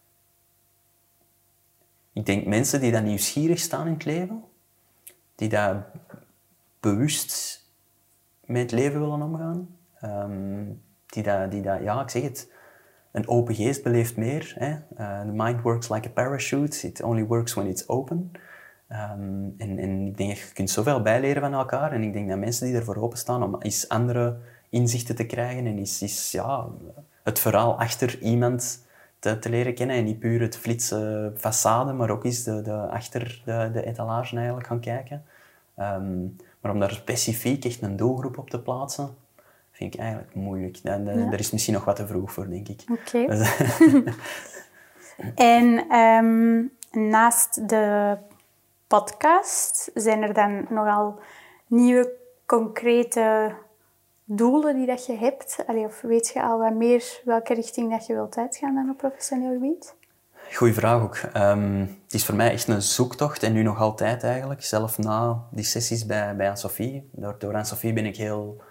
Ik 2.14 2.26
denk 2.26 2.46
mensen 2.46 2.82
die 2.82 2.92
dan 2.92 3.04
nieuwsgierig 3.04 3.60
staan 3.60 3.88
in 3.88 3.94
het 3.94 4.06
leven, 4.06 4.44
die 5.36 5.50
daar 5.50 5.92
bewust 6.84 7.62
met 8.46 8.62
het 8.62 8.72
leven 8.72 9.00
willen 9.00 9.22
omgaan, 9.22 9.68
um, 10.04 10.82
die 11.06 11.24
dat, 11.24 11.52
die 11.52 11.62
dat, 11.62 11.82
ja, 11.82 12.02
ik 12.02 12.10
zeg 12.10 12.24
het, 12.24 12.52
een 13.12 13.28
open 13.28 13.56
geest 13.56 13.84
beleeft 13.84 14.18
meer. 14.18 14.54
Hè? 14.58 14.76
The 14.96 15.32
mind 15.32 15.62
works 15.62 15.90
like 15.90 16.08
a 16.08 16.12
parachute. 16.12 16.88
It 16.88 17.02
only 17.02 17.26
works 17.26 17.54
when 17.54 17.68
it's 17.68 17.88
open. 17.88 18.32
Um, 18.90 19.54
en, 19.58 19.80
en, 19.80 20.08
ik 20.08 20.18
denk 20.18 20.32
je 20.32 20.54
kunt 20.54 20.70
zoveel 20.70 21.02
bijleren 21.02 21.42
van 21.42 21.54
elkaar. 21.54 21.92
En 21.92 22.04
ik 22.04 22.14
denk 22.14 22.30
dat 22.30 22.38
mensen 22.38 22.68
die 22.68 22.76
ervoor 22.76 22.96
openstaan 22.96 23.44
om 23.44 23.56
eens 23.60 23.90
andere 23.90 24.38
inzichten 24.70 25.16
te 25.16 25.26
krijgen 25.26 25.66
en 25.66 25.78
is, 25.78 26.32
ja, 26.32 26.68
het 27.24 27.40
verhaal 27.40 27.80
achter 27.80 28.20
iemand 28.20 28.86
te, 29.20 29.50
leren 29.50 29.74
kennen. 29.74 29.96
En 29.96 30.04
niet 30.04 30.20
puur 30.20 30.42
het 30.42 30.58
flitse 30.58 31.32
façade, 31.38 31.96
maar 31.96 32.10
ook 32.10 32.24
eens 32.24 32.44
de, 32.44 32.62
de, 32.62 32.74
achter 32.74 33.42
de, 33.46 33.70
de 33.74 33.86
etalage 33.86 34.36
eigenlijk 34.36 34.68
gaan 34.68 34.80
kijken. 34.80 35.24
Um, 35.78 36.36
maar 36.64 36.72
om 36.72 36.80
daar 36.80 36.92
specifiek 36.92 37.66
echt 37.66 37.82
een 37.82 37.96
doelgroep 37.96 38.38
op 38.38 38.50
te 38.50 38.60
plaatsen, 38.60 39.18
vind 39.72 39.94
ik 39.94 40.00
eigenlijk 40.00 40.36
moeilijk. 40.36 40.80
En, 40.84 41.06
Daar 41.06 41.40
is 41.40 41.52
misschien 41.52 41.74
nog 41.74 41.86
wat 41.86 41.96
te 41.96 42.08
vroeg 42.08 42.32
voor, 42.32 42.50
denk 42.50 42.68
ik. 42.68 42.84
Oké. 42.92 43.26
Dus, 43.26 43.58
en 45.36 45.98
um, 45.98 46.72
naast 46.92 47.70
de 47.70 48.18
podcast, 48.88 49.92
zijn 49.94 50.22
er 50.22 50.34
dan 50.34 50.66
nogal 50.70 51.20
nieuwe 51.68 52.12
concrete 52.46 53.56
doelen 54.24 54.76
die 54.76 54.86
dat 54.86 55.06
je 55.06 55.16
hebt? 55.16 55.64
Allee, 55.68 55.86
of 55.86 56.02
weet 56.02 56.28
je 56.28 56.44
al 56.44 56.60
wat 56.60 56.74
meer 56.74 57.22
welke 57.24 57.54
richting 57.54 57.92
dat 57.92 58.06
je 58.06 58.14
wilt 58.14 58.38
uitgaan 58.38 58.76
dan 58.76 58.90
op 58.90 58.98
professioneel 58.98 59.54
gebied? 59.54 59.96
Goeie 60.56 60.74
vraag 60.74 61.02
ook. 61.02 61.18
Um, 61.38 61.80
het 62.04 62.14
is 62.14 62.26
voor 62.26 62.36
mij 62.36 62.52
echt 62.52 62.68
een 62.68 62.82
zoektocht 62.82 63.44
en 63.44 63.54
nu 63.54 63.64
nog 63.64 63.80
altijd 63.80 64.24
eigenlijk. 64.24 64.64
Zelf 64.64 64.98
na 64.98 65.44
die 65.52 65.64
sessies 65.64 66.06
bij, 66.06 66.36
bij 66.36 66.46
Anne-Sophie. 66.46 67.10
Door, 67.12 67.36
door 67.38 67.52
Anne-Sophie 67.52 67.94
ben 67.94 68.06
ik 68.06 68.18
heel 68.18 68.62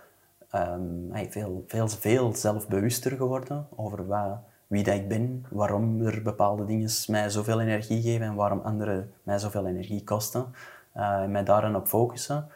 um, 0.55 1.11
veel, 1.31 1.65
veel, 1.67 1.89
veel 1.89 2.35
zelfbewuster 2.35 3.17
geworden 3.17 3.67
over 3.77 4.07
wat, 4.07 4.39
wie 4.67 4.85
dat 4.85 4.95
ik 4.95 5.09
ben, 5.09 5.47
waarom 5.51 6.01
er 6.07 6.23
bepaalde 6.23 6.65
dingen 6.65 6.91
mij 7.07 7.31
zoveel 7.31 7.61
energie 7.61 8.03
geven 8.03 8.27
en 8.27 8.35
waarom 8.35 8.61
andere 8.61 9.07
mij 9.23 9.39
zoveel 9.39 9.67
energie 9.67 10.05
kosten. 10.05 10.55
Uh, 10.97 11.23
en 11.23 11.31
mij 11.31 11.45
daarin 11.45 11.77
op 11.77 11.87
focussen. 11.87 12.49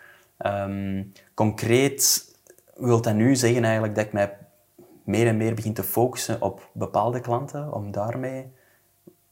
Um, 0.46 1.12
concreet 1.34 2.34
wil 2.74 3.00
dat 3.00 3.14
nu 3.14 3.36
zeggen 3.36 3.64
eigenlijk 3.64 3.94
dat 3.94 4.04
ik 4.04 4.12
mij 4.12 4.36
meer 5.04 5.26
en 5.26 5.36
meer 5.36 5.54
begin 5.54 5.74
te 5.74 5.82
focussen 5.82 6.42
op 6.42 6.68
bepaalde 6.72 7.20
klanten, 7.20 7.72
om 7.72 7.90
daarmee 7.90 8.52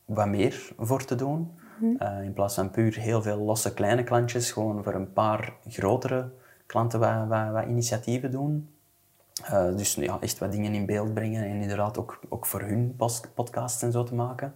wat 0.05 0.27
meer 0.27 0.73
voor 0.79 1.05
te 1.05 1.15
doen. 1.15 1.51
Mhm. 1.79 2.03
Uh, 2.03 2.25
in 2.25 2.33
plaats 2.33 2.55
van 2.55 2.71
puur 2.71 2.99
heel 2.99 3.23
veel 3.23 3.39
losse 3.39 3.75
kleine 3.75 4.05
klantjes, 4.05 4.53
gewoon 4.53 4.83
voor 4.83 4.95
een 4.95 5.13
paar 5.13 5.53
grotere 5.69 6.31
klanten 6.67 7.01
wat, 7.01 7.29
wat, 7.29 7.51
wat 7.51 7.67
initiatieven 7.67 8.31
doen. 8.31 8.69
Uh, 9.51 9.77
dus 9.77 9.95
ja, 9.95 10.19
echt 10.21 10.39
wat 10.39 10.53
dingen 10.53 10.75
in 10.75 10.87
beeld 10.87 11.15
brengen 11.15 11.45
en 11.45 11.61
inderdaad 11.61 11.99
ook, 11.99 12.21
ook 12.29 12.47
voor 12.47 12.61
hun 12.61 12.97
podcasts 13.35 13.83
en 13.83 13.93
zo 13.93 14.03
te 14.03 14.15
maken. 14.15 14.55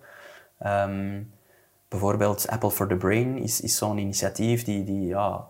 Um, 0.66 1.32
bijvoorbeeld 1.88 2.48
Apple 2.48 2.70
for 2.70 2.88
the 2.88 2.96
Brain 2.96 3.38
is, 3.38 3.60
is 3.60 3.76
zo'n 3.76 3.98
initiatief 3.98 4.64
die, 4.64 4.84
die, 4.84 5.06
ja, 5.06 5.46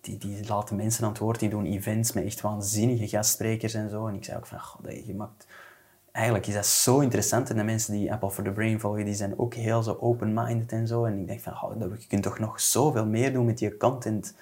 die, 0.00 0.18
die 0.18 0.48
laten 0.48 0.76
mensen 0.76 1.04
aan 1.04 1.10
het 1.10 1.18
woord, 1.18 1.40
die 1.40 1.48
doen 1.48 1.64
events 1.64 2.12
met 2.12 2.24
echt 2.24 2.40
waanzinnige 2.40 3.08
gastsprekers 3.08 3.74
en 3.74 3.90
zo. 3.90 4.06
En 4.06 4.14
ik 4.14 4.24
zei 4.24 4.36
ook 4.36 4.46
van, 4.46 4.60
god, 4.60 5.06
je 5.06 5.14
maakt... 5.14 5.46
Eigenlijk 6.18 6.46
is 6.46 6.54
dat 6.54 6.66
zo 6.66 6.98
interessant 6.98 7.50
en 7.50 7.56
de 7.56 7.62
mensen 7.62 7.92
die 7.92 8.12
Apple 8.12 8.30
for 8.30 8.44
the 8.44 8.50
Brain 8.50 8.80
volgen, 8.80 9.04
die 9.04 9.14
zijn 9.14 9.38
ook 9.38 9.54
heel 9.54 9.82
zo 9.82 9.96
open-minded 10.00 10.72
en 10.72 10.86
zo. 10.86 11.04
En 11.04 11.18
ik 11.18 11.26
denk 11.26 11.40
van, 11.40 11.52
oh, 11.52 11.98
je 11.98 12.06
kunt 12.06 12.22
toch 12.22 12.38
nog 12.38 12.60
zoveel 12.60 13.06
meer 13.06 13.32
doen 13.32 13.44
met 13.44 13.58
je 13.58 13.76
content. 13.76 14.34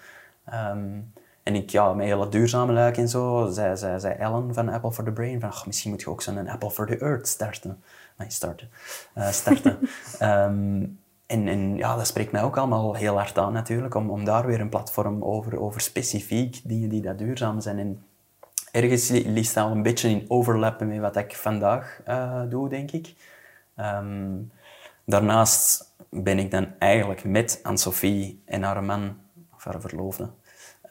Um, 0.54 1.12
en 1.42 1.54
ik, 1.54 1.70
ja, 1.70 1.92
met 1.92 2.06
hele 2.06 2.28
duurzame 2.28 2.72
luik 2.72 2.96
en 2.96 3.08
zo, 3.08 3.48
zei, 3.50 3.76
zei, 3.76 4.00
zei 4.00 4.14
Ellen 4.14 4.54
van 4.54 4.68
Apple 4.68 4.92
for 4.92 5.04
the 5.04 5.10
Brain 5.10 5.40
van, 5.40 5.52
misschien 5.66 5.90
moet 5.90 6.00
je 6.00 6.10
ook 6.10 6.22
zo'n 6.22 6.48
Apple 6.48 6.70
for 6.70 6.86
the 6.86 6.98
Earth 6.98 7.28
starten. 7.28 7.82
Nee, 8.18 8.30
starten. 8.30 8.68
Uh, 9.14 9.28
starten. 9.28 9.78
um, 10.22 10.98
en, 11.26 11.48
en 11.48 11.76
ja, 11.76 11.96
dat 11.96 12.06
spreekt 12.06 12.32
mij 12.32 12.42
ook 12.42 12.56
allemaal 12.56 12.94
heel 12.94 13.16
hard 13.16 13.38
aan 13.38 13.52
natuurlijk, 13.52 13.94
om, 13.94 14.10
om 14.10 14.24
daar 14.24 14.46
weer 14.46 14.60
een 14.60 14.68
platform 14.68 15.24
over, 15.24 15.60
over 15.60 15.80
specifiek 15.80 16.60
dingen 16.64 16.88
die 16.88 17.02
dat 17.02 17.18
duurzaam 17.18 17.60
zijn. 17.60 17.78
En 17.78 18.02
ergens 18.76 19.08
ligt 19.08 19.54
dat 19.54 19.64
al 19.64 19.70
een 19.70 19.82
beetje 19.82 20.08
in 20.08 20.24
overlappen 20.28 20.88
met 20.88 20.98
wat 20.98 21.16
ik 21.16 21.36
vandaag 21.36 22.00
uh, 22.08 22.42
doe, 22.48 22.68
denk 22.68 22.90
ik. 22.90 23.14
Um, 23.76 24.52
daarnaast 25.04 25.94
ben 26.10 26.38
ik 26.38 26.50
dan 26.50 26.66
eigenlijk 26.78 27.24
met 27.24 27.60
Anne-Sophie 27.62 28.42
en 28.44 28.62
haar 28.62 28.84
man, 28.84 29.16
of 29.54 29.64
haar 29.64 29.80
verloofde, 29.80 30.30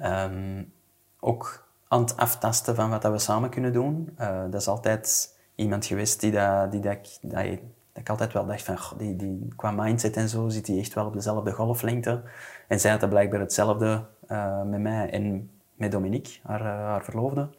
Um, 0.02 0.74
ook 1.20 1.68
aan 1.88 2.02
het 2.02 2.18
aftasten 2.18 2.76
van 2.76 2.90
wat 2.90 3.02
dat 3.02 3.12
we 3.12 3.20
samen 3.20 3.50
kunnen 3.50 3.74
doen. 3.74 4.16
Uh, 4.20 4.42
dat 4.50 4.62
is 4.62 4.68
altijd 4.68 5.36
iemand 5.56 5.86
geweest 5.86 6.20
die, 6.20 6.32
dat, 6.32 6.72
die 6.72 6.82
dat, 6.82 7.20
dat, 7.22 7.44
dat 7.44 7.60
ik 7.94 8.10
altijd 8.10 8.34
wel 8.34 8.46
dacht 8.46 8.64
van, 8.64 8.78
die, 8.98 9.16
die, 9.16 9.48
qua 9.56 9.72
mindset 9.72 10.18
en 10.18 10.30
zo 10.30 10.50
zit 10.50 10.68
hij 10.68 10.78
echt 10.78 10.94
wel 10.94 11.06
op 11.06 11.14
dezelfde 11.14 11.52
golflengte. 11.52 12.24
En 12.68 12.80
zij 12.80 12.92
had 12.92 13.10
blijkbaar 13.10 13.40
hetzelfde 13.40 14.06
uh, 14.28 14.64
met 14.64 14.80
mij 14.80 15.10
en 15.10 15.50
met 15.76 15.92
Dominique, 15.92 16.40
haar, 16.44 16.62
haar 16.62 17.04
verloofde. 17.04 17.50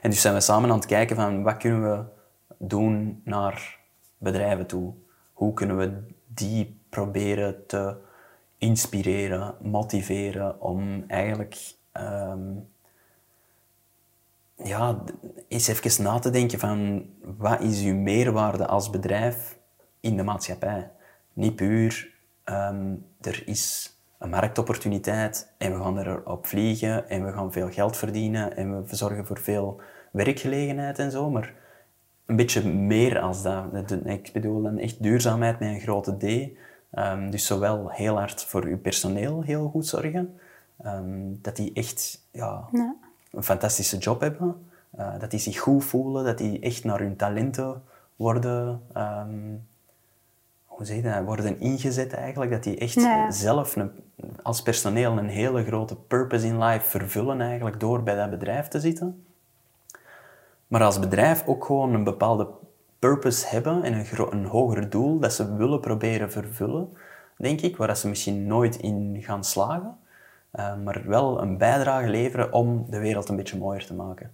En 0.00 0.10
dus 0.10 0.20
zijn 0.20 0.34
we 0.34 0.40
samen 0.40 0.70
aan 0.70 0.76
het 0.76 0.86
kijken 0.86 1.16
van 1.16 1.42
wat 1.42 1.56
kunnen 1.56 1.90
we 1.90 2.04
doen 2.58 3.20
naar 3.24 3.78
bedrijven 4.18 4.66
toe. 4.66 4.94
Hoe 5.32 5.54
kunnen 5.54 5.76
we 5.76 6.02
die 6.26 6.80
proberen 6.88 7.66
te 7.66 7.96
inspireren, 8.58 9.54
motiveren 9.62 10.60
om 10.60 11.04
eigenlijk 11.06 11.74
um, 11.92 12.68
ja, 14.64 15.02
eens 15.48 15.68
even 15.68 16.02
na 16.02 16.18
te 16.18 16.30
denken 16.30 16.58
van 16.58 17.06
wat 17.22 17.60
is 17.60 17.82
uw 17.82 17.94
meerwaarde 17.94 18.66
als 18.66 18.90
bedrijf 18.90 19.58
in 20.00 20.16
de 20.16 20.22
maatschappij. 20.22 20.90
Niet 21.32 21.56
puur 21.56 22.14
um, 22.44 23.06
er 23.20 23.42
is 23.46 23.94
een 24.20 24.30
marktopportuniteit 24.30 25.52
en 25.58 25.72
we 25.72 25.82
gaan 25.82 25.98
erop 25.98 26.46
vliegen 26.46 27.08
en 27.08 27.24
we 27.24 27.32
gaan 27.32 27.52
veel 27.52 27.70
geld 27.70 27.96
verdienen 27.96 28.56
en 28.56 28.84
we 28.86 28.96
zorgen 28.96 29.26
voor 29.26 29.38
veel 29.38 29.80
werkgelegenheid 30.10 30.98
en 30.98 31.10
zo, 31.10 31.30
maar 31.30 31.54
een 32.26 32.36
beetje 32.36 32.68
meer 32.68 33.20
als 33.20 33.42
dat. 33.42 33.64
Ik 34.04 34.30
bedoel 34.32 34.62
dan 34.62 34.78
echt 34.78 35.02
duurzaamheid 35.02 35.58
met 35.58 35.68
een 35.68 35.80
grote 35.80 36.16
D. 36.16 36.50
Um, 36.98 37.30
dus 37.30 37.46
zowel 37.46 37.90
heel 37.90 38.18
hard 38.18 38.44
voor 38.44 38.64
uw 38.64 38.78
personeel 38.78 39.42
heel 39.42 39.68
goed 39.68 39.86
zorgen, 39.86 40.38
um, 40.86 41.38
dat 41.42 41.56
die 41.56 41.72
echt 41.72 42.26
ja, 42.30 42.68
ja, 42.72 42.96
een 43.32 43.42
fantastische 43.42 43.98
job 43.98 44.20
hebben, 44.20 44.66
uh, 44.98 45.18
dat 45.18 45.30
die 45.30 45.40
zich 45.40 45.58
goed 45.58 45.84
voelen, 45.84 46.24
dat 46.24 46.38
die 46.38 46.60
echt 46.60 46.84
naar 46.84 46.98
hun 46.98 47.16
talenten 47.16 47.82
worden, 48.16 48.82
um, 48.96 49.68
hoe 50.80 50.88
zeg 50.88 50.98
je 50.98 51.02
dat, 51.02 51.24
worden 51.24 51.60
ingezet 51.60 52.12
eigenlijk, 52.12 52.50
dat 52.50 52.62
die 52.62 52.78
echt 52.78 53.06
zelf 53.28 53.76
een, 53.76 53.90
als 54.42 54.62
personeel 54.62 55.18
een 55.18 55.28
hele 55.28 55.64
grote 55.64 55.96
purpose 55.96 56.46
in 56.46 56.62
life 56.62 56.88
vervullen 56.88 57.40
eigenlijk 57.40 57.80
door 57.80 58.02
bij 58.02 58.14
dat 58.14 58.30
bedrijf 58.30 58.68
te 58.68 58.80
zitten. 58.80 59.24
Maar 60.66 60.82
als 60.82 60.98
bedrijf 60.98 61.46
ook 61.46 61.64
gewoon 61.64 61.94
een 61.94 62.04
bepaalde 62.04 62.48
purpose 62.98 63.46
hebben 63.46 63.82
en 63.82 63.92
een, 63.92 64.06
een 64.30 64.44
hoger 64.44 64.90
doel 64.90 65.18
dat 65.18 65.32
ze 65.32 65.56
willen 65.56 65.80
proberen 65.80 66.30
vervullen, 66.30 66.88
denk 67.36 67.60
ik, 67.60 67.76
waar 67.76 67.96
ze 67.96 68.08
misschien 68.08 68.46
nooit 68.46 68.76
in 68.76 69.16
gaan 69.20 69.44
slagen, 69.44 69.96
uh, 70.54 70.76
maar 70.84 71.02
wel 71.06 71.42
een 71.42 71.58
bijdrage 71.58 72.08
leveren 72.08 72.52
om 72.52 72.86
de 72.90 72.98
wereld 72.98 73.28
een 73.28 73.36
beetje 73.36 73.58
mooier 73.58 73.86
te 73.86 73.94
maken. 73.94 74.32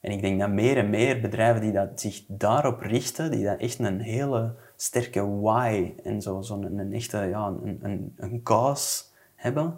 En 0.00 0.12
ik 0.12 0.20
denk 0.20 0.40
dat 0.40 0.50
meer 0.50 0.76
en 0.76 0.90
meer 0.90 1.20
bedrijven 1.20 1.60
die 1.60 1.72
dat 1.72 2.00
zich 2.00 2.24
daarop 2.28 2.80
richten, 2.80 3.30
die 3.30 3.44
dat 3.44 3.58
echt 3.58 3.78
een 3.78 4.00
hele 4.00 4.54
sterke 4.80 5.26
why 5.40 5.94
en 6.04 6.22
zo, 6.22 6.42
zo 6.42 6.62
een, 6.62 6.92
echte 6.92 7.18
ja, 7.18 7.46
een, 7.46 7.78
een, 7.82 8.14
een 8.16 8.42
cause 8.42 9.04
hebben, 9.34 9.76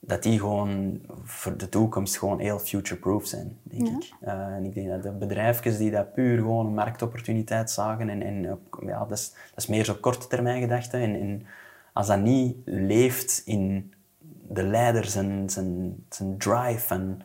dat 0.00 0.22
die 0.22 0.38
gewoon 0.38 1.00
voor 1.24 1.56
de 1.56 1.68
toekomst 1.68 2.18
gewoon 2.18 2.38
heel 2.38 2.58
future-proof 2.58 3.26
zijn, 3.26 3.58
denk 3.62 3.86
Ja. 3.86 3.96
ik. 3.96 4.12
Eh, 4.20 4.54
en 4.54 4.64
ik 4.64 4.74
denk 4.74 4.88
dat 4.88 5.02
de 5.02 5.10
bedrijfjes 5.10 5.76
die 5.76 5.90
dat 5.90 6.12
puur 6.14 6.36
gewoon 6.36 6.66
een 6.66 6.74
marktopportuniteit 6.74 7.70
zagen, 7.70 8.08
en, 8.08 8.22
en 8.22 8.58
ja, 8.86 8.98
dat, 8.98 9.18
is, 9.18 9.30
dat 9.30 9.56
is 9.58 9.66
meer 9.66 9.84
zo 9.84 9.94
korte 9.94 10.26
termijn 10.26 10.60
gedachte. 10.60 10.96
En, 10.96 11.14
en 11.20 11.46
als 11.92 12.06
dat 12.06 12.20
niet 12.20 12.56
leeft 12.64 13.42
in 13.44 13.92
de 14.48 14.62
leider 14.62 15.04
zijn, 15.04 15.50
zijn, 15.50 16.04
zijn 16.08 16.38
drive 16.38 16.86
van 16.86 17.22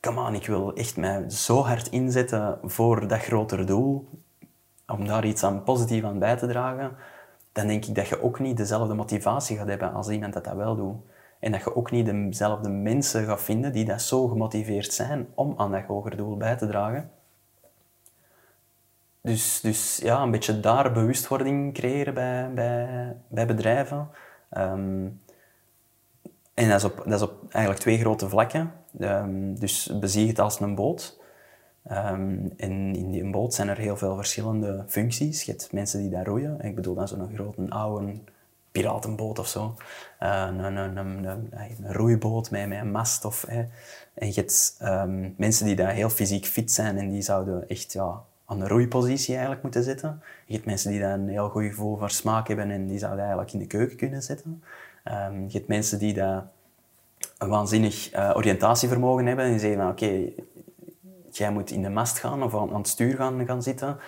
come 0.00 0.20
on, 0.28 0.34
ik 0.34 0.46
wil 0.46 0.74
echt 0.74 0.96
mij 0.96 1.30
zo 1.30 1.60
hard 1.62 1.88
inzetten 1.88 2.58
voor 2.62 3.08
dat 3.08 3.20
grotere 3.20 3.64
doel, 3.64 4.08
om 4.86 5.06
daar 5.06 5.24
iets 5.24 5.44
aan 5.44 5.62
positief 5.62 6.04
aan 6.04 6.18
bij 6.18 6.36
te 6.36 6.46
dragen, 6.46 6.96
dan 7.52 7.66
denk 7.66 7.84
ik 7.84 7.94
dat 7.94 8.08
je 8.08 8.22
ook 8.22 8.38
niet 8.38 8.56
dezelfde 8.56 8.94
motivatie 8.94 9.56
gaat 9.56 9.68
hebben 9.68 9.92
als 9.92 10.08
iemand 10.08 10.32
dat 10.32 10.44
dat 10.44 10.54
wel 10.54 10.76
doet. 10.76 10.96
En 11.38 11.52
dat 11.52 11.60
je 11.60 11.76
ook 11.76 11.90
niet 11.90 12.06
dezelfde 12.06 12.68
mensen 12.68 13.24
gaat 13.24 13.42
vinden 13.42 13.72
die 13.72 13.84
dat 13.84 14.02
zo 14.02 14.28
gemotiveerd 14.28 14.92
zijn 14.92 15.26
om 15.34 15.54
aan 15.56 15.72
dat 15.72 15.82
hogere 15.82 16.16
doel 16.16 16.36
bij 16.36 16.56
te 16.56 16.66
dragen. 16.66 17.10
Dus, 19.20 19.60
dus 19.60 19.96
ja, 19.96 20.22
een 20.22 20.30
beetje 20.30 20.60
daar 20.60 20.92
bewustwording 20.92 21.74
creëren 21.74 22.14
bij, 22.14 22.50
bij, 22.54 23.16
bij 23.28 23.46
bedrijven. 23.46 24.08
Ehm, 24.50 25.06
en 26.54 26.68
dat 26.68 26.78
is, 26.78 26.84
op, 26.84 26.96
dat 26.96 27.12
is 27.12 27.22
op 27.22 27.32
eigenlijk 27.50 27.82
twee 27.82 27.98
grote 27.98 28.28
vlakken. 28.28 28.72
Ehm, 28.98 29.54
dus 29.54 29.98
bezie 30.00 30.28
het 30.28 30.38
als 30.38 30.60
een 30.60 30.74
boot. 30.74 31.20
Ehm, 31.84 32.48
in 32.56 33.10
die 33.10 33.30
boot 33.30 33.54
zijn 33.54 33.68
er 33.68 33.78
heel 33.78 33.96
veel 33.96 34.16
verschillende 34.16 34.84
functies. 34.86 35.42
Je 35.42 35.50
hebt 35.50 35.72
mensen 35.72 36.00
die 36.00 36.10
daar 36.10 36.26
roeien. 36.26 36.60
Ik 36.60 36.74
bedoel 36.74 36.94
dan 36.94 37.08
zo'n 37.08 37.34
grote 37.34 37.68
oude 37.68 38.14
piratenboot 38.72 39.38
of 39.38 39.48
zo. 39.48 39.74
Eh, 40.18 40.48
een, 40.56 40.76
een, 40.76 41.42
roeiboot 41.82 42.50
met, 42.50 42.68
met 42.68 42.80
een 42.80 42.90
mast. 42.90 43.24
Of. 43.24 43.44
En 43.44 44.26
je 44.26 44.32
hebt 44.32 44.76
ehm, 44.78 45.30
mensen 45.36 45.66
die 45.66 45.76
daar 45.76 45.92
heel 45.92 46.10
fysiek 46.10 46.44
fit 46.44 46.72
zijn 46.72 46.98
en 46.98 47.08
die 47.08 47.22
zouden 47.22 47.68
echt 47.68 47.92
ja, 47.92 48.22
aan 48.44 48.58
de 48.58 48.68
roeipositie 48.68 49.32
eigenlijk 49.32 49.62
moeten 49.62 49.82
zitten. 49.82 50.22
Je 50.46 50.54
hebt 50.54 50.66
mensen 50.66 50.90
die 50.90 51.00
daar 51.00 51.14
een 51.14 51.28
heel 51.28 51.48
goed 51.48 51.64
gevoel 51.64 51.96
voor 51.96 52.10
smaak 52.10 52.48
hebben 52.48 52.70
en 52.70 52.86
die 52.86 52.98
zouden 52.98 53.20
eigenlijk 53.20 53.52
in 53.52 53.58
de 53.58 53.66
keuken 53.66 53.96
kunnen 53.96 54.22
zitten. 54.22 54.62
Ehm, 55.04 55.42
je 55.42 55.52
hebt 55.52 55.68
mensen 55.68 55.98
die 55.98 56.14
daar 56.14 56.46
een 57.38 57.48
waanzinnig 57.48 58.10
eh, 58.10 58.30
oriëntatievermogen 58.34 59.26
hebben 59.26 59.44
en 59.44 59.50
die 59.50 59.60
zeggen 59.60 59.80
van 59.80 59.90
oké, 59.90 60.30
jij 61.36 61.50
moet 61.50 61.70
in 61.70 61.82
de 61.82 61.88
mast 61.88 62.18
gaan 62.18 62.42
of 62.42 62.54
aan, 62.54 62.76
het 62.76 62.88
stuur 62.88 63.16
gaan, 63.16 63.46
gaan 63.46 63.62
zitten. 63.62 63.98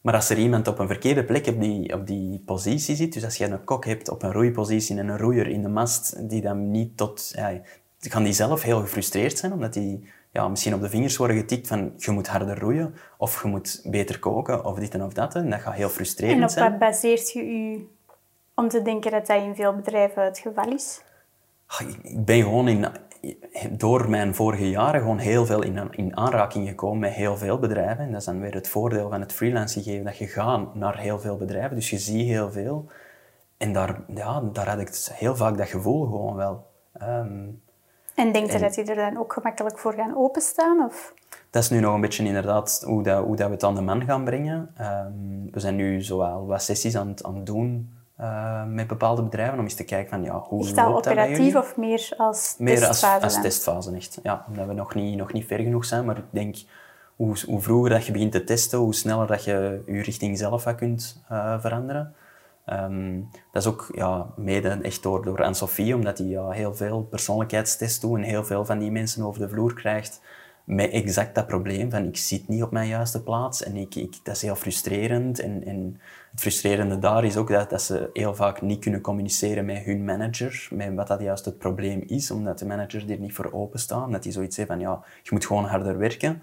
Maar 0.00 0.14
als 0.14 0.30
er 0.30 0.38
iemand 0.38 0.68
op 0.68 0.78
een 0.78 0.86
verkeerde 0.86 1.24
plek 1.24 1.46
op 1.46 1.60
die, 1.60 1.94
op 1.94 2.06
die 2.06 2.42
positie 2.46 2.96
zit, 2.96 3.12
dus 3.12 3.24
als 3.24 3.36
je 3.36 3.44
een 3.44 3.64
kok 3.64 3.84
hebt 3.84 4.10
op 4.10 4.22
een 4.22 4.32
roeipositie 4.32 4.98
en 4.98 5.08
een 5.08 5.18
roeier 5.18 5.46
in 5.46 5.62
de 5.62 5.68
mast, 5.68 6.28
die 6.28 6.40
dan 6.40 6.70
niet 6.70 6.96
tot... 6.96 7.32
Ja, 7.34 7.60
kan 8.08 8.22
die 8.22 8.32
zelf 8.32 8.62
heel 8.62 8.80
gefrustreerd 8.80 9.38
zijn, 9.38 9.52
omdat 9.52 9.72
die 9.72 10.08
ja, 10.30 10.48
misschien 10.48 10.74
op 10.74 10.80
de 10.80 10.88
vingers 10.88 11.16
worden 11.16 11.36
getikt 11.36 11.66
van 11.66 11.92
je 11.96 12.10
moet 12.10 12.28
harder 12.28 12.58
roeien, 12.58 12.94
of 13.16 13.42
je 13.42 13.48
moet 13.48 13.80
beter 13.84 14.18
koken, 14.18 14.64
of 14.64 14.78
dit 14.78 14.94
en 14.94 15.02
of 15.02 15.12
dat. 15.12 15.34
En 15.34 15.50
dat 15.50 15.60
gaat 15.60 15.74
heel 15.74 15.88
frustrerend 15.88 16.38
En 16.38 16.44
op 16.44 16.50
zijn. 16.50 16.70
wat 16.70 16.78
baseert 16.78 17.32
je 17.32 17.44
u 17.44 17.88
om 18.54 18.68
te 18.68 18.82
denken 18.82 19.10
dat 19.10 19.26
dat 19.26 19.42
in 19.42 19.54
veel 19.54 19.74
bedrijven 19.74 20.24
het 20.24 20.38
geval 20.38 20.72
is? 20.72 21.00
Ik 22.02 22.24
ben 22.24 22.42
gewoon 22.42 22.68
in, 22.68 22.86
door 23.70 24.10
mijn 24.10 24.34
vorige 24.34 24.70
jaren 24.70 25.00
gewoon 25.00 25.18
heel 25.18 25.46
veel 25.46 25.62
in, 25.62 25.88
in 25.90 26.16
aanraking 26.16 26.68
gekomen 26.68 26.98
met 26.98 27.12
heel 27.12 27.36
veel 27.36 27.58
bedrijven. 27.58 28.04
En 28.04 28.10
dat 28.10 28.20
is 28.20 28.26
dan 28.26 28.40
weer 28.40 28.54
het 28.54 28.68
voordeel 28.68 29.10
van 29.10 29.20
het 29.20 29.32
freelance 29.32 29.82
gegeven, 29.82 30.04
dat 30.04 30.18
je 30.18 30.26
gaat 30.26 30.74
naar 30.74 30.98
heel 30.98 31.18
veel 31.18 31.36
bedrijven, 31.36 31.76
dus 31.76 31.90
je 31.90 31.98
ziet 31.98 32.26
heel 32.26 32.50
veel. 32.50 32.86
En 33.56 33.72
daar, 33.72 34.00
ja, 34.14 34.42
daar 34.52 34.68
had 34.68 34.78
ik 34.78 35.08
heel 35.12 35.36
vaak 35.36 35.56
dat 35.56 35.68
gevoel 35.68 36.04
gewoon 36.04 36.34
wel. 36.34 36.66
Ehm, 36.92 37.46
En 38.14 38.32
denkt 38.32 38.52
je 38.52 38.58
dat 38.58 38.74
die 38.74 38.84
er 38.84 38.94
dan 38.94 39.18
ook 39.18 39.32
gemakkelijk 39.32 39.78
voor 39.78 39.92
gaan 39.92 40.16
openstaan? 40.16 40.84
Of? 40.84 41.14
dat 41.50 41.62
is 41.62 41.70
nu 41.70 41.80
nog 41.80 41.94
een 41.94 42.00
beetje 42.00 42.24
inderdaad 42.24 42.82
hoe, 42.86 43.02
dat, 43.02 43.24
hoe 43.24 43.36
dat 43.36 43.46
we 43.46 43.52
het 43.52 43.64
aan 43.64 43.74
de 43.74 43.80
man 43.80 44.04
gaan 44.04 44.24
brengen. 44.24 44.70
Ehm, 44.76 45.50
we 45.50 45.60
zijn 45.60 45.76
nu 45.76 46.02
zowel 46.02 46.46
wat 46.46 46.62
sessies 46.62 46.96
aan 46.96 47.14
aan 47.24 47.36
het 47.36 47.46
doen 47.46 47.97
eh, 48.18 48.64
met 48.64 48.86
bepaalde 48.86 49.22
bedrijven 49.22 49.58
om 49.58 49.64
eens 49.64 49.74
te 49.74 49.84
kijken 49.84 50.10
van 50.10 50.22
ja, 50.22 50.38
hoe 50.38 50.64
Echt 50.64 50.78
al 50.78 50.90
loopt 50.90 51.06
operatief 51.06 51.54
of 51.54 51.76
meer 51.76 52.14
als 52.16 52.54
Meer 52.58 52.74
als, 52.74 52.86
testfase 52.86 53.24
als 53.24 53.40
testfase, 53.40 53.96
echt. 53.96 54.18
Ja, 54.22 54.44
omdat 54.48 54.66
we 54.66 54.72
nog 54.72 54.94
niet, 54.94 55.16
nog 55.16 55.32
niet 55.32 55.46
ver 55.46 55.58
genoeg 55.58 55.84
zijn. 55.84 56.04
Maar 56.04 56.16
ik 56.16 56.24
denk, 56.30 56.56
hoe, 57.16 57.36
hoe 57.46 57.60
vroeger 57.60 57.90
dat 57.90 58.06
je 58.06 58.12
begint 58.12 58.32
te 58.32 58.44
testen, 58.44 58.78
hoe 58.78 58.94
sneller 58.94 59.26
dat 59.26 59.44
je 59.44 59.82
je 59.86 60.02
richting 60.02 60.38
zelf 60.38 60.74
kunt 60.76 61.22
eh, 61.28 61.60
veranderen. 61.60 62.14
Ehm, 62.64 63.20
dat 63.52 63.62
is 63.62 63.68
ook 63.68 63.90
ja, 63.94 64.26
mede 64.36 64.78
echt 64.82 65.02
door, 65.02 65.24
door 65.24 65.42
Anne-Sophie, 65.42 65.94
omdat 65.94 66.16
die 66.16 66.28
ja, 66.28 66.50
heel 66.50 66.74
veel 66.74 67.02
persoonlijkheidstests 67.02 68.00
doet 68.00 68.16
en 68.16 68.22
heel 68.22 68.44
veel 68.44 68.64
van 68.64 68.78
die 68.78 68.90
mensen 68.90 69.24
over 69.24 69.40
de 69.40 69.48
vloer 69.48 69.74
krijgt 69.74 70.20
met 70.68 70.90
exact 70.90 71.34
dat 71.34 71.46
probleem 71.46 71.90
van 71.90 72.04
ik 72.04 72.16
zit 72.16 72.48
niet 72.48 72.62
op 72.62 72.70
mijn 72.70 72.88
juiste 72.88 73.22
plaats 73.22 73.62
en 73.62 73.76
ik, 73.76 73.94
ik, 73.94 74.18
dat 74.22 74.34
is 74.34 74.42
heel 74.42 74.56
frustrerend. 74.56 75.40
En, 75.40 75.64
en 75.64 76.00
het 76.30 76.40
frustrerende 76.40 76.98
daar 76.98 77.24
is 77.24 77.36
ook 77.36 77.48
dat, 77.48 77.70
dat 77.70 77.82
ze 77.82 78.10
heel 78.12 78.34
vaak 78.34 78.62
niet 78.62 78.80
kunnen 78.80 79.00
communiceren 79.00 79.64
met 79.64 79.82
hun 79.82 80.04
manager, 80.04 80.68
met 80.72 80.94
wat 80.94 81.06
dat 81.06 81.20
juist 81.20 81.44
het 81.44 81.58
probleem 81.58 82.02
is, 82.06 82.30
omdat 82.30 82.58
de 82.58 82.66
manager 82.66 83.10
er 83.10 83.18
niet 83.18 83.32
voor 83.32 83.52
openstaan. 83.52 84.12
Dat 84.12 84.22
die 84.22 84.32
zoiets 84.32 84.56
heeft 84.56 84.68
van 84.68 84.80
ja, 84.80 85.02
je 85.22 85.30
moet 85.32 85.46
gewoon 85.46 85.64
harder 85.64 85.98
werken. 85.98 86.42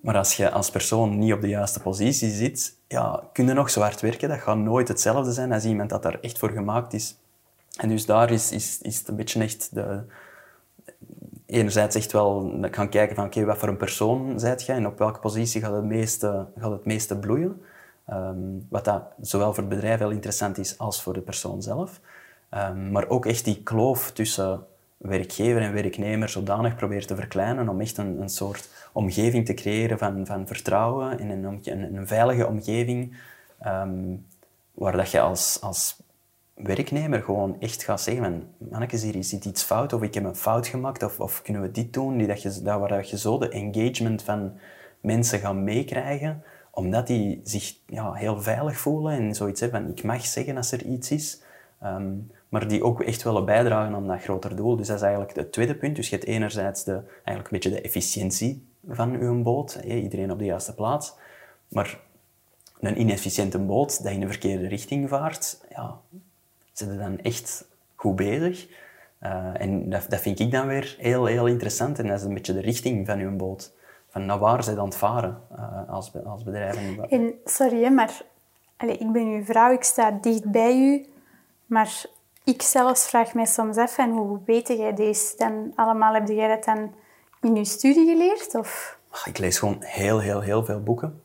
Maar 0.00 0.16
als 0.16 0.36
je 0.36 0.50
als 0.50 0.70
persoon 0.70 1.18
niet 1.18 1.32
op 1.32 1.40
de 1.40 1.48
juiste 1.48 1.80
positie 1.80 2.30
zit, 2.30 2.76
ja, 2.88 3.22
kun 3.32 3.46
je 3.46 3.52
nog 3.52 3.70
zo 3.70 3.80
hard 3.80 4.00
werken. 4.00 4.28
Dat 4.28 4.40
gaat 4.40 4.56
nooit 4.56 4.88
hetzelfde 4.88 5.32
zijn 5.32 5.52
als 5.52 5.64
iemand 5.64 5.90
dat 5.90 6.02
daar 6.02 6.18
echt 6.20 6.38
voor 6.38 6.50
gemaakt 6.50 6.92
is. 6.92 7.18
En 7.76 7.88
dus 7.88 8.06
daar 8.06 8.30
is, 8.30 8.52
is, 8.52 8.78
is 8.82 8.98
het 8.98 9.08
een 9.08 9.16
beetje 9.16 9.42
echt 9.42 9.74
de... 9.74 10.02
Enerzijds 11.46 11.96
echt 11.96 12.12
wel 12.12 12.58
gaan 12.70 12.88
kijken 12.88 13.16
van 13.16 13.24
oké, 13.24 13.44
wat 13.44 13.58
voor 13.58 13.68
een 13.68 13.76
persoon 13.76 14.40
zijt 14.40 14.66
je 14.66 14.72
en 14.72 14.86
op 14.86 14.98
welke 14.98 15.20
positie 15.20 15.60
gaat 15.60 15.74
het 15.74 15.84
meeste, 15.84 16.46
gaat 16.56 16.70
het 16.70 16.84
meeste 16.84 17.18
bloeien. 17.18 17.62
Ehm, 18.06 18.38
wat 18.68 18.84
dat 18.84 19.02
zowel 19.20 19.54
voor 19.54 19.64
het 19.64 19.72
bedrijf 19.72 19.98
heel 19.98 20.10
interessant 20.10 20.58
is 20.58 20.78
als 20.78 21.02
voor 21.02 21.12
de 21.12 21.20
persoon 21.20 21.62
zelf. 21.62 22.00
Ehm, 22.48 22.90
maar 22.90 23.08
ook 23.08 23.26
echt 23.26 23.44
die 23.44 23.62
kloof 23.62 24.12
tussen 24.12 24.66
werkgever 24.96 25.62
en 25.62 25.72
werknemer 25.72 26.28
zodanig 26.28 26.76
proberen 26.76 27.06
te 27.06 27.14
verkleinen 27.14 27.68
om 27.68 27.80
echt 27.80 27.96
een, 27.98 28.20
een 28.20 28.28
soort 28.28 28.68
omgeving 28.92 29.46
te 29.46 29.54
creëren 29.54 29.98
van, 29.98 30.26
van 30.26 30.46
vertrouwen 30.46 31.18
en 31.18 31.30
een, 31.30 31.60
een, 31.94 32.06
veilige 32.06 32.46
omgeving 32.46 33.16
ehm, 33.58 34.16
waar 34.72 34.96
dat 34.96 35.10
je 35.10 35.20
als, 35.20 35.58
als 35.60 35.96
werknemer 36.56 37.22
gewoon 37.22 37.60
echt 37.60 37.84
gaat 37.84 38.00
zeggen 38.00 38.24
van 38.24 38.68
mannetjes, 38.70 39.02
hier 39.02 39.24
zit 39.24 39.44
iets 39.44 39.62
fout 39.62 39.92
of 39.92 40.02
ik 40.02 40.14
heb 40.14 40.24
een 40.24 40.36
fout 40.36 40.66
gemaakt 40.66 41.02
of, 41.02 41.20
of 41.20 41.42
kunnen 41.42 41.62
we 41.62 41.70
dit 41.70 41.92
doen, 41.92 42.16
die 42.16 42.26
dat 42.26 42.42
je, 42.42 42.62
dat, 42.62 42.80
waar 42.80 43.06
je 43.06 43.18
zo 43.18 43.38
de 43.38 43.48
engagement 43.48 44.22
van 44.22 44.52
mensen 45.00 45.38
gaat 45.38 45.54
meekrijgen 45.54 46.42
omdat 46.76 47.06
die 47.06 47.40
zich 47.44 47.78
ja, 47.86 48.12
heel 48.12 48.42
veilig 48.42 48.78
voelen 48.78 49.12
en 49.12 49.34
zoiets 49.34 49.60
hebben 49.60 49.82
van 49.82 49.90
ik 49.90 50.02
mag 50.02 50.26
zeggen 50.26 50.56
als 50.56 50.72
er 50.72 50.82
iets 50.82 51.10
is. 51.10 51.42
Ehm, 51.80 52.12
maar 52.48 52.68
die 52.68 52.84
ook 52.84 53.02
echt 53.02 53.22
willen 53.22 53.44
bijdragen 53.44 53.94
aan 53.94 54.06
dat 54.06 54.22
groter 54.22 54.56
doel. 54.56 54.76
Dus 54.76 54.86
dat 54.86 54.96
is 54.96 55.02
eigenlijk 55.02 55.36
het 55.36 55.52
tweede 55.52 55.74
punt. 55.74 55.96
Dus 55.96 56.08
je 56.08 56.16
hebt 56.16 56.28
enerzijds 56.28 56.84
de, 56.84 56.92
eigenlijk 57.14 57.36
een 57.36 57.44
beetje 57.50 57.70
de 57.70 57.80
efficiëntie 57.80 58.66
van 58.88 59.10
je 59.10 59.42
boot. 59.42 59.80
Iedereen 59.84 60.30
op 60.30 60.38
de 60.38 60.44
juiste 60.44 60.74
plaats. 60.74 61.14
Maar 61.68 62.00
een 62.80 63.00
inefficiënte 63.00 63.58
boot 63.58 64.02
dat 64.02 64.12
in 64.12 64.20
de 64.20 64.28
verkeerde 64.28 64.68
richting 64.68 65.08
vaart, 65.08 65.64
ja, 65.70 66.00
zijn 66.78 66.90
ze 66.90 66.96
dan 66.98 67.18
echt 67.18 67.64
goed 67.94 68.16
bezig. 68.16 68.66
Eh, 69.18 69.60
en 69.60 69.90
dat, 69.90 70.06
dat 70.08 70.20
vind 70.20 70.38
ik 70.40 70.50
dan 70.50 70.66
weer 70.66 70.96
heel, 70.98 71.24
heel 71.24 71.46
interessant. 71.46 71.98
En 71.98 72.06
dat 72.06 72.18
is 72.18 72.24
een 72.24 72.34
beetje 72.34 72.52
de 72.54 72.60
richting 72.60 73.06
van 73.06 73.18
uw 73.18 73.36
boot. 73.36 73.72
Van 74.08 74.26
naar 74.26 74.38
waar 74.38 74.64
ze 74.64 74.78
aan 74.78 74.84
het 74.84 74.96
varen 74.96 75.40
eh, 75.56 75.88
als, 75.88 76.12
als 76.24 76.42
bedrijf. 76.44 76.78
En- 77.08 77.34
sorry, 77.44 77.82
hè, 77.82 77.90
maar 77.90 78.22
allee, 78.76 78.96
ik 78.96 79.12
ben 79.12 79.26
uw 79.26 79.44
vrouw, 79.44 79.72
ik 79.72 79.82
sta 79.84 80.10
dicht 80.10 80.50
bij 80.50 80.76
u. 80.76 81.06
Maar 81.66 82.04
ik 82.44 82.62
zelfs 82.62 83.08
vraag 83.08 83.34
mij 83.34 83.46
soms 83.46 83.76
af, 83.76 83.98
en 83.98 84.10
hoe 84.10 84.38
weet 84.44 84.68
jij 84.68 84.94
deze 84.94 85.34
dan 85.36 85.72
allemaal? 85.74 86.14
Heb 86.14 86.28
jij 86.28 86.48
dat 86.48 86.64
dan 86.64 86.94
in 87.40 87.56
uw 87.56 87.64
studie 87.64 88.06
geleerd? 88.06 88.54
Of? 88.54 88.98
Ah, 89.10 89.20
Ik 89.24 89.38
lees 89.38 89.58
gewoon 89.58 89.76
heel, 89.80 90.18
heel, 90.20 90.40
heel 90.40 90.64
veel 90.64 90.82
boeken 90.82 91.20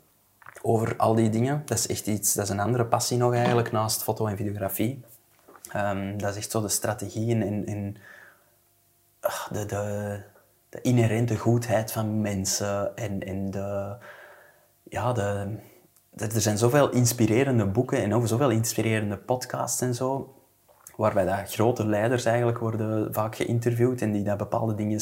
over 0.61 0.95
al 0.97 1.15
die 1.15 1.29
dingen. 1.29 1.61
Dat 1.65 1.77
is 1.77 1.87
echt 1.87 2.07
iets, 2.07 2.33
dat 2.33 2.43
is 2.43 2.49
een 2.49 2.59
andere 2.59 2.85
passie 2.85 3.17
nog 3.17 3.33
eigenlijk, 3.33 3.71
naast 3.71 4.03
foto 4.03 4.25
en 4.25 4.37
videografie. 4.37 5.03
Ehm, 5.73 6.17
dat 6.17 6.29
is 6.29 6.35
echt 6.37 6.51
zo 6.51 6.61
de 6.61 6.67
strategieën 6.69 7.41
en, 7.67 7.95
ah, 9.19 9.51
de, 9.51 9.65
de, 9.65 10.19
de 10.69 10.81
inherente 10.81 11.37
goedheid 11.37 11.91
van 11.91 12.21
mensen 12.21 12.95
en, 12.95 13.51
de, 13.51 13.95
ja, 14.83 15.13
de, 15.13 15.55
de- 16.09 16.25
er 16.27 16.41
zijn 16.41 16.57
zoveel 16.57 16.89
inspirerende 16.89 17.65
boeken 17.65 17.97
en 18.01 18.13
ook 18.13 18.27
zoveel 18.27 18.49
inspirerende 18.49 19.17
podcasts 19.17 19.81
en 19.81 19.95
zo, 19.95 20.35
waarbij 20.95 21.25
dat 21.25 21.53
grote 21.53 21.85
leiders 21.87 22.25
eigenlijk 22.25 22.57
worden 22.57 23.13
vaak 23.13 23.35
geïnterviewd 23.35 24.01
en 24.01 24.11
die 24.11 24.23
dat 24.23 24.37
bepaalde 24.37 24.75
dingen 24.75 24.99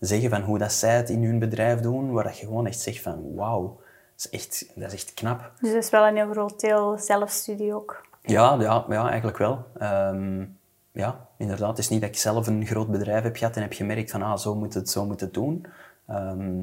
zeggen 0.00 0.30
van 0.30 0.42
hoe 0.42 0.58
dat 0.58 0.72
zij 0.72 0.96
het 0.96 1.10
in 1.10 1.24
hun 1.24 1.38
bedrijf 1.38 1.80
doen, 1.80 2.12
waar 2.12 2.24
dat 2.24 2.38
je 2.38 2.46
gewoon 2.46 2.66
echt 2.66 2.80
zegt 2.80 3.00
van 3.02 3.34
wauw, 3.34 3.80
dat 4.16 4.24
is 4.24 4.30
echt, 4.30 4.72
dat 4.74 4.92
is 4.92 5.02
echt 5.02 5.14
knap. 5.14 5.52
Dus 5.60 5.72
dat 5.72 5.82
is 5.82 5.90
wel 5.90 6.06
een 6.06 6.16
heel 6.16 6.30
groot 6.30 6.60
deel 6.60 6.98
zelfstudie 6.98 7.74
ook. 7.74 8.10
Ja, 8.22 8.56
ja, 8.60 8.84
ja 8.88 9.08
eigenlijk 9.08 9.38
wel. 9.38 9.66
Ehm, 9.78 10.44
ja, 10.92 11.28
inderdaad. 11.36 11.68
Het 11.68 11.78
is 11.78 11.88
niet 11.88 12.00
dat 12.00 12.10
ik 12.10 12.16
zelf 12.16 12.46
een 12.46 12.66
groot 12.66 12.90
bedrijf 12.90 13.22
heb 13.22 13.36
gehad 13.36 13.56
en 13.56 13.62
heb 13.62 13.72
gemerkt 13.72 14.10
van 14.10 14.22
ah, 14.22 14.36
zo 14.36 14.54
moet 14.54 14.74
het, 14.74 14.90
zo 14.90 15.06
moet 15.06 15.20
het 15.20 15.34
doen. 15.34 15.66
Ehm, 16.06 16.62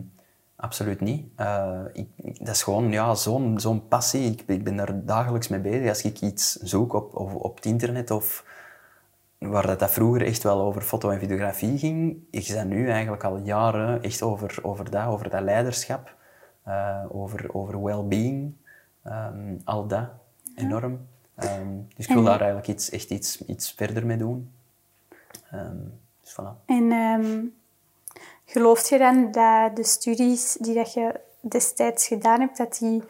absoluut 0.56 1.02
niet. 1.02 1.28
Uh, 1.40 1.80
ik, 1.94 2.08
dat 2.40 2.56
is 2.56 2.64
gewoon 2.64 2.92
ja, 2.92 3.16
zo'n 3.16 3.60
zo'n 3.60 3.88
passie. 3.88 4.32
Ik, 4.32 4.44
ik 4.48 4.64
ben 4.64 4.76
daar 4.76 5.06
dagelijks 5.06 5.48
mee 5.48 5.60
bezig. 5.60 5.90
Als 5.90 6.02
ik 6.02 6.22
iets 6.22 6.56
zoek 6.56 6.94
op, 6.94 7.16
op, 7.16 7.36
op 7.36 7.56
het 7.56 7.66
internet 7.66 8.12
of 8.12 8.46
waar 9.38 9.68
dat, 9.68 9.80
dat 9.80 9.92
vroeger 9.92 10.26
echt 10.26 10.44
wel 10.44 10.62
over 10.62 10.82
foto 10.82 11.10
en 11.10 11.20
videografie 11.20 11.78
ging, 11.78 12.18
ik 12.32 12.48
ben 12.54 12.68
nu 12.68 12.90
eigenlijk 12.90 13.24
al 13.24 13.38
jaren 13.38 14.04
echt 14.04 14.22
over, 14.22 14.60
over, 14.62 14.92
dat, 14.92 15.06
over 15.06 15.30
dat 15.30 15.42
leiderschap, 15.42 16.16
uh, 16.68 17.06
over, 17.10 17.54
over 17.54 17.84
well-being, 17.84 18.54
um, 19.06 19.62
al 19.64 19.88
dat, 19.88 20.10
enorm. 20.56 21.08
Um, 21.44 21.88
dus 21.96 22.08
ik 22.08 22.14
wil 22.14 22.24
daar 22.24 22.40
eigenlijk 22.40 22.68
iets, 22.68 22.90
echt 22.90 23.10
iets, 23.10 23.46
iets 23.46 23.72
verder 23.72 24.06
mee 24.06 24.18
doen. 24.18 24.52
Um, 25.54 26.00
dus 26.22 26.32
voilà. 26.32 26.66
En 26.66 26.92
um, 26.92 27.56
gelooft 28.46 28.90
je 28.90 28.98
dan 28.98 29.32
dat 29.32 29.76
de 29.76 29.84
studies 29.84 30.54
die 30.54 30.74
dat 30.74 30.94
je 30.94 31.20
destijds 31.42 32.08
gedaan 32.08 32.40
hebt, 32.40 32.58
dat 32.58 32.78
die 32.78 33.04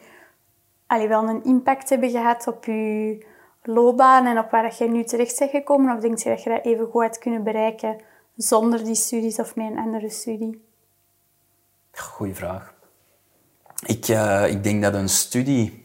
allee, 0.86 1.08
wel 1.08 1.28
een 1.28 1.44
impact 1.44 1.88
hebben 1.88 2.10
gehad 2.10 2.46
op 2.46 2.64
je 2.64 3.26
loopbaan 3.62 4.26
en 4.26 4.38
op 4.38 4.50
waar 4.50 4.74
je 4.78 4.88
nu 4.88 5.04
terecht 5.04 5.38
bent 5.38 5.50
gekomen? 5.50 5.96
Of 5.96 6.00
denk 6.00 6.18
je 6.18 6.28
dat 6.28 6.42
je 6.42 6.50
dat 6.50 6.64
even 6.64 6.86
goed 6.86 7.02
had 7.02 7.18
kunnen 7.18 7.42
bereiken 7.42 8.00
zonder 8.36 8.84
die 8.84 8.94
studies 8.94 9.38
of 9.38 9.56
met 9.56 9.70
een 9.70 9.78
andere 9.78 10.10
studie? 10.10 10.64
Goeie 11.92 12.34
vraag. 12.34 12.74
Ik, 13.86 14.08
uh, 14.08 14.46
ik 14.48 14.62
denk 14.62 14.82
dat 14.82 14.94
een 14.94 15.08
studie 15.08 15.79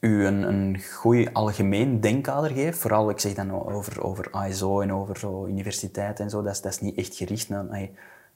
u 0.00 0.26
een, 0.26 0.42
een 0.42 0.80
goed 0.94 1.34
algemeen 1.34 2.00
denkkader 2.00 2.50
geeft. 2.50 2.78
Vooral, 2.78 3.10
ik 3.10 3.20
zeg 3.20 3.34
dan 3.34 3.52
over, 3.52 4.02
over 4.02 4.46
ISO 4.48 4.80
en 4.80 4.92
over 4.92 5.18
zo 5.18 5.46
universiteit 5.46 6.20
en 6.20 6.30
zo. 6.30 6.42
Dat 6.42 6.52
is, 6.52 6.60
dat 6.60 6.72
is 6.72 6.80
niet 6.80 6.96
echt 6.96 7.16
gericht 7.16 7.48
naar... 7.48 7.64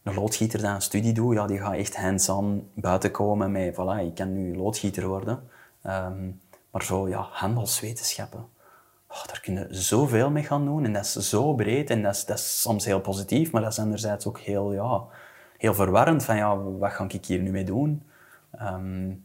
een 0.03 0.15
loodgieter 0.15 0.59
die 0.59 0.69
een 0.69 0.83
studie 0.83 1.13
doet, 1.13 1.35
ja, 1.35 1.47
die 1.47 1.59
gaat 1.59 1.75
echt 1.75 1.97
hands-on 1.97 2.69
buiten 2.75 3.11
komen 3.11 3.53
met, 3.53 3.75
voilà, 3.75 4.05
ik 4.07 4.15
kan 4.15 4.33
nu 4.33 4.57
loodgieter 4.57 5.07
worden. 5.07 5.43
Um, 5.87 6.41
maar 6.71 6.83
zo, 6.83 7.09
ja, 7.09 7.29
handelswetenschappen. 7.31 8.47
Oh, 9.09 9.27
daar 9.27 9.41
kun 9.41 9.55
je 9.55 9.67
zoveel 9.71 10.31
mee 10.31 10.43
gaan 10.43 10.65
doen 10.65 10.85
en 10.85 10.93
dat 10.93 11.05
is 11.05 11.13
zo 11.13 11.55
breed 11.55 11.91
en 11.91 12.03
dat 12.03 12.15
is, 12.15 12.25
dat 12.25 12.39
is 12.39 12.61
soms 12.61 12.85
heel 12.85 13.01
positief, 13.01 13.53
maar 13.53 13.63
dat 13.63 13.71
is 13.71 13.79
anderzijds 13.79 14.27
ook 14.27 14.39
heel, 14.39 14.73
ja, 14.73 15.03
heel 15.59 15.75
verwarrend 15.75 16.25
van, 16.25 16.37
ja, 16.37 16.59
wat 16.59 16.93
ga 16.93 17.05
ik 17.09 17.25
hier 17.25 17.41
nu 17.41 17.51
mee 17.51 17.65
doen? 17.65 18.03
Um, 18.61 19.25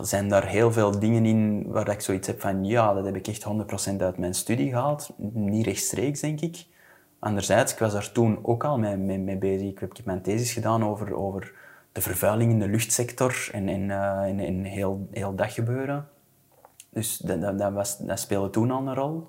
zijn 0.00 0.28
daar 0.28 0.46
heel 0.46 0.72
veel 0.72 0.98
dingen 0.98 1.26
in 1.26 1.64
waar 1.66 1.88
ik 1.88 2.00
zoiets 2.00 2.26
heb 2.26 2.40
van, 2.40 2.64
ja, 2.64 2.94
dat 2.94 3.04
heb 3.04 3.16
ik 3.16 3.28
echt 3.28 3.44
100% 3.92 3.96
uit 3.98 4.18
mijn 4.18 4.34
studie 4.34 4.68
gehaald. 4.68 5.12
Niet 5.32 5.66
rechtstreeks, 5.66 6.20
denk 6.20 6.40
ik. 6.40 6.66
Anderzijds, 7.18 7.72
ik 7.72 7.78
was 7.78 7.92
daar 7.92 8.12
toen 8.12 8.38
ook 8.42 8.64
al 8.64 8.78
mee, 8.78 8.96
mee, 8.96 9.18
mee 9.18 9.36
bezig. 9.38 9.68
Ik 9.68 9.78
heb, 9.78 10.04
mijn 10.04 10.22
thesis 10.22 10.52
gedaan 10.52 10.84
over, 10.84 11.14
over 11.14 11.52
de 11.92 12.00
vervuiling 12.00 12.50
in 12.52 12.58
de 12.58 12.68
luchtsector 12.68 13.48
en, 13.52 13.68
en, 13.68 13.90
en 14.40 14.64
heel, 14.64 15.08
heel 15.10 15.34
dat 15.34 15.52
gebeuren. 15.52 16.08
Dus 16.90 17.16
dat, 17.16 17.58
dat, 17.58 17.72
was, 17.72 17.98
speelde 18.14 18.50
toen 18.50 18.70
al 18.70 18.86
een 18.86 18.94
rol. 18.94 19.28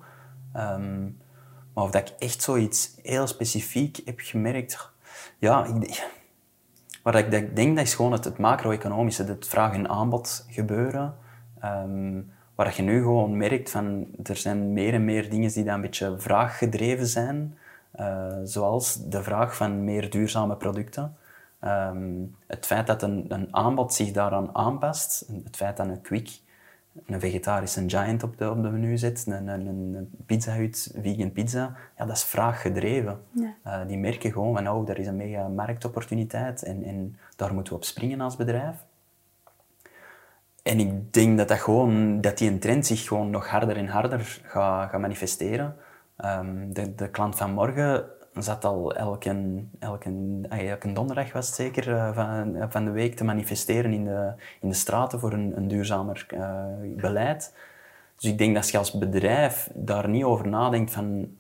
Um, 0.56 1.18
maar 1.74 1.84
of 1.84 1.92
dat 1.92 2.10
ik 2.10 2.16
echt 2.20 2.42
zoiets 2.42 2.92
heel 3.02 3.28
specifiek 3.28 4.02
heb 4.06 4.20
gemerkt... 4.20 4.90
Ja, 5.40 5.66
ik, 5.66 6.08
wat 7.08 7.16
ik 7.16 7.56
denk, 7.56 7.76
dat 7.76 7.86
is 7.86 7.96
gewoon 7.96 8.12
het, 8.12 8.24
het 8.24 8.38
macro-economische, 8.38 9.24
het 9.24 9.48
vraag 9.48 9.74
en 9.74 9.90
aanbod 9.90 10.46
gebeuren. 10.50 11.16
Um, 11.64 12.32
waar 12.56 12.74
je 12.76 12.82
nu 12.82 13.02
gewoon 13.02 13.38
merkt 13.38 13.70
van 13.70 14.08
er 14.24 14.36
zijn 14.36 14.74
meer 14.74 14.94
en 14.94 15.06
meer 15.06 15.30
dingen 15.30 15.54
die 15.54 15.64
dan 15.64 15.74
een 15.74 15.82
beetje 15.82 16.16
vraaggedreven 16.18 17.08
zijn. 17.08 17.58
Uh, 18.00 18.34
zoals 18.44 19.10
de 19.10 19.24
vraag 19.24 19.56
van 19.56 19.84
meer 19.84 20.10
duurzame 20.10 20.56
producten. 20.56 21.18
Um, 21.64 22.36
het 22.48 22.66
feit 22.66 22.88
dat 22.88 23.02
een, 23.02 23.26
een, 23.28 23.48
aanbod 23.56 23.94
zich 23.94 24.12
daaraan 24.12 24.56
aanpast, 24.56 25.30
het 25.44 25.56
feit 25.56 25.78
dat 25.78 25.88
een 25.88 26.02
quick 26.02 26.40
een 27.06 27.20
vegetarische 27.20 27.84
giant 27.88 28.24
op 28.24 28.38
de, 28.38 28.50
op 28.50 28.64
de 28.64 28.70
menu 28.70 28.98
zet, 28.98 29.24
een, 29.28 29.48
een, 29.48 29.68
een 29.68 30.10
pizza 30.26 30.54
hut, 30.54 30.96
vegan 31.02 31.32
pizza, 31.32 31.76
ja, 31.98 32.06
dat 32.06 32.16
is 32.16 32.24
vraaggedreven. 32.24 33.20
Ja. 33.32 33.56
Uh, 33.66 33.88
die 33.88 33.98
merken 33.98 34.32
gewoon 34.32 34.56
van, 34.56 34.70
oh, 34.70 34.86
daar 34.86 34.98
is 34.98 35.08
een 35.08 35.16
mega 35.16 35.48
marktopportuniteit 35.48 36.64
en, 36.64 36.84
en 36.84 37.18
daar 37.36 37.54
moeten 37.54 37.74
we 37.74 37.80
op 37.80 37.86
springen 37.86 38.22
als 38.22 38.36
bedrijf. 38.36 38.76
En 40.64 40.80
ik 40.80 41.14
denk 41.14 41.38
dat, 41.38 41.48
dat, 41.48 41.60
gewoon, 41.60 42.22
dat 42.22 42.38
die 42.38 42.58
trend 42.58 42.86
zich 42.86 43.08
gewoon 43.08 43.30
nog 43.30 43.48
harder 43.48 43.78
en 43.78 43.88
harder 43.88 44.42
gaat, 44.44 44.90
gaat 44.90 45.02
manifesteren. 45.02 45.76
Um, 46.26 46.74
de, 46.74 46.96
de 46.96 47.10
klant 47.10 47.36
van 47.36 47.52
morgen 47.52 48.06
zat 48.44 48.66
al 48.66 48.96
elke, 48.96 49.64
elke, 49.80 50.12
elke 50.50 50.92
donderdag 50.92 51.34
was 51.34 51.56
zeker 51.56 51.96
eh, 51.96 52.14
van, 52.14 52.66
van 52.70 52.86
de 52.86 52.92
week 52.92 53.16
te 53.16 53.24
manifesteren 53.24 53.94
in 53.94 54.04
de, 54.04 54.34
in 54.62 54.70
de 54.70 54.76
straten 54.76 55.20
voor 55.20 55.34
een, 55.34 55.58
een 55.58 55.68
duurzamer 55.68 56.28
uh, 56.34 56.66
beleid. 56.96 57.54
Dus 58.16 58.32
ik 58.32 58.38
denk 58.38 58.56
dat 58.56 58.70
je 58.70 58.78
als 58.78 58.92
bedrijf 58.92 59.70
daar 59.74 60.10
niet 60.10 60.24
over 60.24 60.48
nadenkt 60.48 60.92
van 60.92 61.38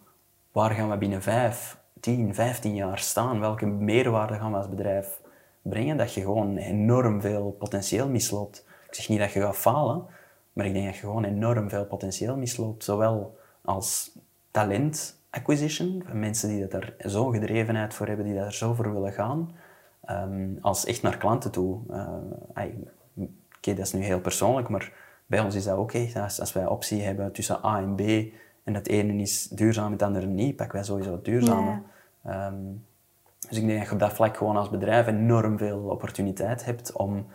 waar 0.52 0.72
gaan 0.72 0.90
we 0.90 0.98
binnen 0.98 1.22
5, 1.22 1.78
10, 2.00 2.36
15 2.36 2.76
jaar 2.76 3.00
staan, 3.00 3.40
welke 3.40 3.66
meerwaarde 3.66 4.34
gaan 4.34 4.52
we 4.52 4.58
als 4.58 4.70
bedrijf 4.70 5.20
brengen, 5.62 5.98
dat 5.98 6.14
je 6.14 6.22
gewoon 6.22 6.58
enorm 6.58 7.22
veel 7.22 7.56
potentieel 7.60 8.10
misloopt. 8.10 8.66
Ik 8.88 8.96
zeg 8.96 9.10
niet 9.10 9.20
dat 9.20 9.32
je 9.32 9.42
gaat 9.42 9.56
falen, 9.56 10.06
maar 10.54 10.66
ik 10.66 10.74
denk 10.74 10.86
dat 10.86 10.96
je 10.96 11.00
gewoon 11.00 11.24
enorm 11.24 11.70
veel 11.70 11.86
potentieel 11.86 12.38
misloopt, 12.38 12.84
zowel 12.84 13.38
als 13.62 14.18
talent 14.52 15.17
acquisition, 15.30 16.04
van 16.08 16.20
mensen 16.20 16.50
die 16.50 16.68
er 16.68 16.96
zo'n 16.98 17.34
gedrevenheid 17.34 17.94
voor 17.94 18.08
hebben, 18.08 18.26
die 18.26 18.36
daar 18.36 18.54
zo 18.54 18.74
voor 18.74 18.94
willen 18.94 19.14
gaan, 19.14 19.52
ehm, 20.06 20.50
als 20.62 20.86
echt 20.86 21.02
naar 21.02 21.18
klanten 21.18 21.52
toe. 21.52 21.80
Uh, 21.90 22.64
Oké, 23.58 23.76
dat 23.76 23.86
is 23.86 23.94
nu 23.94 24.04
heel 24.04 24.20
persoonlijk, 24.20 24.70
maar 24.70 24.94
bij 25.26 25.40
ons 25.40 25.56
is 25.56 25.64
dat 25.64 25.78
ook 25.78 25.92
echt. 25.92 26.16
Als, 26.16 26.40
als 26.40 26.54
wij 26.54 26.66
optie 26.66 27.02
hebben 27.02 27.32
tussen 27.32 27.66
A 27.66 27.78
en 27.78 27.96
B 27.96 28.00
en 28.64 28.74
het 28.74 28.88
ene 28.88 29.22
is 29.22 29.48
duurzaam 29.48 29.86
en 29.86 29.92
het 29.92 30.02
andere 30.02 30.26
niet, 30.26 30.56
pakken 30.56 30.76
wij 30.76 30.86
sowieso 30.86 31.12
het 31.12 31.26
duurzame. 31.26 31.82
Ehm, 32.24 32.56
dus 33.50 33.58
ik 33.58 33.66
denk 33.66 33.78
dat 33.78 33.88
je 33.88 33.94
op 33.94 34.00
dat 34.00 34.14
vlak 34.14 34.38
gewoon 34.38 34.58
als 34.58 34.70
bedrijf 34.70 35.08
enorm 35.08 35.58
veel 35.58 35.80
opportuniteit 35.80 36.66
hebt 36.66 36.92
om 36.92 37.28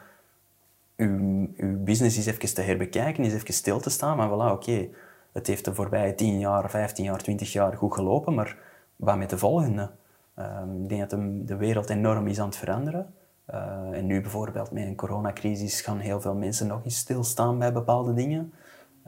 je, 0.96 1.48
je 1.56 1.66
business 1.66 2.16
eens 2.16 2.26
even 2.26 2.54
te 2.54 2.62
herbekijken, 2.62 3.24
eens 3.24 3.34
even 3.34 3.54
stil 3.54 3.80
te 3.80 3.90
staan. 3.90 4.16
Maar 4.16 4.28
voilà, 4.28 4.52
oké, 4.52 4.88
het 5.32 5.46
heeft 5.46 5.64
de 5.64 5.74
voorbije 5.74 6.14
10 6.14 6.38
jaar, 6.38 6.70
15 6.70 7.04
jaar, 7.04 7.18
20 7.18 7.52
jaar 7.52 7.76
goed 7.76 7.94
gelopen, 7.94 8.34
maar 8.34 8.56
wat 8.96 9.16
met 9.16 9.30
de 9.30 9.38
volgende? 9.38 9.90
Um, 10.36 10.82
ik 10.82 10.88
denk 10.88 11.10
dat 11.10 11.20
de, 11.48 11.56
wereld 11.56 11.90
enorm 11.90 12.26
is 12.26 12.40
aan 12.40 12.46
het 12.46 12.56
veranderen. 12.56 13.14
Uh, 13.50 13.56
en 13.92 14.06
nu 14.06 14.20
bijvoorbeeld 14.20 14.70
met 14.70 14.86
een 14.86 14.96
coronacrisis 14.96 15.80
gaan 15.80 15.98
heel 15.98 16.20
veel 16.20 16.34
mensen 16.34 16.66
nog 16.66 16.84
eens 16.84 16.96
stilstaan 16.96 17.58
bij 17.58 17.72
bepaalde 17.72 18.14
dingen. 18.14 18.52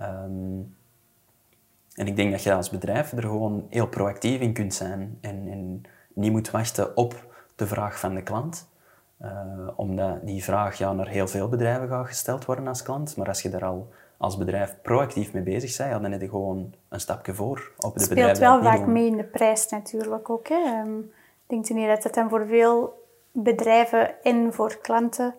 Um, 0.00 0.76
en 1.94 2.06
ik 2.06 2.16
denk 2.16 2.30
dat 2.30 2.42
je 2.42 2.54
als 2.54 2.70
bedrijf 2.70 3.12
er 3.12 3.22
gewoon 3.22 3.66
heel 3.70 3.88
proactief 3.88 4.40
in 4.40 4.52
kunt 4.52 4.74
zijn 4.74 5.18
en, 5.20 5.48
en 5.48 5.82
niet 6.14 6.32
moet 6.32 6.50
wachten 6.50 6.96
op 6.96 7.34
de 7.56 7.66
vraag 7.66 7.98
van 7.98 8.14
de 8.14 8.22
klant. 8.22 8.68
Uh, 9.22 9.68
omdat 9.76 10.26
die 10.26 10.44
vraag 10.44 10.78
ja, 10.78 10.92
naar 10.92 11.08
heel 11.08 11.28
veel 11.28 11.48
bedrijven 11.48 11.88
gaat 11.88 12.06
gesteld 12.06 12.44
worden 12.44 12.68
als 12.68 12.82
klant. 12.82 13.16
Maar 13.16 13.28
als 13.28 13.42
je 13.42 13.50
daar 13.50 13.64
al 13.64 13.92
als 14.16 14.36
bedrijf 14.36 14.76
proactief 14.82 15.32
mee 15.32 15.42
bezig 15.42 15.76
ja, 15.76 15.98
dan 15.98 16.12
heb 16.12 16.20
je 16.20 16.28
gewoon 16.28 16.74
een 16.88 17.00
stapje 17.00 17.34
voor 17.34 17.72
op 17.76 17.98
de 17.98 18.08
bedrijven. 18.08 18.28
Het 18.28 18.36
speelt 18.36 18.62
wel 18.62 18.72
vaak 18.72 18.86
mee 18.86 19.06
in 19.06 19.16
de 19.16 19.24
prijs 19.24 19.68
natuurlijk 19.68 20.30
ook. 20.30 20.48
Hè? 20.48 20.80
Um, 20.80 21.12
denkt 21.46 21.68
u 21.68 21.74
niet 21.74 21.88
dat 21.88 22.02
het 22.04 22.14
dan 22.14 22.28
voor 22.28 22.46
veel 22.46 23.02
bedrijven 23.32 24.22
en 24.22 24.52
voor 24.52 24.78
klanten 24.78 25.34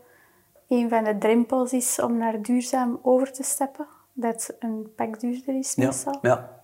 een 0.67 0.89
van 0.89 1.03
de 1.03 1.17
drempels 1.17 1.73
is 1.73 1.99
om 1.99 2.17
naar 2.17 2.41
duurzaam 2.41 2.99
over 3.01 3.33
te 3.33 3.43
stappen? 3.43 3.87
Dat 4.13 4.55
een 4.59 4.93
pak 4.95 5.19
duurder 5.19 5.57
is 5.57 5.75
meestal? 5.75 6.17
Ja, 6.21 6.29
ja 6.29 6.61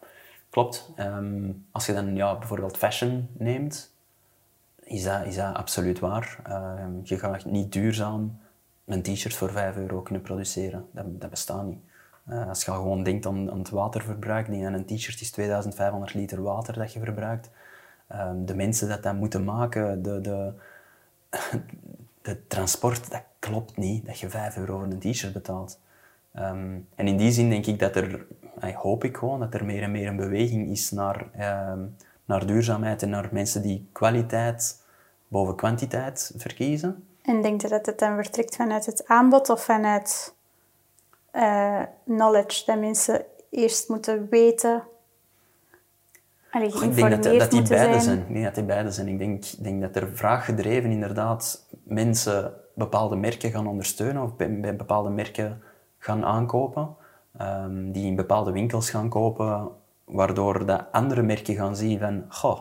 klopt. 0.49 0.93
Um, 0.99 1.65
als 1.71 1.85
je 1.85 1.93
dan 1.93 2.15
ja, 2.15 2.37
bijvoorbeeld 2.37 2.77
fashion 2.77 3.27
neemt, 3.37 3.93
is 4.91 5.03
dat, 5.03 5.25
is 5.25 5.35
dat 5.35 5.55
absoluut 5.55 5.99
waar. 5.99 6.39
Um, 6.49 7.01
je 7.03 7.19
gaat 7.19 7.45
niet 7.45 7.71
duurzaam 7.71 8.39
een 8.85 9.01
t-shirt 9.01 9.35
voor 9.35 9.51
5 9.51 9.75
euro 9.75 10.01
kunnen 10.01 10.23
produceren. 10.23 10.85
Dat, 10.91 11.21
dat 11.21 11.29
bestaat 11.29 11.65
niet. 11.65 11.79
Uh, 12.29 12.47
als 12.47 12.65
je 12.65 12.71
gewoon 12.71 13.03
denkt 13.03 13.25
aan, 13.25 13.51
aan 13.51 13.59
het 13.59 13.69
waterverbruik, 13.69 14.47
die 14.49 14.63
een 14.63 14.85
t-shirt 14.85 15.21
is 15.21 15.31
2500 15.31 16.13
liter 16.13 16.41
water 16.41 16.73
dat 16.73 16.93
je 16.93 16.99
verbruikt. 16.99 17.49
Um, 18.11 18.45
de 18.45 18.55
mensen 18.55 18.89
dat 18.89 19.03
dat 19.03 19.15
moeten 19.15 19.43
maken, 19.43 20.01
de, 20.03 20.21
de, 20.21 20.53
de 22.21 22.47
transport, 22.47 23.11
dat 23.11 23.23
klopt 23.39 23.77
niet, 23.77 24.05
dat 24.05 24.19
je 24.19 24.29
5 24.29 24.57
euro 24.57 24.77
voor 24.77 24.87
een 24.87 25.11
t-shirt 25.11 25.33
betaalt. 25.33 25.79
Um, 26.35 26.87
en 26.95 27.07
in 27.07 27.17
die 27.17 27.31
zin 27.31 27.49
denk 27.49 27.65
ik 27.65 27.79
dat 27.79 27.95
er, 27.95 28.25
hoop 28.73 29.03
ik 29.03 29.17
gewoon, 29.17 29.39
dat 29.39 29.53
er 29.53 29.65
meer 29.65 29.83
en 29.83 29.91
meer 29.91 30.07
een 30.07 30.15
beweging 30.15 30.69
is 30.69 30.91
naar, 30.91 31.25
naar 32.25 32.45
duurzaamheid 32.45 33.01
en 33.03 33.09
naar 33.09 33.29
mensen 33.31 33.61
die 33.61 33.89
kwaliteit 33.91 34.80
boven 35.31 35.55
kwantiteit 35.55 36.31
verkiezen. 36.37 37.07
En 37.21 37.41
denk 37.41 37.61
je 37.61 37.67
dat 37.67 37.85
het 37.85 37.99
dan 37.99 38.15
vertrekt 38.15 38.55
vanuit 38.55 38.85
het 38.85 39.07
aanbod 39.07 39.49
of 39.49 39.63
vanuit 39.63 40.33
uh, 41.35 41.81
knowledge, 42.05 42.65
dat 42.65 42.79
mensen 42.79 43.25
eerst 43.49 43.89
moeten 43.89 44.27
weten 44.29 44.83
Allee, 46.51 46.67
Ik 46.67 46.73
denk 46.73 46.83
dat, 46.83 46.99
geïnformeerd 46.99 47.39
dat 47.39 47.51
die 47.51 47.61
beide 47.67 47.91
zijn. 47.91 48.01
zijn. 48.01 48.19
Ik 48.19 48.33
denk 48.33 48.43
dat 48.43 48.55
die 48.55 48.63
beide 48.63 48.91
zijn. 48.91 49.07
Ik 49.07 49.17
denk, 49.17 49.43
denk 49.59 49.81
dat 49.81 49.95
er 49.95 50.09
vraaggedreven 50.13 50.91
inderdaad 50.91 51.67
mensen 51.83 52.53
bepaalde 52.75 53.15
merken 53.15 53.51
gaan 53.51 53.67
ondersteunen 53.67 54.23
of 54.23 54.35
bij, 54.35 54.59
bij 54.59 54.75
bepaalde 54.75 55.09
merken 55.09 55.61
gaan 55.97 56.25
aankopen. 56.25 56.95
ehm, 57.37 57.91
die 57.91 58.05
in 58.05 58.15
bepaalde 58.15 58.51
winkels 58.51 58.89
gaan 58.89 59.09
kopen, 59.09 59.69
waardoor 60.05 60.65
dat 60.65 60.85
andere 60.91 61.21
merken 61.21 61.55
gaan 61.55 61.75
zien 61.75 61.99
van 61.99 62.25
goh, 62.29 62.59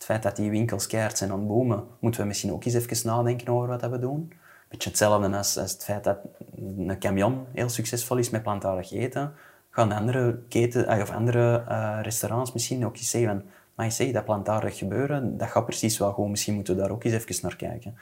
het 0.00 0.08
feit 0.08 0.22
dat 0.22 0.36
die 0.36 0.50
winkels 0.50 0.86
keihard 0.86 1.18
zijn 1.18 1.30
aan 1.30 1.38
het 1.38 1.48
boomen, 1.48 1.84
moeten 1.98 2.20
we 2.20 2.26
misschien 2.26 2.52
ook 2.52 2.64
eens 2.64 2.74
even 2.74 3.06
nadenken 3.06 3.48
over 3.48 3.68
wat 3.68 3.90
we 3.90 3.98
doen. 3.98 4.32
Beetje 4.68 4.88
hetzelfde 4.88 5.36
als, 5.36 5.58
als 5.58 5.72
het 5.72 5.84
feit 5.84 6.04
dat 6.04 6.18
een 6.56 6.98
camion 6.98 7.46
heel 7.52 7.68
succesvol 7.68 8.16
is 8.16 8.30
met 8.30 8.42
plantaardig 8.42 8.92
eten. 8.92 9.32
Gaan 9.70 9.92
andere, 9.92 10.38
keten, 10.48 10.86
ah, 10.86 11.00
of 11.00 11.10
andere 11.10 11.64
eh, 11.68 11.98
restaurants 12.02 12.52
misschien 12.52 12.86
ook 12.86 12.96
eens 12.96 13.10
zeggen 13.10 13.44
maar 13.80 13.88
je 13.88 13.94
zegt 13.94 14.12
dat 14.12 14.24
plantaardig 14.24 14.78
gebeuren, 14.78 15.36
dat 15.36 15.48
gaat 15.48 15.64
precies 15.64 15.98
wel 15.98 16.12
goed. 16.12 16.28
Misschien 16.28 16.54
moeten 16.54 16.74
we 16.74 16.80
daar 16.80 16.90
ook 16.90 17.04
eens 17.04 17.14
even 17.14 17.38
naar 17.42 17.56
kijken. 17.56 17.96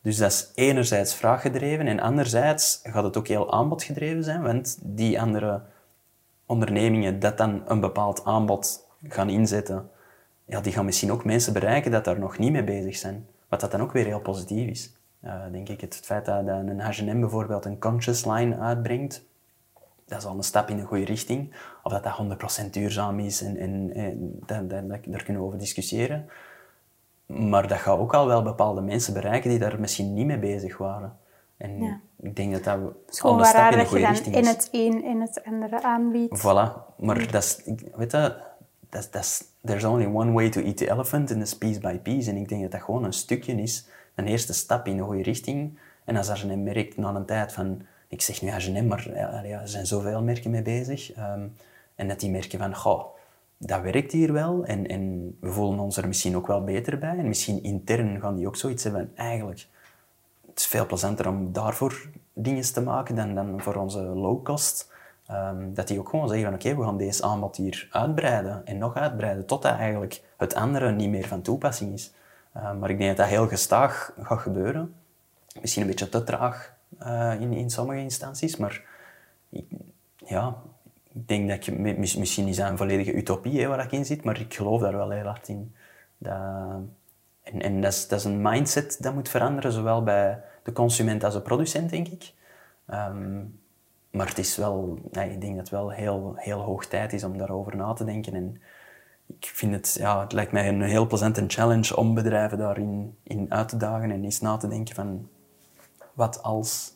Dus 0.00 0.16
dat 0.16 0.30
is 0.30 0.50
enerzijds 0.54 1.14
vraaggedreven 1.14 1.86
en 1.86 2.00
anderzijds 2.00 2.80
gaat 2.82 3.04
het 3.04 3.16
ook 3.16 3.28
heel 3.28 3.52
aanbodgedreven 3.52 4.24
zijn, 4.24 4.42
want 4.42 4.78
die 4.80 5.20
andere 5.20 5.62
ondernemingen 6.46 7.18
dat 7.18 7.38
dan 7.38 7.62
een 7.66 7.80
bepaald 7.80 8.24
aanbod 8.24 8.88
gaan 9.08 9.28
inzetten, 9.28 9.90
ja, 10.44 10.60
die 10.60 10.72
gaan 10.72 10.84
misschien 10.84 11.12
ook 11.12 11.24
mensen 11.24 11.52
bereiken 11.52 11.90
dat 11.90 12.04
daar 12.04 12.18
nog 12.18 12.38
niet 12.38 12.52
mee 12.52 12.64
bezig 12.64 12.96
zijn. 12.96 13.26
Wat 13.48 13.60
dat 13.60 13.70
dan 13.70 13.80
ook 13.80 13.92
weer 13.92 14.04
heel 14.06 14.20
positief 14.20 14.68
is. 14.68 14.92
Eh, 15.20 15.34
denk 15.52 15.68
ik, 15.68 15.80
het 15.80 16.00
feit 16.04 16.24
dat, 16.24 16.46
een 16.46 16.80
H&M 16.80 17.20
bijvoorbeeld 17.20 17.64
een 17.64 17.78
conscious 17.78 18.24
line 18.24 18.58
uitbrengt, 18.58 19.24
dat 20.06 20.18
is 20.18 20.24
al 20.26 20.36
een 20.36 20.42
stap 20.42 20.68
in 20.68 20.76
de 20.76 20.82
goede 20.82 21.04
richting. 21.04 21.54
Of 21.82 21.92
dat 21.92 22.02
dat 22.04 22.12
100% 22.66 22.70
duurzaam 22.70 23.18
is, 23.18 23.42
en, 23.42 23.56
en, 23.56 23.90
en 23.94 24.38
dat- 24.46 24.70
daar 24.70 25.22
kunnen 25.24 25.42
we 25.42 25.48
over 25.48 25.58
discussiëren. 25.58 26.28
Maar 27.26 27.68
dat 27.68 27.78
gaat 27.78 27.98
ook 27.98 28.14
al 28.14 28.26
wel 28.26 28.42
bepaalde 28.42 28.80
mensen 28.80 29.12
bereiken 29.14 29.50
die 29.50 29.58
daar 29.58 29.80
misschien 29.80 30.14
niet 30.14 30.26
mee 30.26 30.38
bezig 30.38 30.78
waren. 30.78 31.16
En 31.56 31.82
Ja. 31.82 32.00
ik 32.20 32.36
denk 32.36 32.52
dat 32.52 32.64
dat 32.64 32.78
al 33.22 33.38
een 33.38 33.44
stap 33.44 33.72
in 33.72 33.78
de 33.78 33.84
goede 33.86 34.06
richting 34.06 34.34
in 34.36 34.42
is. 34.42 34.48
het 34.48 34.68
een 34.72 35.04
en 35.04 35.20
het 35.20 35.42
andere 35.44 35.82
aanbiedt. 35.82 36.38
Voilà, 36.40 36.94
maar 36.96 37.30
dat 37.30 37.42
is, 37.42 37.60
weet 37.96 38.10
je, 38.12 38.36
dat 38.92 39.14
is, 39.14 39.44
there's 39.64 39.84
only 39.84 40.06
one 40.06 40.32
way 40.32 40.48
to 40.48 40.60
eat 40.60 40.76
the 40.76 40.88
elephant 40.88 41.30
and 41.30 41.40
it's 41.40 41.58
piece 41.58 41.80
by 41.80 41.98
piece. 41.98 42.30
En 42.30 42.36
ik 42.36 42.48
denk 42.48 42.62
dat 42.62 42.70
dat 42.70 42.82
gewoon 42.82 43.04
een 43.04 43.12
stukje 43.12 43.52
is, 43.52 43.86
een 44.14 44.26
eerste 44.26 44.52
stap 44.52 44.86
in 44.86 44.96
de 44.96 45.02
goede 45.02 45.22
richting. 45.22 45.78
En 46.04 46.16
als 46.16 46.28
H&M 46.28 46.62
merkt 46.62 46.96
na 46.96 47.14
een 47.14 47.24
tijd 47.24 47.52
van, 47.52 47.82
ik 48.08 48.22
zeg 48.22 48.42
nu 48.42 48.50
H&M, 48.50 48.86
maar 48.86 49.10
ja, 49.14 49.60
er 49.60 49.68
zijn 49.68 49.86
zoveel 49.86 50.22
merken 50.22 50.50
mee 50.50 50.62
bezig. 50.62 51.12
ehm, 51.12 51.46
en 51.94 52.08
dat 52.08 52.20
die 52.20 52.30
merken 52.30 52.58
van, 52.58 52.76
goh, 52.76 53.04
dat 53.56 53.82
werkt 53.82 54.12
hier 54.12 54.32
wel 54.32 54.64
en, 54.64 54.86
en 54.86 55.36
we 55.40 55.50
voelen 55.50 55.78
ons 55.78 55.96
er 55.96 56.08
misschien 56.08 56.36
ook 56.36 56.46
wel 56.46 56.64
beter 56.64 56.98
bij. 56.98 57.18
En 57.18 57.28
misschien 57.28 57.62
intern 57.62 58.20
gaan 58.20 58.36
die 58.36 58.46
ook 58.46 58.56
zoiets 58.56 58.84
hebben 58.84 59.12
eigenlijk, 59.14 59.66
het 60.46 60.58
is 60.58 60.66
veel 60.66 60.86
plezanter 60.86 61.28
om 61.28 61.52
daarvoor 61.52 62.08
dingen 62.32 62.72
te 62.72 62.82
maken 62.82 63.14
dan, 63.14 63.34
dan 63.34 63.60
voor 63.60 63.74
onze 63.74 64.00
low-cost. 64.00 64.91
Ehm, 65.32 65.74
dat 65.74 65.88
die 65.88 65.98
ook 65.98 66.08
gewoon 66.08 66.28
zeggen 66.28 66.46
van 66.46 66.54
oké, 66.54 66.76
we 66.76 66.84
gaan 66.84 66.96
deze 66.96 67.22
aanbod 67.24 67.56
hier 67.56 67.88
uitbreiden 67.90 68.66
en 68.66 68.78
nog 68.78 68.94
uitbreiden, 68.96 69.46
totdat 69.46 69.76
eigenlijk 69.76 70.22
het 70.36 70.54
andere 70.54 70.90
niet 70.92 71.08
meer 71.10 71.26
van 71.28 71.42
toepassing 71.42 71.92
is. 71.92 72.12
Ehm, 72.52 72.78
maar 72.78 72.90
ik 72.90 72.96
denk 72.98 73.08
dat 73.08 73.18
dat 73.18 73.26
heel 73.36 73.48
gestaag 73.48 74.12
gaat 74.20 74.38
gebeuren. 74.40 74.94
Misschien 75.60 75.82
een 75.82 75.88
beetje 75.88 76.08
te 76.08 76.24
traag 76.24 76.74
eh, 76.98 77.40
in, 77.40 77.52
in 77.52 77.70
sommige 77.70 78.00
instanties, 78.00 78.56
maar 78.56 78.82
ik- 79.48 79.70
ja, 80.16 80.56
ik 81.12 81.28
denk 81.28 81.48
dat 81.48 81.64
je, 81.64 81.72
mis- 81.72 82.16
misschien 82.16 82.48
is 82.48 82.56
dat 82.56 82.68
een 82.70 82.76
volledige 82.76 83.12
utopie 83.14 83.60
hè, 83.60 83.66
waar 83.68 83.84
ik 83.84 83.92
in 83.92 84.04
zit, 84.04 84.24
maar 84.24 84.40
ik 84.40 84.54
geloof 84.54 84.80
daar 84.80 84.96
wel 84.96 85.10
heel 85.10 85.24
hard 85.26 85.48
in. 85.48 85.74
Dat, 86.18 86.32
en 87.42 87.60
en 87.62 87.80
dat, 87.80 87.92
is, 87.92 88.08
dat 88.08 88.24
een 88.24 88.42
mindset 88.42 88.96
dat 89.00 89.14
moet 89.14 89.28
veranderen, 89.28 89.72
zowel 89.72 90.02
bij 90.02 90.42
de 90.62 90.72
consument 90.72 91.24
als 91.24 91.34
de 91.34 91.40
producent, 91.40 91.90
denk 91.90 92.08
ik. 92.08 92.32
Ehm, 92.86 93.40
maar 94.12 94.26
het 94.26 94.38
is 94.38 94.56
wel, 94.56 94.98
ik 95.10 95.40
denk 95.40 95.42
dat 95.42 95.56
het 95.56 95.68
wel 95.68 95.90
heel, 95.90 96.34
heel 96.36 96.60
hoog 96.60 96.86
tijd 96.86 97.12
is 97.12 97.24
om 97.24 97.38
daarover 97.38 97.76
na 97.76 97.92
te 97.92 98.04
denken. 98.04 98.34
En 98.34 98.62
ik 99.26 99.50
vind 99.54 99.72
het, 99.72 99.96
ja, 99.98 100.20
het 100.20 100.32
lijkt 100.32 100.52
mij 100.52 100.68
een 100.68 100.82
heel 100.82 101.06
plezante 101.06 101.44
challenge 101.46 101.96
om 101.96 102.14
bedrijven 102.14 102.58
daarin 102.58 103.16
in 103.22 103.46
uit 103.52 103.68
te 103.68 103.76
dagen 103.76 104.10
en 104.10 104.24
eens 104.24 104.40
na 104.40 104.56
te 104.56 104.68
denken 104.68 104.94
van 104.94 105.28
wat 106.14 106.42
als 106.42 106.94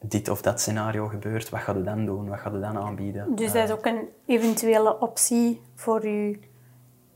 dit 0.00 0.28
of 0.28 0.42
dat 0.42 0.60
scenario 0.60 1.06
gebeurt, 1.06 1.48
wat 1.48 1.60
gaat 1.60 1.76
je 1.76 1.82
dan 1.82 2.06
doen, 2.06 2.28
wat 2.28 2.38
gaat 2.38 2.52
je 2.52 2.60
dan 2.60 2.78
aanbieden? 2.78 3.34
Dus 3.34 3.52
dat 3.52 3.64
is 3.64 3.70
ook 3.70 3.86
een 3.86 4.08
eventuele 4.26 5.00
optie 5.00 5.60
voor 5.74 6.02
uw, 6.02 6.34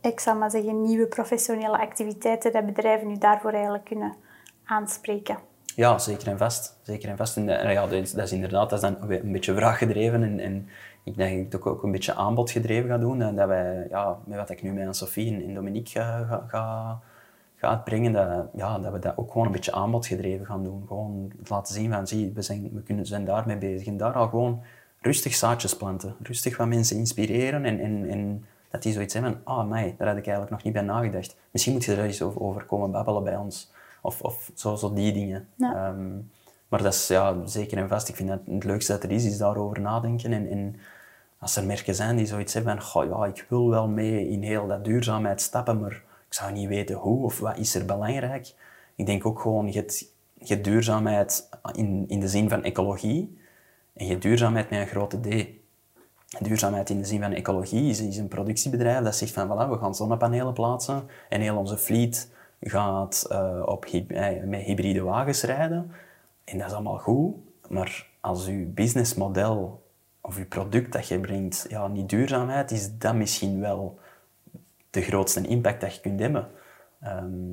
ik 0.01 0.21
zal 0.21 0.35
maar 0.37 0.51
zeggen, 0.51 0.83
nieuwe 0.83 1.07
professionele 1.07 1.79
activiteiten, 1.79 2.53
dat 2.53 2.67
bedrijven 2.67 3.11
u 3.11 3.19
daarvoor 3.19 3.53
eigenlijk 3.53 3.85
kunnen 3.85 4.15
aanspreken. 4.65 5.37
Ja, 5.77 5.99
zeker 5.99 6.29
en 6.29 6.39
vast. 6.39 6.79
Zeker 6.83 7.09
en 7.09 7.17
vast. 7.17 7.37
En, 7.37 7.49
eh, 7.49 7.73
ja, 7.73 7.87
dat, 7.87 8.15
is, 8.17 8.33
inderdaad 8.33 8.71
dat 8.71 8.83
is 8.83 8.91
dan 8.91 9.11
een 9.11 9.33
beetje 9.33 9.55
vraaggedreven 9.55 10.23
en, 10.23 10.41
en 10.41 10.69
ik 11.05 11.17
denk 11.17 11.31
dat 11.31 11.39
ik 11.39 11.53
het 11.53 11.73
ook, 11.73 11.83
een 11.83 11.91
beetje 11.91 12.15
aanbodgedreven 12.15 12.89
ga 12.89 12.99
doen. 12.99 13.23
En 13.23 13.37
dat 13.37 13.49
wij, 13.49 13.87
ja, 13.91 14.19
met 14.25 14.39
wat 14.39 14.51
ik 14.51 14.63
nu 14.63 14.73
met 14.73 14.97
Sophie 14.97 15.45
en, 15.45 15.55
Dominique 15.55 16.01
ga, 16.01 16.25
ga, 16.49 17.01
ga, 17.57 17.69
uitbrengen, 17.69 18.13
dat, 18.13 18.47
ja, 18.55 18.79
dat 18.79 18.93
we 18.93 18.99
dat 18.99 19.17
ook 19.17 19.31
gewoon 19.33 19.47
een 19.47 19.53
beetje 19.53 19.73
aanbodgedreven 19.73 20.47
gaan 20.47 20.65
doen. 20.65 20.85
Gewoon 20.87 21.33
laten 21.49 21.75
zien 21.75 21.93
van, 21.93 22.07
zie, 22.07 22.33
we 22.35 22.43
zijn, 22.43 22.71
we 22.73 22.83
kunnen, 22.83 23.07
zijn 23.07 23.25
daarmee 23.25 23.57
bezig. 23.57 23.87
En 23.87 23.97
daar 23.97 24.13
al 24.13 24.29
gewoon 24.29 24.63
rustig 25.01 25.35
zaadjes 25.35 25.77
planten. 25.77 26.15
Rustig 26.23 26.57
wat 26.57 26.67
mensen 26.67 26.97
inspireren 26.97 27.65
en, 27.65 27.81
en, 27.81 28.09
en 28.09 28.45
dat 28.71 28.83
die 28.83 28.93
zoiets 28.93 29.15
hebben 29.15 29.41
van, 29.45 29.55
ah, 29.55 29.69
mij, 29.69 29.95
daar 29.99 30.09
had 30.09 30.17
ik 30.17 30.27
eigenlijk 30.27 30.51
nog 30.51 30.63
niet 30.63 30.73
bij 30.73 30.83
nagedacht. 30.83 31.37
Misschien 31.51 31.73
moet 31.73 31.85
je 31.85 31.93
er 31.93 32.05
eens 32.05 32.23
over 32.23 32.65
komen 32.65 32.91
babbelen 32.91 33.25
bij 33.25 33.37
ons. 33.37 33.73
Of, 34.03 34.21
of 34.21 34.51
zo, 34.55 34.77
zo 34.77 34.93
die 34.93 35.13
dingen. 35.13 35.49
Ja. 35.55 35.75
Ehm, 35.75 36.19
maar 36.69 36.83
dat 36.83 36.95
is 36.95 37.07
ja, 37.07 37.47
zeker 37.47 37.79
en 37.79 37.89
vast. 37.89 38.09
Ik 38.09 38.17
vind 38.17 38.29
dat 38.29 38.41
het 38.47 38.65
leukste 38.65 38.93
dat 38.93 39.03
er 39.03 39.11
is, 39.11 39.25
is 39.25 39.39
daarover 39.39 39.81
nadenken. 39.81 40.33
En, 40.33 40.51
en 40.51 40.77
als 41.39 41.57
er 41.57 41.65
merken 41.65 41.95
zijn 41.95 42.17
die 42.17 42.27
zoiets 42.27 42.55
hebben 42.55 42.73
van, 42.73 42.83
goh, 42.83 43.05
ja, 43.09 43.27
ik 43.27 43.47
wil 43.49 43.69
wel 43.69 43.89
mee 43.89 44.29
in 44.29 44.43
heel 44.43 44.67
dat 44.67 44.85
duurzaamheid 44.85 45.41
stappen, 45.41 45.81
maar 45.81 46.03
ik 46.27 46.35
zou 46.35 46.53
niet 46.53 46.69
weten 46.69 46.97
hoe 46.97 47.25
of 47.25 47.39
wat 47.39 47.59
is 47.59 47.75
er 47.75 47.85
belangrijk. 47.85 48.55
Ik 48.95 49.07
denk 49.07 49.27
ook 49.27 49.41
gewoon, 49.41 49.67
je 49.67 49.79
hebt, 49.79 49.99
je 50.35 50.55
hebt 50.55 50.65
duurzaamheid 50.65 51.49
in, 51.73 52.05
in 52.09 52.21
de 52.21 52.29
zin 52.29 52.49
van 52.49 52.63
ecologie 52.65 53.39
en 53.93 54.05
je 54.05 54.11
hebt 54.11 54.23
duurzaamheid 54.23 54.71
met 54.71 54.81
een 54.81 54.87
grote 54.87 55.21
D. 55.21 55.47
Duurzaamheid 56.41 56.91
in 56.91 56.99
de 56.99 57.05
zin 57.05 57.21
van 57.21 57.33
ecologie 57.33 57.91
is, 57.91 58.01
is 58.01 58.17
een 58.17 58.29
productiebedrijf 58.29 59.05
dat 59.05 59.17
zegt 59.17 59.33
van 59.33 59.47
voilà, 59.47 59.71
we 59.71 59.79
gaan 59.79 59.95
zonnepanelen 59.95 60.53
plaatsen 60.53 61.03
en 61.29 61.41
heel 61.41 61.57
onze 61.57 61.79
fleet 61.79 62.31
gaat 62.63 63.27
eh, 63.29 63.63
op, 63.65 63.85
eh, 63.85 64.43
met 64.45 64.61
hybride 64.61 65.03
wagens 65.03 65.43
rijden. 65.43 65.91
En 66.45 66.59
dat 66.59 66.67
is 66.67 66.73
allemaal 66.73 66.99
goed, 66.99 67.35
maar 67.69 68.07
als 68.21 68.47
uw 68.47 68.73
businessmodel 68.73 69.83
of 70.21 70.37
uw 70.37 70.47
product 70.47 70.93
dat 70.93 71.09
je 71.09 71.21
brengt 71.21 71.67
ja, 71.69 71.89
niet 71.89 72.09
duurzaamheid, 72.09 72.71
is 72.71 72.99
dat 72.99 73.15
misschien 73.15 73.61
wel 73.61 73.99
de 74.91 75.03
grootste 75.03 75.47
impact 75.49 75.81
dat 75.81 75.95
je 75.95 76.01
kunt 76.01 76.21
hebben. 76.21 76.49
Ehm, 77.01 77.53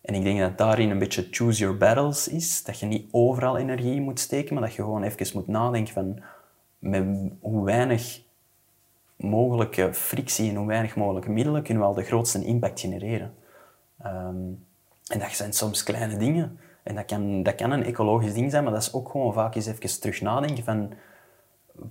en 0.00 0.14
ik 0.14 0.22
denk 0.22 0.38
dat 0.38 0.58
daarin 0.58 0.90
een 0.90 0.98
beetje 0.98 1.28
choose 1.30 1.58
your 1.60 1.76
battles 1.76 2.28
is. 2.28 2.64
Dat 2.64 2.78
je 2.78 2.86
niet 2.86 3.08
overal 3.10 3.56
energie 3.56 4.00
moet 4.00 4.20
steken, 4.20 4.54
maar 4.54 4.62
dat 4.62 4.74
je 4.74 4.82
gewoon 4.82 5.02
even 5.02 5.26
moet 5.34 5.46
nadenken 5.46 5.92
van 5.92 6.22
met 6.78 7.04
hoe 7.40 7.64
weinig 7.64 8.20
mogelijke 9.16 9.94
frictie 9.94 10.50
en 10.50 10.56
hoe 10.56 10.66
weinig 10.66 10.96
mogelijke 10.96 11.30
middelen 11.30 11.62
kunnen 11.62 11.82
we 11.82 11.88
al 11.88 11.94
de 11.94 12.02
grootste 12.02 12.44
impact 12.44 12.80
genereren. 12.80 13.34
Ehm, 14.06 14.36
en 15.06 15.18
dat 15.18 15.30
zijn 15.30 15.52
soms 15.52 15.82
kleine 15.82 16.16
dingen. 16.16 16.58
En 16.82 16.94
dat 16.94 17.04
kan, 17.04 17.42
dat 17.42 17.54
kan 17.54 17.70
een 17.70 17.84
ecologisch 17.84 18.34
ding 18.34 18.50
zijn, 18.50 18.64
maar 18.64 18.72
dat 18.72 18.82
is 18.82 18.92
ook 18.92 19.08
gewoon 19.08 19.32
vaak 19.32 19.54
eens 19.54 19.66
even 19.66 20.00
terug 20.00 20.20
nadenken 20.20 20.64
van 20.64 20.92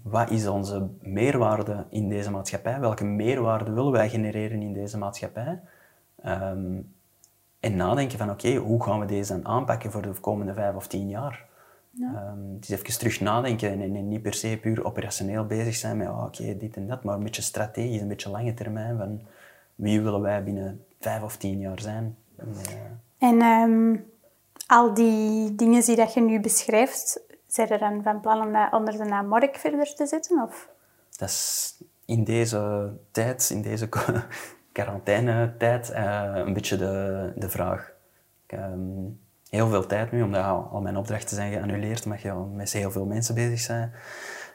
wat 0.01 0.30
is 0.30 0.47
onze 0.47 0.88
meerwaarde 1.01 1.86
in 1.89 2.09
deze 2.09 2.32
maatschappij? 2.32 2.80
Welke 2.80 3.03
meerwaarde 3.03 3.72
willen 3.72 3.91
wij 3.91 4.09
genereren 4.09 4.61
in 4.61 4.74
deze 4.74 4.97
maatschappij? 4.97 5.61
Ehm, 6.22 6.82
en 7.59 7.76
nadenken 7.76 8.18
van 8.18 8.30
oké, 8.30 8.55
hoe 8.55 8.84
gaan 8.84 8.99
we 8.99 9.05
deze 9.05 9.34
dan 9.34 9.47
aanpakken 9.47 9.91
voor 9.91 10.01
de 10.01 10.20
komende 10.22 10.53
vijf 10.53 10.76
of 10.76 10.88
tien 10.88 11.09
jaar? 11.09 11.45
Het 12.55 12.63
is 12.63 12.70
even 12.70 12.97
terug 12.97 13.20
nadenken 13.20 13.72
en, 13.72 13.95
en 13.95 14.07
niet 14.07 14.22
per 14.22 14.34
se 14.34 14.57
puur 14.61 14.86
operationeel 14.86 15.45
bezig 15.45 15.76
zijn 15.76 15.97
met 15.97 16.07
oh, 16.07 16.24
oké, 16.24 16.57
dit 16.57 16.76
en 16.76 16.88
dat, 16.88 17.03
maar 17.03 17.16
een 17.16 17.24
beetje 17.24 17.41
strategisch, 17.41 18.01
een 18.01 18.07
beetje 18.07 18.30
lange 18.30 18.53
termijn 18.53 18.97
van 18.97 19.22
wie 19.76 20.01
willen 20.01 20.22
wij 20.22 20.43
binnen 20.43 20.86
vijf 21.06 21.24
of 21.24 21.38
tien 21.38 21.60
jaar 21.60 21.80
zijn? 21.80 22.18
En, 22.38 22.56
eh, 23.20 23.30
En 23.30 23.41
ehm, 23.41 23.97
al 24.68 24.93
die 24.93 25.56
dingen 25.56 25.82
die 25.82 25.95
dat 25.95 26.14
je 26.14 26.22
nu 26.22 26.39
beschrijft, 26.39 27.20
zijn 27.47 27.70
er 27.70 27.80
dan 27.80 28.03
van 28.03 28.20
plan 28.22 28.41
om 28.41 28.53
dat 28.53 28.74
onder 28.74 28.97
de 28.97 29.03
naam 29.03 29.28
Mork 29.28 29.56
verder 29.56 29.95
te 29.95 30.06
zetten? 30.06 30.41
Of? 30.41 30.74
dat 31.18 31.30
is 31.30 31.78
in 32.06 32.24
deze 32.24 32.91
tijd, 33.12 33.49
in 33.49 33.62
deze 33.62 33.89
quarantaine-tijd, 34.72 35.89
eh, 35.89 36.32
een 36.34 36.53
beetje 36.53 36.78
de, 36.78 37.32
de 37.36 37.49
vraag. 37.49 37.91
Ik, 38.47 38.58
ehm, 38.58 38.80
heel 39.49 39.68
veel 39.68 39.86
tijd 39.86 40.12
nu, 40.12 40.22
omdat 40.22 40.43
al 40.43 40.82
mijn 40.82 40.97
opdrachten 40.97 41.36
zijn 41.36 41.51
geannuleerd, 41.51 42.06
omdat 42.06 42.22
je 42.22 42.32
al 42.32 42.45
met 42.45 42.74
heel 42.74 42.91
veel 42.91 43.06
mensen 43.06 43.36
bezig 43.36 43.60
zijn. 43.60 43.91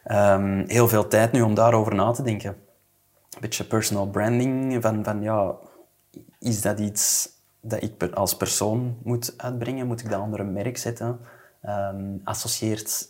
Ehm, 0.05 0.65
heel 0.67 0.89
veel 0.89 1.09
tijd 1.09 1.33
nu 1.33 1.43
om 1.43 1.55
daarover 1.55 1.95
na 1.95 2.11
te 2.11 2.23
denken. 2.23 2.57
beetje 3.41 3.65
personal 3.65 4.07
branding. 4.11 4.83
Van, 4.83 5.05
van 5.05 5.23
ja, 5.23 5.55
is 6.41 6.61
dat 6.61 6.79
iets 6.79 7.29
dat 7.61 7.83
ik 7.83 8.03
als 8.03 8.37
persoon 8.37 8.97
moet 9.03 9.35
uitbrengen? 9.37 9.87
Moet 9.87 10.01
ik 10.01 10.11
dat 10.11 10.21
onder 10.21 10.41
een 10.41 10.53
merk 10.53 10.79
zetten? 10.79 11.21
Ehm, 11.61 12.17
associeert 12.25 13.09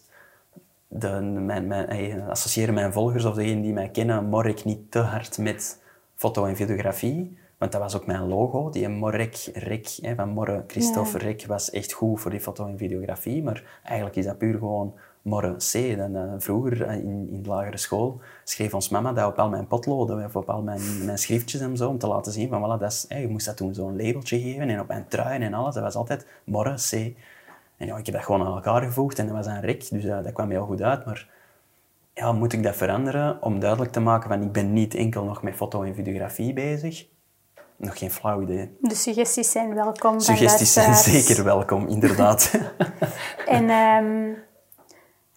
de, 0.88 1.20
mijn, 1.20 1.66
mijn, 1.66 2.28
associëren 2.28 2.74
mijn 2.74 2.92
volgers 2.92 3.24
of 3.24 3.34
degenen 3.34 3.62
die 3.62 3.72
mij 3.72 3.88
kennen 3.88 4.24
Mork 4.24 4.64
niet 4.64 4.90
te 4.90 4.98
hard 4.98 5.38
met 5.38 5.82
foto 6.16 6.44
en 6.44 6.56
videografie? 6.56 7.38
Want 7.60 7.72
dat 7.72 7.80
was 7.80 7.96
ook 7.96 8.06
mijn 8.06 8.28
logo. 8.28 8.70
Die 8.70 8.88
Morek 8.88 9.50
Rek 9.54 9.88
hè, 10.00 10.14
van 10.14 10.28
Morre 10.28 10.64
Christophe 10.66 11.18
Ja. 11.18 11.24
Rek 11.24 11.46
was 11.46 11.70
echt 11.70 11.92
goed 11.92 12.20
voor 12.20 12.30
die 12.30 12.40
foto 12.40 12.66
en 12.66 12.78
videografie. 12.78 13.42
Maar 13.42 13.80
eigenlijk 13.82 14.16
is 14.16 14.24
dat 14.24 14.38
puur 14.38 14.58
gewoon 14.58 14.94
Morre 15.22 15.56
C. 15.56 15.96
Dan, 15.96 16.16
eh, 16.16 16.22
vroeger 16.38 16.82
eh, 16.82 16.94
in, 16.94 17.28
in 17.30 17.42
de 17.42 17.48
lagere 17.48 17.76
school 17.76 18.20
schreef 18.44 18.74
ons 18.74 18.88
mama 18.88 19.12
dat 19.12 19.26
op 19.26 19.38
al 19.38 19.48
mijn 19.48 19.66
potloden 19.66 20.24
of 20.24 20.36
op 20.36 20.50
al 20.50 20.62
mijn, 20.62 21.04
mijn 21.04 21.18
schriftjes 21.18 21.60
en 21.60 21.76
zo, 21.76 21.88
om 21.88 21.98
te 21.98 22.06
laten 22.06 22.32
zien 22.32 22.48
van, 22.48 22.60
voilà, 22.60 22.80
dat 22.80 22.92
is, 22.92 23.04
hè, 23.08 23.18
je 23.18 23.28
moest 23.28 23.46
dat 23.46 23.56
toen 23.56 23.74
zo'n 23.74 23.96
labeltje 23.96 24.40
geven 24.40 24.68
en 24.68 24.80
op 24.80 24.88
mijn 24.88 25.08
trui 25.08 25.40
en 25.40 25.54
alles. 25.54 25.74
Dat 25.74 25.82
was 25.82 25.94
altijd 25.94 26.26
Morre 26.44 26.74
C. 26.74 26.92
En 27.76 27.86
ja, 27.86 27.96
ik 27.96 28.06
heb 28.06 28.14
dat 28.14 28.24
gewoon 28.24 28.46
aan 28.46 28.54
elkaar 28.54 28.82
gevoegd 28.82 29.18
en 29.18 29.26
dat 29.26 29.36
was 29.36 29.46
een 29.46 29.60
rek, 29.60 29.90
dus 29.90 30.04
eh, 30.04 30.22
dat 30.22 30.32
kwam 30.32 30.50
heel 30.50 30.66
goed 30.66 30.82
uit. 30.82 31.04
Maar 31.04 31.28
ja, 32.14 32.32
moet 32.32 32.52
ik 32.52 32.62
dat 32.62 32.76
veranderen 32.76 33.42
om 33.42 33.60
duidelijk 33.60 33.92
te 33.92 34.00
maken 34.00 34.28
van 34.28 34.42
ik 34.42 34.52
ben 34.52 34.72
niet 34.72 34.94
enkel 34.94 35.24
nog 35.24 35.42
met 35.42 35.54
foto 35.54 35.82
en 35.82 35.94
videografie 35.94 36.52
bezig? 36.52 37.06
Nog 37.76 37.98
geen 37.98 38.10
flauw 38.10 38.42
idee. 38.42 38.76
De 38.80 38.94
suggesties 38.94 39.50
zijn 39.50 39.74
welkom. 39.74 40.20
Suggesties 40.20 40.72
zijn 40.72 40.94
zeker 40.94 41.44
welkom, 41.44 41.88
inderdaad. 41.88 42.50
En 43.46 43.70
ehm, 43.70 44.32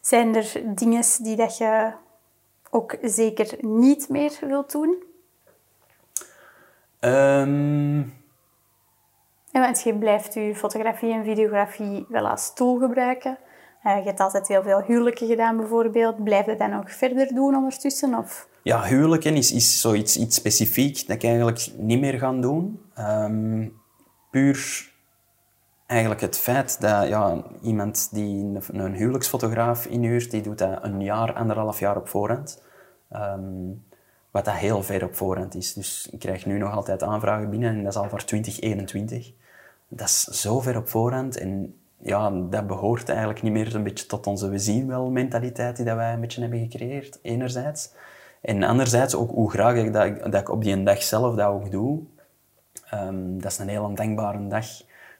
zijn 0.05 0.35
er 0.35 0.61
dingen 0.75 1.03
die 1.21 1.35
dat 1.35 1.57
je 1.57 1.91
ook 2.69 2.97
zeker 3.01 3.55
niet 3.61 4.09
meer 4.09 4.31
wilt 4.41 4.71
doen? 4.71 5.03
Ehm, 6.99 7.97
Ja, 9.51 9.59
want 9.61 9.81
je 9.81 9.95
blijft 9.97 10.33
je 10.33 10.55
fotografie 10.55 11.13
en 11.13 11.23
videografie 11.23 12.05
wel 12.09 12.27
als 12.27 12.53
tool 12.53 12.79
gebruiken. 12.79 13.37
Eh, 13.83 13.97
je 13.97 14.03
hebt 14.03 14.19
altijd 14.19 14.47
heel 14.47 14.63
veel 14.63 14.81
huwelijken 14.81 15.27
gedaan 15.27 15.57
bijvoorbeeld. 15.57 16.23
Blijf 16.23 16.45
je 16.45 16.55
dat 16.55 16.69
nog 16.69 16.91
verder 16.91 17.27
doen 17.27 17.55
ondertussen? 17.55 18.17
Of... 18.17 18.47
ja, 18.63 18.83
huwelijken 18.83 19.35
is, 19.35 19.51
is 19.51 19.81
zoiets 19.81 20.17
iets 20.17 20.35
specifiek 20.35 21.07
dat 21.07 21.15
ik 21.15 21.23
eigenlijk 21.23 21.67
niet 21.77 21.99
meer 21.99 22.17
ga 22.17 22.31
doen. 22.31 22.81
Ehm, 22.93 23.67
puur 24.31 24.92
eigenlijk 25.93 26.21
het 26.21 26.37
feit 26.37 26.81
dat 26.81 27.07
ja, 27.07 27.43
iemand 27.61 28.09
die 28.11 28.43
een, 28.43 28.61
een 28.71 28.93
huwelijksfotograaf 28.93 29.85
inhuurt, 29.85 30.31
die 30.31 30.41
doet 30.41 30.57
dat 30.57 30.83
een 30.83 31.01
jaar, 31.01 31.33
anderhalf 31.33 31.79
jaar 31.79 31.97
op 31.97 32.07
voorhand. 32.07 32.61
Ehm, 33.09 33.71
wat 34.31 34.45
dat 34.45 34.53
heel 34.53 34.83
ver 34.83 35.03
op 35.03 35.15
voorhand 35.15 35.55
is. 35.55 35.73
Dus 35.73 36.07
ik 36.11 36.19
krijg 36.19 36.45
nu 36.45 36.57
nog 36.57 36.71
altijd 36.71 37.03
aanvragen 37.03 37.49
binnen 37.49 37.69
en 37.69 37.83
dat 37.83 37.93
is 37.93 37.99
al 37.99 38.09
voor 38.09 38.23
2021. 38.23 39.31
Dat 39.87 40.07
is 40.07 40.23
zo 40.23 40.59
ver 40.59 40.77
op 40.77 40.89
voorhand 40.89 41.37
en 41.37 41.75
ja, 41.97 42.29
dat 42.29 42.67
behoort 42.67 43.09
eigenlijk 43.09 43.41
niet 43.41 43.51
meer 43.51 43.69
zo'n 43.69 43.83
beetje 43.83 44.05
tot 44.05 44.27
onze 44.27 44.49
we 44.49 44.59
zien 44.59 44.87
wel 44.87 45.09
mentaliteit 45.09 45.75
die 45.75 45.85
dat 45.85 45.95
wij 45.95 46.13
een 46.13 46.19
beetje 46.19 46.41
hebben 46.41 46.59
gecreëerd, 46.59 47.19
enerzijds. 47.21 47.91
En 48.41 48.63
anderzijds 48.63 49.15
ook 49.15 49.31
hoe 49.31 49.51
graag 49.51 49.75
ik 49.75 49.93
dat, 49.93 50.31
dat 50.31 50.41
ik 50.41 50.49
op 50.49 50.63
die 50.63 50.83
dag 50.83 51.03
zelf 51.03 51.35
dat 51.35 51.47
ook 51.47 51.71
doe. 51.71 51.99
Ehm, 52.89 53.37
dat 53.37 53.51
is 53.51 53.57
een 53.57 53.67
heel 53.67 53.93
dankbare 53.93 54.47
dag. 54.47 54.65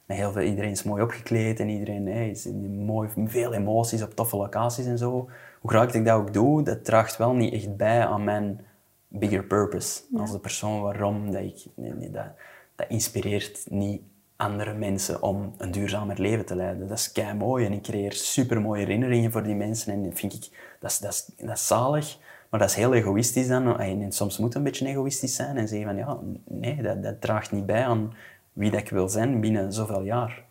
Met 0.06 0.18
heel 0.18 0.32
veel, 0.32 0.42
iedereen 0.42 0.72
is 0.72 0.84
mooi 0.84 1.02
opgekleed 1.02 1.60
en 1.60 1.70
iedereen 1.70 2.08
hey, 2.08 2.30
is 2.30 2.48
mooi, 2.86 3.10
veel 3.26 3.54
emoties 3.54 4.04
op 4.04 4.16
toffe 4.16 4.38
locaties 4.38 4.86
en 4.86 4.98
zo. 4.98 5.30
Hoe 5.60 5.70
graag 5.70 5.94
ik 5.94 6.06
dat 6.06 6.18
ook 6.18 6.34
doe, 6.34 6.64
dat 6.64 6.86
draagt 6.86 7.18
wel 7.18 7.34
niet 7.34 7.54
echt 7.54 7.78
bij 7.78 8.06
aan 8.06 8.24
mijn 8.24 8.66
bigger 9.08 9.44
purpose. 9.44 10.02
Als 10.18 10.32
de 10.32 10.40
persoon 10.40 10.82
waarom 10.82 11.32
dat 11.32 11.42
ik... 11.42 11.66
Nee, 11.76 11.94
nee, 11.94 12.12
dat, 12.12 12.28
dat 12.76 12.90
inspireert 12.90 13.66
niet 13.70 14.02
andere 14.36 14.74
mensen 14.74 15.22
om 15.22 15.54
een 15.58 15.72
duurzamer 15.72 16.20
leven 16.20 16.46
te 16.46 16.56
leiden. 16.56 16.88
Dat 16.88 16.98
is 16.98 17.12
kei 17.12 17.34
mooi 17.34 17.66
en 17.66 17.74
ik 17.74 17.82
creëer 17.82 18.14
super 18.14 18.62
mooie 18.62 18.80
herinneringen 18.80 19.32
voor 19.32 19.44
die 19.44 19.56
mensen 19.56 19.94
en 19.94 20.16
vind 20.16 20.34
ik 20.34 20.76
dat 20.80 20.92
is, 20.92 21.00
dat 21.00 21.12
is, 21.12 21.46
dat 21.46 21.58
is 21.58 21.68
zalig. 21.68 22.18
Maar 22.50 22.60
dat 22.60 22.70
is 22.70 22.76
heel 22.76 22.94
egoïstisch 22.94 23.48
dan. 23.48 23.80
En 23.80 24.12
soms 24.12 24.38
moet 24.38 24.48
het 24.48 24.56
een 24.56 24.64
beetje 24.64 24.88
egoïstisch 24.88 25.36
zijn 25.36 25.58
en 25.58 25.68
zeggen 25.68 25.88
van 25.88 25.98
ja, 25.98 26.18
nee, 26.48 26.82
dat, 26.82 27.04
dat 27.04 27.22
draagt 27.22 27.52
niet 27.52 27.66
bij 27.66 27.86
aan 27.86 28.14
wie 28.54 28.72
dat 28.72 28.80
ik 28.80 28.90
wil 28.90 29.10
zijn 29.10 29.40
binnen 29.40 29.74
zoveel 29.74 30.02
jaar. 30.04 30.44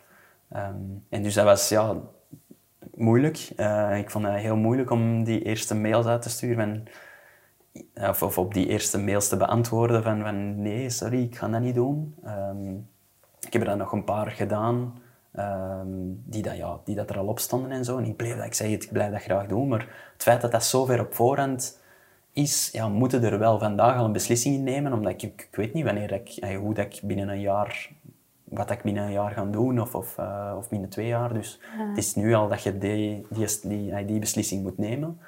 Ehm, 0.49 0.75
en 1.09 1.23
dus 1.23 1.33
dat 1.33 1.45
was 1.45 1.69
ja, 1.69 1.95
moeilijk. 2.95 3.49
Eh, 3.55 3.97
ik 3.97 4.09
vond 4.09 4.25
het 4.25 4.35
heel 4.35 4.55
moeilijk 4.55 4.89
om 4.89 5.23
die 5.23 5.43
eerste 5.43 5.75
mails 5.75 6.05
uit 6.05 6.21
te 6.21 6.29
sturen 6.29 6.85
of, 7.95 8.23
of 8.23 8.37
op 8.37 8.53
die 8.53 8.67
eerste 8.67 8.99
mails 8.99 9.27
te 9.27 9.37
beantwoorden 9.37 10.03
van, 10.03 10.21
van 10.21 10.61
nee, 10.61 10.89
sorry, 10.89 11.23
ik 11.23 11.35
ga 11.37 11.47
dat 11.47 11.61
niet 11.61 11.75
doen. 11.75 12.15
Ehm, 12.23 12.73
ik 13.39 13.53
heb 13.53 13.61
er 13.61 13.67
dan 13.67 13.77
nog 13.77 13.91
een 13.91 14.03
paar 14.03 14.31
gedaan 14.31 14.97
ehm, 15.31 15.87
die, 16.25 16.41
dat, 16.41 16.55
ja, 16.57 16.79
die 16.83 16.95
dat 16.95 17.09
er 17.09 17.17
al 17.17 17.27
op 17.27 17.39
stonden 17.39 17.71
en 17.71 17.85
zo. 17.85 17.97
En 17.97 18.05
ik, 18.05 18.15
bleef, 18.15 18.35
dat- 18.35 18.45
ik 18.45 18.53
zei 18.53 18.71
het, 18.73 18.83
ik 18.83 18.91
blijf 18.91 19.11
dat 19.11 19.21
graag 19.21 19.47
doen. 19.47 19.67
Maar 19.67 19.87
het 20.13 20.23
feit 20.23 20.41
dat 20.41 20.51
dat 20.51 20.63
zo 20.63 20.85
ver 20.85 20.99
op 20.99 21.13
voorhand 21.15 21.79
is, 22.33 22.69
ja, 22.71 22.87
we 22.87 22.93
moeten 22.93 23.23
er 23.23 23.39
wel 23.39 23.59
vandaag 23.59 23.97
al 23.97 24.05
een 24.05 24.11
beslissing 24.11 24.55
in 24.55 24.63
nemen. 24.63 24.93
Omdat 24.93 25.11
ik, 25.11 25.21
ik, 25.21 25.47
weet 25.51 25.73
niet 25.73 25.85
wanneer 25.85 26.11
ik, 26.11 26.55
hoe 26.55 26.73
dat 26.73 26.85
ik 26.85 26.99
binnen 27.03 27.29
een 27.29 27.41
jaar, 27.41 27.89
wat 28.43 28.71
ik 28.71 28.81
binnen 28.81 29.03
een 29.03 29.11
jaar 29.11 29.31
ga 29.31 29.45
doen 29.45 29.81
of, 29.81 29.95
of, 29.95 30.17
eh, 30.17 30.53
of 30.57 30.69
binnen 30.69 30.89
twee 30.89 31.07
jaar. 31.07 31.33
Dus 31.33 31.59
het 31.77 31.97
is 31.97 32.15
nu 32.15 32.33
al 32.33 32.47
dat 32.47 32.63
je 32.63 32.77
die, 32.77 33.27
die, 33.29 33.47
die, 33.63 34.05
die 34.05 34.19
beslissing 34.19 34.63
moet 34.63 34.77
nemen. 34.77 35.19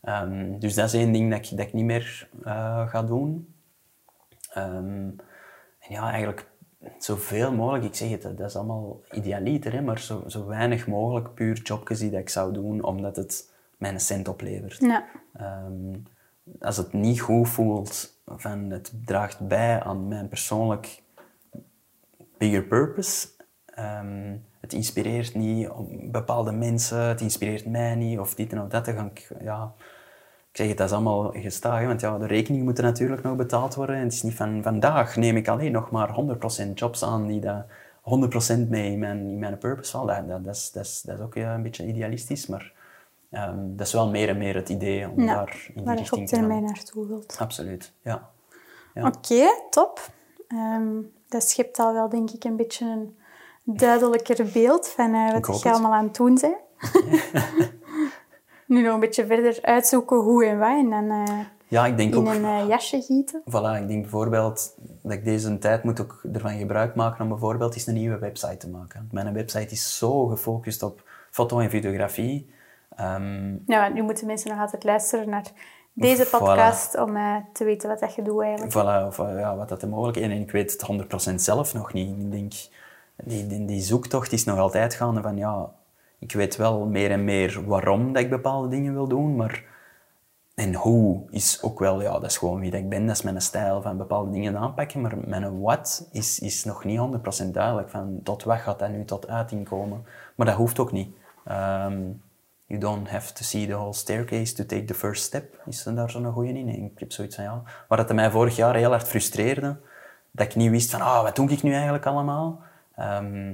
Ehm, 0.00 0.58
dus 0.58 0.74
dat 0.74 0.86
is 0.86 0.94
één 0.94 1.12
ding 1.12 1.30
dat 1.30 1.50
ik, 1.50 1.56
dat 1.56 1.66
ik 1.66 1.72
niet 1.72 1.84
meer 1.84 2.28
eh, 2.44 2.88
ga 2.88 3.02
doen. 3.02 3.54
Ehm, 4.52 5.10
en 5.78 5.88
ja, 5.88 6.10
eigenlijk 6.10 6.50
zoveel 6.98 7.52
mogelijk, 7.52 7.84
ik 7.84 7.94
zeg 7.94 8.10
het, 8.10 8.22
dat 8.22 8.48
is 8.48 8.56
allemaal 8.56 9.00
idealiter, 9.10 9.72
hè, 9.72 9.80
maar 9.80 9.98
zo, 9.98 10.24
zo 10.26 10.46
weinig 10.46 10.86
mogelijk 10.86 11.34
puur 11.34 11.62
jobjes 11.62 11.98
die 11.98 12.10
dat 12.10 12.20
ik 12.20 12.28
zou 12.28 12.52
doen, 12.52 12.82
omdat 12.82 13.16
het 13.16 13.52
mij 13.78 13.92
een 13.92 14.00
cent 14.00 14.28
oplevert. 14.28 14.80
Ja. 14.80 15.04
Ehm, 15.32 15.92
als 16.60 16.76
het 16.76 16.92
niet 16.92 17.20
goed 17.20 17.48
voelt, 17.48 18.20
van 18.26 18.70
het 18.70 18.92
draagt 19.04 19.48
bij 19.48 19.82
aan 19.82 20.08
mijn 20.08 20.28
persoonlijk 20.28 21.02
bigger 22.38 22.62
purpose. 22.62 23.28
ehm, 23.66 24.36
het 24.60 24.72
inspireert 24.72 25.34
niet 25.34 25.68
om 25.68 26.10
bepaalde 26.10 26.52
mensen, 26.52 26.98
het 26.98 27.20
inspireert 27.20 27.66
mij 27.66 27.94
niet, 27.94 28.18
of 28.18 28.34
dit 28.34 28.52
en 28.52 28.60
of 28.60 28.68
dat. 28.68 28.84
Dan 28.84 28.94
ga 28.94 29.04
ik, 29.04 29.32
ja, 29.40 29.72
ik 30.50 30.56
zeg 30.56 30.68
het, 30.68 30.76
dat 30.76 30.86
is 30.86 30.92
allemaal 30.92 31.30
gestaag, 31.32 31.86
want 31.86 32.00
ja, 32.00 32.18
de 32.18 32.26
rekeningen 32.26 32.64
moeten 32.64 32.84
natuurlijk 32.84 33.22
nog 33.22 33.36
betaald 33.36 33.74
worden. 33.74 33.96
En 33.96 34.02
het 34.02 34.12
is 34.12 34.22
niet 34.22 34.34
van 34.34 34.62
vandaag 34.62 35.16
neem 35.16 35.36
ik 35.36 35.48
alleen 35.48 35.72
nog 35.72 35.90
maar 35.90 36.14
100% 36.68 36.72
jobs 36.74 37.02
aan 37.04 37.26
die 37.26 37.40
dat 37.40 37.64
100% 38.64 38.68
mee 38.68 38.92
in 38.92 38.98
mijn, 38.98 39.18
in 39.18 39.38
mijn 39.38 39.58
purpose 39.58 39.90
vallen. 39.90 40.28
Dat, 40.28 40.44
dat, 40.44 40.70
dat, 40.72 40.84
is, 40.84 41.06
ook 41.20 41.34
ja, 41.34 41.54
een 41.54 41.62
beetje 41.62 41.86
idealistisch, 41.86 42.46
maar 42.46 42.72
ehm, 43.30 43.58
dat 43.58 43.86
is 43.86 43.92
wel 43.92 44.10
meer 44.10 44.28
en 44.28 44.38
meer 44.38 44.54
het 44.54 44.68
idee 44.68 45.10
om 45.10 45.20
Ja, 45.20 45.34
daar 45.34 45.64
in 45.68 45.74
die 45.74 45.84
waar 45.84 45.94
je 45.94 46.00
richting 46.00 46.20
op 46.22 46.28
te 46.28 46.34
gaan. 46.34 46.44
termijn 46.44 46.64
naartoe 46.64 47.06
wilt. 47.06 47.36
Absoluut, 47.38 47.92
ja. 48.02 48.30
Ja. 48.94 49.06
Oké, 49.06 49.46
top. 49.70 50.10
Ehm, 50.48 50.88
dat 51.28 51.48
schept 51.48 51.78
al 51.78 51.92
wel, 51.92 52.08
denk 52.08 52.30
ik, 52.30 52.44
een 52.44 52.56
beetje 52.56 52.86
een 52.86 53.16
duidelijker 53.62 54.46
beeld 54.52 54.88
van 54.88 55.14
eh, 55.14 55.32
wat 55.32 55.62
je 55.62 55.70
allemaal 55.70 55.94
aan 55.94 56.04
het 56.04 56.14
doen 56.14 56.38
bent. 56.40 56.56
nu 58.66 58.82
nog 58.82 58.94
een 58.94 59.00
beetje 59.00 59.26
verder 59.26 59.58
uitzoeken 59.62 60.16
hoe 60.16 60.44
en 60.44 60.58
wat 60.58 60.68
en 60.68 60.90
dan 60.90 61.10
eh, 61.10 61.38
Ja, 61.68 61.86
ik 61.86 61.96
denk 61.96 62.14
in 62.14 62.18
ook... 62.18 62.26
een 62.26 62.44
eh, 62.44 62.68
jasje 62.68 63.02
gieten. 63.02 63.42
Voilà, 63.50 63.82
ik 63.82 63.88
denk 63.88 64.00
bijvoorbeeld 64.00 64.74
dat 65.02 65.12
ik 65.12 65.24
deze 65.24 65.58
tijd 65.58 65.84
moet 65.84 66.00
ook 66.00 66.20
ervan 66.32 66.58
gebruik 66.58 66.94
maken 66.94 67.22
om 67.22 67.28
bijvoorbeeld 67.28 67.74
eens 67.74 67.86
een 67.86 67.94
nieuwe 67.94 68.18
website 68.18 68.56
te 68.56 68.68
maken. 68.68 69.08
Mijn 69.12 69.32
website 69.32 69.72
is 69.72 69.98
zo 69.98 70.26
gefocust 70.26 70.82
op 70.82 71.02
foto 71.30 71.58
en 71.58 71.70
videografie. 71.70 72.54
Ehm, 72.96 73.56
Ja, 73.66 73.88
nu 73.88 74.02
moeten 74.02 74.26
mensen 74.26 74.50
nog 74.50 74.60
altijd 74.60 74.84
luisteren 74.84 75.28
naar 75.28 75.44
deze 75.92 76.26
Voilà. 76.26 76.30
podcast 76.30 76.98
om 76.98 77.16
eh, 77.16 77.36
te 77.52 77.64
weten 77.64 77.88
wat 77.88 78.00
dat 78.00 78.14
je 78.14 78.22
doet 78.22 78.42
eigenlijk. 78.42 78.72
Voilà, 78.72 79.06
of 79.06 79.18
eh, 79.18 79.38
ja, 79.38 79.56
wat 79.56 79.68
dat 79.68 79.80
de 79.80 79.86
mogelijkheden 79.86 80.30
En 80.36 80.42
ik 80.42 80.50
weet 80.50 80.72
het 80.72 80.82
100% 81.30 81.34
zelf 81.34 81.74
nog 81.74 81.92
niet. 81.92 82.18
Ik 82.18 82.30
denk, 82.30 82.52
die, 83.16 83.46
die, 83.46 83.64
die 83.64 83.80
zoektocht 83.80 84.32
is 84.32 84.44
nog 84.44 84.58
altijd 84.58 84.94
gaande 84.94 85.22
van 85.22 85.36
ja, 85.36 85.70
ik 86.18 86.32
weet 86.32 86.56
wel 86.56 86.86
meer 86.86 87.10
en 87.10 87.24
meer 87.24 87.62
waarom 87.66 88.12
dat 88.12 88.22
ik 88.22 88.30
bepaalde 88.30 88.68
dingen 88.68 88.92
wil 88.94 89.08
doen, 89.08 89.36
maar 89.36 89.64
en 90.54 90.74
hoe 90.74 91.22
is 91.30 91.62
ook 91.62 91.78
wel, 91.78 92.02
ja, 92.02 92.12
dat 92.12 92.24
is 92.24 92.36
gewoon 92.36 92.60
wie 92.60 92.70
dat 92.70 92.80
ik 92.80 92.88
ben, 92.88 93.06
dat 93.06 93.16
is 93.16 93.22
mijn 93.22 93.40
stijl 93.40 93.82
van 93.82 93.96
bepaalde 93.96 94.30
dingen 94.30 94.56
aanpakken, 94.56 95.00
maar 95.00 95.14
mijn 95.24 95.60
wat 95.60 96.08
is, 96.12 96.38
is 96.38 96.64
nog 96.64 96.84
niet 96.84 96.98
100% 97.44 97.50
duidelijk 97.50 97.90
van 97.90 98.20
tot 98.22 98.44
wat 98.44 98.58
gaat 98.58 98.78
dat 98.78 98.90
nu 98.90 99.04
tot 99.04 99.28
uiting 99.28 99.68
komen. 99.68 100.04
Maar 100.34 100.46
dat 100.46 100.54
hoeft 100.56 100.78
ook 100.78 100.92
niet. 100.92 101.16
Ehm, 101.44 102.02
you 102.66 102.80
don't 102.80 103.08
have 103.08 103.32
to 103.32 103.42
see 103.44 103.66
the 103.66 103.72
whole 103.72 103.92
staircase 103.92 104.54
to 104.54 104.66
take 104.66 104.84
the 104.84 104.94
first 104.94 105.22
step. 105.22 105.62
Is 105.66 105.82
daar 105.82 106.10
zo'n 106.10 106.32
goeie 106.32 106.54
in? 106.54 106.68
Ik 106.68 106.98
heb 106.98 107.12
zoiets 107.12 107.34
van, 107.34 107.44
ja... 107.44 107.62
Waar 107.88 107.98
het 107.98 108.12
mij 108.12 108.30
vorig 108.30 108.56
jaar 108.56 108.74
heel 108.74 108.90
hard 108.90 109.08
frustreerde, 109.08 109.76
dat 110.30 110.46
ik 110.46 110.54
niet 110.54 110.70
wist 110.70 110.90
van, 110.90 111.00
ah, 111.00 111.22
wat 111.22 111.36
doe 111.36 111.50
ik 111.50 111.62
nu 111.62 111.72
eigenlijk 111.72 112.06
allemaal? 112.06 112.60
Ehm, 112.94 113.50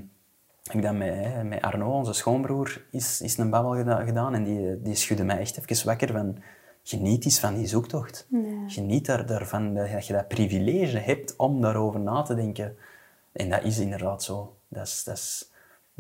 ik 0.62 0.72
heb 0.72 0.82
dat 0.82 0.94
met, 0.94 1.44
met 1.44 1.62
Arno, 1.62 1.90
onze 1.90 2.12
schoonbroer, 2.12 2.84
is, 2.90 3.20
is 3.20 3.38
een 3.38 3.50
babbel 3.50 3.72
geda- 3.74 4.04
gedaan 4.04 4.34
en 4.34 4.44
die, 4.44 4.82
die 4.82 4.94
schudde 4.94 5.24
mij 5.24 5.38
echt 5.38 5.68
even 5.68 5.86
wakker 5.86 6.12
van... 6.12 6.38
geniet 6.82 7.24
eens 7.24 7.40
van 7.40 7.54
die 7.54 7.66
zoektocht. 7.66 8.26
Geniet 8.66 9.06
daar, 9.06 9.26
daarvan 9.26 9.74
dat 9.74 10.06
je 10.06 10.12
dat 10.12 10.28
privilege 10.28 10.98
hebt 10.98 11.36
om 11.36 11.60
daarover 11.60 12.00
na 12.00 12.22
te 12.22 12.34
denken. 12.34 12.76
En 13.32 13.50
dat 13.50 13.62
is 13.62 13.78
inderdaad 13.78 14.22
zo. 14.22 14.56
Dat 14.68 14.86
is, 14.86 15.04
dat 15.04 15.16
is, 15.16 15.51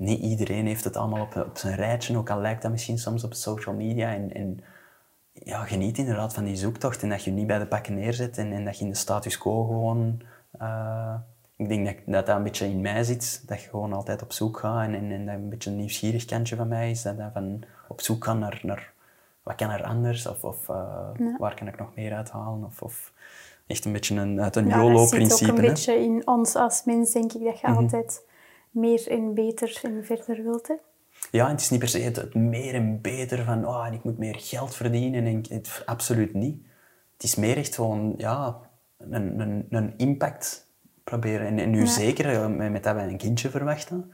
niet 0.02 0.20
iedereen 0.20 0.66
heeft 0.66 0.84
het 0.84 0.96
allemaal 0.96 1.22
op, 1.22 1.36
op 1.36 1.58
zijn 1.58 1.76
rijtje, 1.76 2.16
ook 2.16 2.30
al 2.30 2.40
lijkt 2.40 2.62
dat 2.62 2.70
misschien 2.70 2.98
soms 2.98 3.24
op 3.24 3.34
social 3.34 3.74
media. 3.74 4.12
En, 4.12 4.32
en 4.34 4.60
ja, 5.32 5.64
geniet 5.64 5.98
inderdaad 5.98 6.34
van 6.34 6.44
die 6.44 6.56
zoektocht 6.56 7.02
en 7.02 7.08
dat 7.08 7.24
je 7.24 7.30
niet 7.30 7.46
bij 7.46 7.58
de 7.58 7.66
pakken 7.66 7.94
neerzet 7.94 8.38
en, 8.38 8.52
en 8.52 8.64
dat 8.64 8.78
je 8.78 8.84
in 8.84 8.90
de 8.90 8.96
status 8.96 9.38
quo 9.38 9.64
gewoon... 9.64 10.22
Uh, 10.60 11.14
ik 11.56 11.68
denk 11.68 11.86
dat, 11.86 11.96
dat, 12.06 12.26
dat 12.26 12.36
een 12.36 12.42
beetje 12.42 12.68
in 12.68 12.80
mij 12.80 13.04
zit, 13.04 13.42
dat 13.46 13.62
je 13.62 13.68
gewoon 13.68 13.92
altijd 13.92 14.22
op 14.22 14.32
zoek 14.32 14.58
gaat 14.58 14.84
en, 14.86 14.94
en, 14.94 15.10
en 15.10 15.26
dat 15.26 15.34
een 15.34 15.48
beetje 15.48 15.70
een 15.70 15.76
nieuwsgierig 15.76 16.24
kantje 16.24 16.56
van 16.56 16.68
mij 16.68 16.90
is, 16.90 17.02
dat, 17.02 17.18
dat 17.18 17.30
van 17.32 17.62
op 17.88 18.00
zoek 18.00 18.24
gaan 18.24 18.38
naar, 18.38 18.60
naar 18.62 18.92
wat 19.42 19.54
kan 19.54 19.70
er 19.70 19.84
anders 19.84 20.26
of, 20.26 20.44
of 20.44 20.68
uh, 20.68 21.38
waar 21.38 21.54
kan 21.54 21.68
ik 21.68 21.78
nog 21.78 21.94
meer 21.94 22.12
uithalen 22.12 22.64
of, 22.64 22.82
of 22.82 23.12
echt 23.66 23.84
een 23.84 23.92
beetje 23.92 24.20
een, 24.20 24.40
uit 24.40 24.56
een 24.56 24.66
ja, 24.66 24.76
YOLO-principe. 24.76 25.28
Dat 25.28 25.38
zit 25.38 25.50
ook 25.50 25.56
een 25.56 25.64
beetje 25.64 26.02
in 26.02 26.22
ons 26.24 26.54
als 26.54 26.84
mens, 26.84 27.12
denk 27.12 27.32
ik, 27.32 27.44
dat 27.44 27.60
je 27.60 27.66
mm 27.66 27.74
-hmm. 27.74 27.82
altijd 27.82 28.24
meer 28.72 29.08
en 29.08 29.34
beter 29.34 29.80
en 29.82 30.04
verder 30.04 30.42
wilt. 30.42 30.68
Hè? 30.68 30.74
Ja, 31.30 31.48
het 31.48 31.60
is 31.60 31.70
niet 31.70 31.80
per 31.80 31.88
se 31.88 31.98
het, 31.98 32.34
meer 32.34 32.74
en 32.74 33.00
beter 33.00 33.44
van 33.44 33.66
oh, 33.66 33.86
ik 33.92 34.04
moet 34.04 34.18
meer 34.18 34.36
geld 34.38 34.74
verdienen. 34.74 35.26
En 35.26 35.44
het, 35.48 35.82
absoluut 35.86 36.34
niet. 36.34 36.66
Het 37.12 37.22
is 37.22 37.34
meer 37.34 37.56
echt 37.56 37.74
gewoon 37.74 38.14
ja, 38.16 38.60
een, 38.98 39.40
een, 39.40 39.66
een 39.70 39.94
impact 39.96 40.66
proberen. 41.04 41.46
En, 41.46 41.58
en 41.58 41.70
nu 41.70 41.86
zeker, 41.86 42.26
eh, 42.26 42.70
met 42.70 42.82
dat 42.82 42.94
wij 42.94 43.08
een 43.08 43.16
kindje 43.16 43.50
verwachten, 43.50 44.12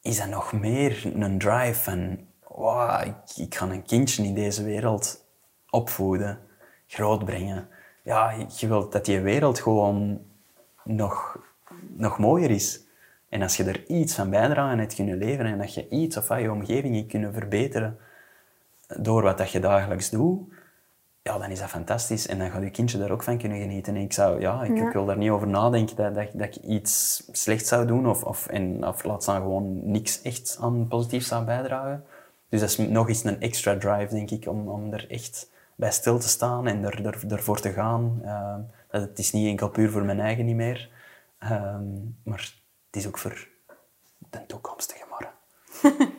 is 0.00 0.18
dat 0.18 0.28
nog 0.28 0.52
meer 0.52 1.12
een 1.14 1.38
drive 1.38 1.82
van 1.82 2.18
wow, 2.48 3.06
ik, 3.06 3.36
ik 3.36 3.54
ga 3.54 3.68
een 3.68 3.82
kindje 3.82 4.22
in 4.22 4.34
deze 4.34 4.64
wereld 4.64 5.24
opvoeden, 5.70 6.38
grootbrengen. 6.86 7.68
Ja, 8.02 8.46
je 8.58 8.68
wilt 8.68 8.92
dat 8.92 9.04
die 9.04 9.20
wereld 9.20 9.60
gewoon 9.60 10.20
nog, 10.84 11.38
nog 11.96 12.18
mooier 12.18 12.50
is. 12.50 12.85
En 13.36 13.42
als 13.42 13.56
je 13.56 13.64
er 13.64 13.86
iets 13.86 14.14
van 14.14 14.30
bijdragen 14.30 14.78
hebt 14.78 14.94
kunnen 14.94 15.18
leveren 15.18 15.52
en 15.52 15.58
dat 15.58 15.74
je 15.74 15.88
iets 15.88 16.16
of 16.16 16.28
je 16.38 16.50
omgeving 16.50 16.94
hebt 16.96 17.08
kunnen 17.08 17.32
verbeteren 17.32 17.98
door 18.98 19.22
wat 19.22 19.38
dat 19.38 19.50
je 19.50 19.60
dagelijks 19.60 20.10
doet, 20.10 20.52
ja, 21.22 21.38
dan 21.38 21.50
is 21.50 21.58
dat 21.58 21.68
fantastisch. 21.68 22.26
En 22.26 22.38
dan 22.38 22.50
gaat 22.50 22.62
je 22.62 22.70
kindje 22.70 22.98
daar 22.98 23.10
ook 23.10 23.22
van 23.22 23.38
kunnen 23.38 23.60
genieten. 23.60 23.96
En 23.96 24.02
ik, 24.02 24.12
zou, 24.12 24.40
ja, 24.40 24.62
ik, 24.62 24.76
ik 24.76 24.92
wil 24.92 25.04
daar 25.04 25.16
niet 25.16 25.30
over 25.30 25.48
nadenken 25.48 25.96
dat, 25.96 26.14
dat, 26.14 26.28
dat 26.32 26.46
ik 26.46 26.56
iets 26.56 27.22
slecht 27.32 27.66
zou 27.66 27.86
doen 27.86 28.08
of, 28.08 28.24
of, 28.24 28.46
en, 28.46 28.86
of 28.86 29.04
laat 29.04 29.22
staan 29.22 29.40
gewoon 29.40 29.90
niks 29.90 30.22
echt 30.22 30.58
aan 30.60 30.88
positief 30.88 31.24
zou 31.24 31.44
bijdragen. 31.44 32.04
Dus 32.48 32.60
dat 32.60 32.68
is 32.68 32.76
nog 32.76 33.08
eens 33.08 33.24
een 33.24 33.40
extra 33.40 33.78
drive, 33.78 34.14
denk 34.14 34.30
ik, 34.30 34.46
om, 34.48 34.68
om 34.68 34.92
er 34.92 35.10
echt 35.10 35.50
bij 35.74 35.90
stil 35.90 36.18
te 36.18 36.28
staan 36.28 36.66
en 36.66 36.84
er, 36.84 37.06
er, 37.06 37.24
ervoor 37.28 37.60
te 37.60 37.72
gaan. 37.72 38.20
Uh, 38.24 38.54
dat 38.90 39.00
het 39.00 39.18
is 39.18 39.32
niet 39.32 39.48
enkel 39.48 39.68
puur 39.68 39.90
voor 39.90 40.04
mijn 40.04 40.20
eigen 40.20 40.44
niet 40.44 40.56
meer, 40.56 40.90
uh, 41.42 41.76
maar 42.22 42.64
het 42.96 43.04
is 43.04 43.10
ook 43.10 43.18
voor 43.18 43.48
de 44.30 44.46
toekomstige 44.46 45.04
morgen. 45.08 45.32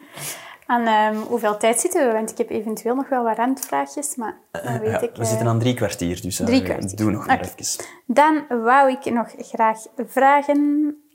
Aan 0.66 1.16
um, 1.16 1.22
hoeveel 1.22 1.58
tijd 1.58 1.80
zitten 1.80 2.08
we? 2.08 2.14
Want 2.14 2.32
ik 2.32 2.38
heb 2.38 2.50
eventueel 2.50 2.96
nog 2.96 3.10
wel 3.10 3.24
wat 3.24 3.38
randvraagjes, 3.38 4.16
maar 4.16 4.40
dan 4.52 4.62
eh, 4.62 4.80
weet 4.80 4.90
ja, 4.90 5.02
ik... 5.02 5.16
We 5.16 5.26
zitten 5.26 5.46
eh, 5.46 5.52
aan 5.52 5.60
drie 5.60 5.74
kwartier, 5.74 6.22
dus 6.22 6.36
drie 6.36 6.64
kwartier. 6.64 6.96
doe 6.96 7.12
nog 7.12 7.28
maar 7.28 7.40
even. 7.40 7.86
Dan 8.06 8.46
wou 8.48 8.92
ik 8.92 9.06
nog 9.06 9.34
graag 9.38 9.80
vragen... 9.96 10.58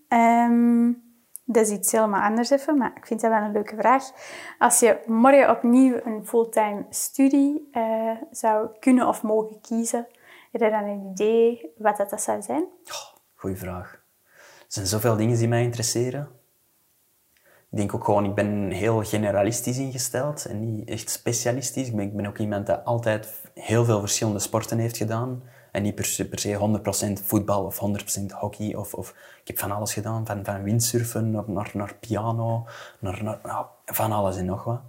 Um, 0.08 1.10
dat 1.44 1.66
is 1.66 1.72
iets 1.72 1.92
helemaal 1.92 2.22
anders 2.22 2.50
even, 2.50 2.78
maar 2.78 2.92
ik 2.94 3.06
vind 3.06 3.20
dat 3.20 3.30
wel 3.30 3.40
een 3.40 3.52
leuke 3.52 3.76
vraag. 3.76 4.10
Als 4.58 4.80
je 4.80 5.00
morgen 5.06 5.50
opnieuw 5.50 6.00
een 6.04 6.26
fulltime 6.26 6.86
studie 6.90 7.68
uh, 7.72 8.10
zou 8.30 8.68
kunnen 8.78 9.08
of 9.08 9.22
mogen 9.22 9.60
kiezen, 9.60 10.06
heb 10.52 10.60
je 10.60 10.70
dan 10.70 10.84
een 10.84 11.10
idee 11.10 11.72
wat 11.76 11.96
dat, 11.96 12.10
dat 12.10 12.22
zou 12.22 12.42
zijn? 12.42 12.62
Oh, 12.84 13.18
goeie 13.34 13.56
vraag. 13.56 14.01
Zijn 14.72 14.86
zoveel 14.86 15.16
dingen 15.16 15.38
die 15.38 15.48
mij 15.48 15.62
interesseren. 15.62 16.28
Ik 17.70 17.78
denk 17.78 17.94
ook 17.94 18.04
gewoon, 18.04 18.24
ik 18.24 18.34
ben 18.34 18.70
heel 18.70 19.02
generalistisch 19.02 19.78
ingesteld 19.78 20.44
en 20.44 20.74
niet 20.74 20.88
echt 20.88 21.10
specialistisch. 21.10 21.88
Ik 21.88 21.96
ben, 21.96 22.04
ik 22.04 22.16
ben 22.16 22.26
ook 22.26 22.38
iemand 22.38 22.66
die 22.66 22.74
altijd 22.74 23.50
heel 23.54 23.84
veel 23.84 24.00
verschillende 24.00 24.38
sporten 24.38 24.78
heeft 24.78 24.96
gedaan. 24.96 25.42
En 25.72 25.82
niet 25.82 25.94
per 25.94 26.04
se, 26.04 26.28
per 26.28 26.38
se 26.38 26.80
100% 27.20 27.24
voetbal 27.24 27.64
of 27.64 27.80
100% 28.20 28.24
hockey. 28.30 28.74
Of, 28.74 28.94
of, 28.94 29.14
ik 29.40 29.46
heb 29.46 29.58
van 29.58 29.70
alles 29.70 29.92
gedaan, 29.92 30.26
van, 30.26 30.44
van 30.44 30.62
windsurfen 30.62 31.30
naar, 31.30 31.70
naar 31.72 31.94
piano, 32.00 32.66
naar, 32.98 33.22
naar 33.22 33.66
van 33.86 34.12
alles 34.12 34.36
en 34.36 34.44
nog 34.44 34.64
wat. 34.64 34.80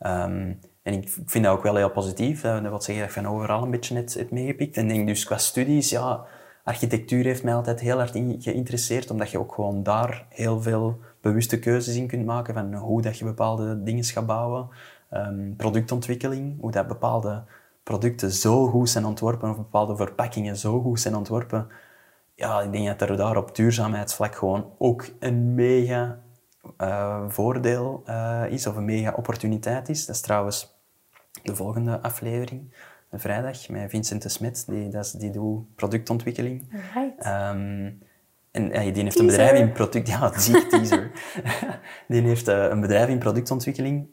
Um, 0.00 0.60
en 0.82 0.92
ik 0.92 1.08
vind 1.26 1.44
dat 1.44 1.56
ook 1.56 1.62
wel 1.62 1.76
heel 1.76 1.90
positief. 1.90 2.40
Dat 2.40 2.60
wil 2.60 2.82
zeggen 2.82 3.06
dat 3.06 3.16
ik 3.16 3.22
van 3.22 3.32
overal 3.32 3.62
een 3.62 3.70
beetje 3.70 3.96
het, 3.96 4.14
het 4.14 4.30
meegepikt. 4.30 4.76
En 4.76 4.88
denk 4.88 5.06
dus 5.06 5.24
qua 5.24 5.38
studies, 5.38 5.90
ja, 5.90 6.24
architectuur 6.64 7.24
heeft 7.24 7.44
mij 7.44 7.54
altijd 7.54 7.80
heel 7.80 7.96
hard 7.96 8.10
geïnteresseerd, 8.38 9.10
omdat 9.10 9.30
je 9.30 9.38
ook 9.38 9.54
gewoon 9.54 9.82
daar 9.82 10.26
heel 10.28 10.62
veel 10.62 10.98
bewuste 11.20 11.58
keuzes 11.58 11.96
in 11.96 12.06
kunt 12.06 12.26
maken 12.26 12.54
van 12.54 12.74
hoe 12.74 13.02
dat 13.02 13.18
je 13.18 13.24
bepaalde 13.24 13.82
dingen 13.82 14.04
gaat 14.04 14.26
bouwen. 14.26 14.68
Um, 15.14 15.54
productontwikkeling, 15.56 16.60
hoe 16.60 16.70
dat 16.70 16.86
bepaalde 16.86 17.44
producten 17.82 18.30
zo 18.30 18.66
goed 18.66 18.90
zijn 18.90 19.04
ontworpen 19.04 19.50
of 19.50 19.56
bepaalde 19.56 19.96
verpakkingen 19.96 20.56
zo 20.56 20.80
goed 20.80 21.00
zijn 21.00 21.16
ontworpen. 21.16 21.68
Ja, 22.34 22.60
ik 22.60 22.72
denk 22.72 22.98
dat 22.98 23.08
er 23.08 23.16
daar 23.16 23.36
op 23.36 23.54
duurzaamheidsvlak 23.54 24.34
gewoon 24.34 24.70
ook 24.78 25.04
een 25.18 25.54
mega 25.54 26.18
uh, 26.78 27.22
voordeel 27.28 28.02
uh, 28.06 28.42
is 28.48 28.66
of 28.66 28.76
een 28.76 28.84
mega 28.84 29.12
opportuniteit 29.16 29.88
is. 29.88 30.06
Dat 30.06 30.14
is 30.14 30.20
trouwens 30.20 30.80
de 31.42 31.56
volgende 31.56 32.02
aflevering, 32.02 32.74
vrijdag, 33.12 33.68
met 33.68 33.90
Vincent 33.90 34.22
de 34.22 34.28
Smet. 34.28 34.64
Die, 34.66 34.88
dat 34.88 35.04
is, 35.04 35.10
die 35.12 35.30
doet 35.30 35.74
productontwikkeling. 35.74 36.68
Right. 36.94 37.26
Um, 37.54 37.98
en 38.50 38.86
uh, 38.86 38.94
die 38.94 39.02
heeft 39.02 39.18
een 39.18 39.26
bedrijf 39.26 39.58
in 39.58 39.72
product... 39.72 40.08
Ja, 40.08 40.30
teaser. 40.70 41.10
die 42.08 42.22
heeft 42.22 42.46
een 42.46 42.80
bedrijf 42.80 43.08
in 43.08 43.18
productontwikkeling 43.18 44.06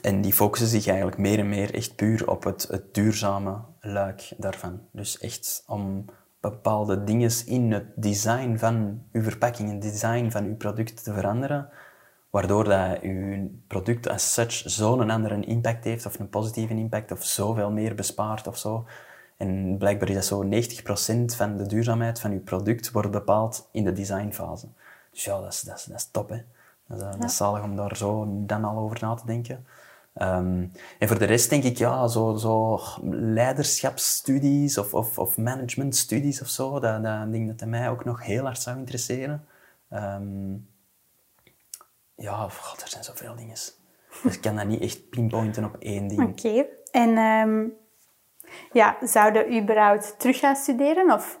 en 0.00 0.20
die 0.20 0.32
focussen 0.32 0.68
zich 0.68 0.86
eigenlijk 0.86 1.18
meer 1.18 1.38
en 1.38 1.48
meer 1.48 1.74
echt 1.74 1.96
puur 1.96 2.30
op 2.30 2.44
het, 2.44 2.66
het 2.70 2.94
duurzame 2.94 3.60
luik 3.80 4.32
daarvan. 4.36 4.80
Dus 4.92 5.18
echt 5.18 5.62
om 5.66 6.04
bepaalde 6.40 7.04
dingen 7.04 7.30
in 7.46 7.72
het 7.72 7.86
design 7.96 8.56
van 8.56 9.02
uw 9.12 9.22
verpakking, 9.22 9.70
het 9.70 9.82
design 9.82 10.30
van 10.30 10.44
uw 10.44 10.56
product 10.56 11.04
te 11.04 11.12
veranderen, 11.12 11.68
waardoor 12.32 12.64
dat 12.64 13.00
uw 13.00 13.50
product 13.66 14.08
as 14.08 14.32
such 14.32 14.52
zo'n 14.52 15.10
andere 15.10 15.40
impact 15.40 15.84
heeft, 15.84 16.06
of 16.06 16.18
een 16.18 16.28
positieve 16.28 16.74
impact, 16.74 17.12
of 17.12 17.24
zoveel 17.24 17.70
meer 17.70 17.94
bespaart 17.94 18.46
of 18.46 18.58
zo. 18.58 18.86
En 19.36 19.76
blijkbaar 19.78 20.08
is 20.08 20.14
dat 20.14 20.24
zo 20.24 20.44
90% 20.44 21.36
van 21.36 21.56
de 21.56 21.66
duurzaamheid 21.66 22.20
van 22.20 22.30
uw 22.30 22.42
product 22.42 22.90
wordt 22.90 23.10
bepaald 23.10 23.68
in 23.72 23.84
de 23.84 23.92
designfase. 23.92 24.66
Dus 25.10 25.24
ja, 25.24 25.40
dat 25.40 25.52
is, 25.52 25.60
dat 25.60 25.76
is, 25.76 25.84
dat 25.84 25.96
is 25.96 26.08
top, 26.10 26.28
hè. 26.28 26.42
Dat 26.86 26.98
is, 26.98 27.04
dat 27.18 27.24
is 27.24 27.36
zalig 27.36 27.62
om 27.62 27.76
daar 27.76 27.96
zo 27.96 28.26
dan 28.46 28.64
al 28.64 28.76
over 28.76 28.98
na 29.00 29.14
te 29.14 29.26
denken. 29.26 29.66
Um, 30.14 30.72
en 30.98 31.08
voor 31.08 31.18
de 31.18 31.24
rest 31.24 31.50
denk 31.50 31.64
ik, 31.64 31.78
ja, 31.78 32.06
zo, 32.06 32.36
zo 32.36 32.80
leiderschapsstudies 33.10 34.78
of, 34.78 34.94
of, 34.94 35.18
of 35.18 35.36
managementstudies 35.36 36.42
of 36.42 36.48
zo, 36.48 36.80
dat, 36.80 37.02
dat 37.02 37.32
denk 37.32 37.58
dat 37.58 37.68
mij 37.68 37.90
ook 37.90 38.04
nog 38.04 38.24
heel 38.24 38.44
hard 38.44 38.60
zou 38.60 38.78
interesseren. 38.78 39.44
Um, 39.90 40.66
ja, 42.22 42.48
god, 42.48 42.82
er 42.82 42.88
zijn 42.88 43.04
zoveel 43.04 43.36
dingen. 43.36 43.56
Dus 44.22 44.34
ik 44.34 44.40
kan 44.40 44.56
dat 44.56 44.66
niet 44.66 44.80
echt 44.80 45.08
pinpointen 45.08 45.64
op 45.64 45.76
één 45.78 46.08
ding. 46.08 46.22
Oké. 46.22 46.66
En 46.90 47.18
um, 47.18 47.72
ja, 48.72 48.96
zouden 49.00 49.52
u 49.52 49.60
überhaupt 49.60 50.14
terug 50.18 50.38
gaan 50.38 50.56
studeren? 50.56 51.12
Of 51.12 51.38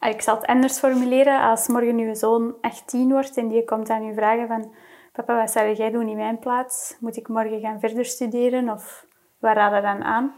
ik 0.00 0.20
zal 0.20 0.36
het 0.36 0.46
anders 0.46 0.78
formuleren. 0.78 1.40
Als 1.40 1.68
morgen 1.68 1.98
uw 1.98 2.14
zoon 2.14 2.54
18 2.60 3.08
wordt 3.08 3.36
en 3.36 3.48
die 3.48 3.64
komt 3.64 3.90
aan 3.90 4.04
u 4.04 4.14
vragen 4.14 4.46
van 4.46 4.74
papa, 5.12 5.36
wat 5.36 5.50
zou 5.50 5.74
jij 5.74 5.90
doen 5.90 6.08
in 6.08 6.16
mijn 6.16 6.38
plaats? 6.38 6.96
Moet 7.00 7.16
ik 7.16 7.28
morgen 7.28 7.60
gaan 7.60 7.80
verder 7.80 8.04
studeren 8.04 8.70
of 8.70 9.06
waar 9.38 9.54
raad 9.54 9.82
dan 9.82 10.02
aan? 10.02 10.34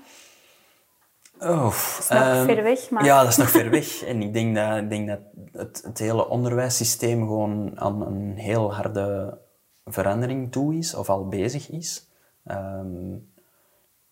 Oh, 1.41 1.62
dat 1.62 1.99
is 1.99 2.09
nog 2.09 2.36
um, 2.36 2.45
ver 2.45 2.62
weg, 2.62 2.91
maar... 2.91 3.05
Ja, 3.05 3.20
dat 3.20 3.28
is 3.28 3.36
nog 3.36 3.51
ver 3.51 3.70
weg. 3.70 4.03
En 4.03 4.22
ik 4.22 4.32
denk 4.32 4.57
dat, 4.57 4.76
ik 4.76 4.91
denk 4.91 5.09
dat 5.09 5.20
het, 5.53 5.82
het 5.84 5.99
hele 5.99 6.28
onderwijssysteem 6.28 7.20
gewoon 7.20 7.80
aan 7.80 8.07
een 8.07 8.36
heel 8.36 8.74
harde 8.74 9.39
verandering 9.93 10.53
toe 10.53 10.74
is, 10.74 10.95
of 10.95 11.09
al 11.09 11.28
bezig 11.28 11.70
is. 11.70 12.09
Um, 12.47 13.32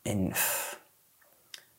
en 0.02 0.26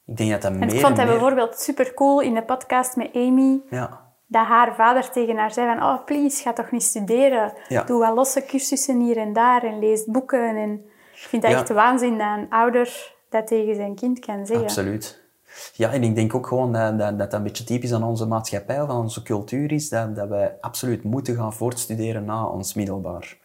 ik 0.06 0.18
denk 0.18 0.32
dat 0.32 0.42
dat 0.42 0.52
en 0.52 0.60
meer 0.60 0.74
Ik 0.74 0.80
vond 0.80 0.96
dat 0.96 1.06
bijvoorbeeld 1.06 1.60
super 1.60 1.94
cool 1.94 2.22
in 2.22 2.34
de 2.34 2.44
podcast 2.44 2.96
met 2.96 3.10
Amy. 3.14 3.62
Ja 3.70 4.06
dat 4.28 4.46
haar 4.46 4.76
vader 4.76 5.10
tegen 5.10 5.38
haar 5.38 5.52
zei 5.52 5.68
van, 5.76 5.84
oh 5.84 6.06
please, 6.06 6.42
ga 6.42 6.54
toch 6.54 6.72
niet 6.72 6.84
studeren. 6.84 7.54
Doe 7.86 8.00
wel 8.00 8.14
losse 8.14 8.46
cursussen 8.46 9.00
hier 9.00 9.18
en 9.18 9.34
daar 9.34 9.64
en 9.64 9.80
lees 9.80 10.06
boeken. 10.06 10.56
En 10.56 10.72
ik 11.14 11.28
vind 11.28 11.42
dat 11.42 11.52
echt 11.52 11.70
waanzin 11.70 12.18
dat 12.18 12.38
een 12.38 12.50
ouder 12.50 13.16
dat 13.30 13.48
tegen 13.48 13.76
zijn 13.76 13.96
kind 13.96 14.20
kan 14.20 14.46
zeggen. 14.46 14.66
Absoluut. 14.66 15.26
Ja, 15.74 15.92
en 15.92 16.04
ik 16.04 16.16
denk 16.16 16.36
ook 16.36 16.48
gewoon 16.48 16.74
dat 16.74 17.00
dat, 17.00 17.20
dat 17.20 17.34
een 17.34 17.44
beetje 17.44 17.64
typisch 17.64 17.94
aan 17.94 18.04
onze 18.04 18.26
maatschappij 18.26 18.82
of 18.82 18.90
aan 18.90 19.02
onze 19.02 19.24
cultuur 19.24 19.72
is, 19.72 19.90
dat, 19.90 20.16
dat 20.16 20.28
wij 20.28 20.58
absoluut 20.62 21.04
moeten 21.04 21.36
gaan 21.36 21.54
voortstuderen 21.54 22.26
na 22.26 22.46
ons 22.46 22.74
middelbaar. 22.74 23.38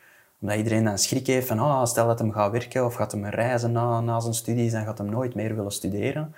Omdat 0.43 0.57
iedereen 0.57 0.85
dan 0.85 0.99
schrik 0.99 1.27
heeft 1.27 1.47
van, 1.47 1.61
oh, 1.61 1.85
stel 1.85 2.07
dat 2.07 2.19
hem 2.19 2.33
gaat 2.33 2.51
werken 2.53 2.85
of 2.85 2.95
gaat 2.95 3.13
hem 3.13 3.27
reizen 3.27 3.73
na, 3.73 4.01
na 4.01 4.21
zijn 4.21 4.35
studies, 4.35 4.73
dan 4.73 4.85
gaat 4.85 4.99
hem 4.99 5.11
nooit 5.11 5.35
meer 5.35 5.55
willen 5.55 5.71
studeren. 5.71 6.35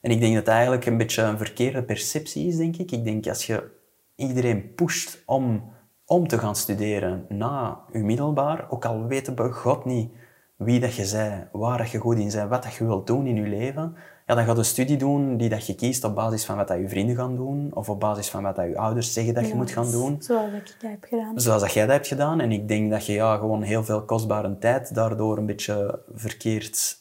En 0.00 0.10
ik 0.10 0.20
denk 0.20 0.34
dat 0.34 0.44
dat 0.44 0.54
eigenlijk 0.54 0.86
een 0.86 0.96
beetje 0.96 1.22
een 1.22 1.38
verkeerde 1.38 1.82
perceptie 1.82 2.46
is, 2.46 2.56
denk 2.56 2.76
ik. 2.76 2.90
Ik 2.90 3.04
denk 3.04 3.26
als 3.26 3.46
je 3.46 3.70
iedereen 4.14 4.74
pusht 4.74 5.22
om, 5.26 5.72
om 6.04 6.28
te 6.28 6.38
gaan 6.38 6.56
studeren 6.56 7.26
na 7.28 7.80
je 7.92 7.98
middelbaar, 7.98 8.70
ook 8.70 8.84
al 8.84 9.06
weten 9.06 9.36
we 9.36 9.52
god 9.52 9.84
niet 9.84 10.10
wie 10.56 10.80
dat 10.80 10.94
je 10.94 11.04
zij, 11.04 11.48
waar 11.52 11.78
dat 11.78 11.90
je 11.90 11.98
goed 11.98 12.18
in 12.18 12.30
bent, 12.30 12.48
wat 12.48 12.62
dat 12.62 12.74
je 12.74 12.84
wilt 12.84 13.06
doen 13.06 13.26
in 13.26 13.36
je 13.36 13.48
leven, 13.48 13.96
ja, 14.26 14.34
dan 14.34 14.44
ga 14.44 14.52
je 14.52 14.58
een 14.58 14.64
studie 14.64 14.96
doen 14.96 15.36
die 15.36 15.48
dat 15.48 15.66
je 15.66 15.74
kiest 15.74 16.04
op 16.04 16.14
basis 16.14 16.44
van 16.44 16.56
wat 16.56 16.68
dat 16.68 16.78
je 16.78 16.88
vrienden 16.88 17.16
gaan 17.16 17.36
doen, 17.36 17.70
of 17.74 17.88
op 17.88 18.00
basis 18.00 18.30
van 18.30 18.42
wat 18.42 18.56
dat 18.56 18.66
je 18.66 18.78
ouders 18.78 19.12
zeggen 19.12 19.34
dat 19.34 19.48
je 19.48 19.54
moet 19.54 19.70
gaan 19.70 19.90
doen. 19.90 20.22
Zoals 20.22 20.52
ik 20.52 20.76
dat 20.80 20.90
heb 20.90 21.04
gedaan. 21.04 21.40
Zoals 21.40 21.62
dat 21.62 21.72
jij 21.72 21.86
dat 21.86 21.94
hebt 21.94 22.06
gedaan. 22.06 22.40
En 22.40 22.52
ik 22.52 22.68
denk 22.68 22.90
dat 22.90 23.06
je 23.06 23.12
ja, 23.12 23.36
gewoon 23.36 23.62
heel 23.62 23.84
veel 23.84 24.04
kostbare 24.04 24.58
tijd 24.58 24.94
daardoor 24.94 25.38
een 25.38 25.46
beetje 25.46 26.02
verkeerd 26.14 26.98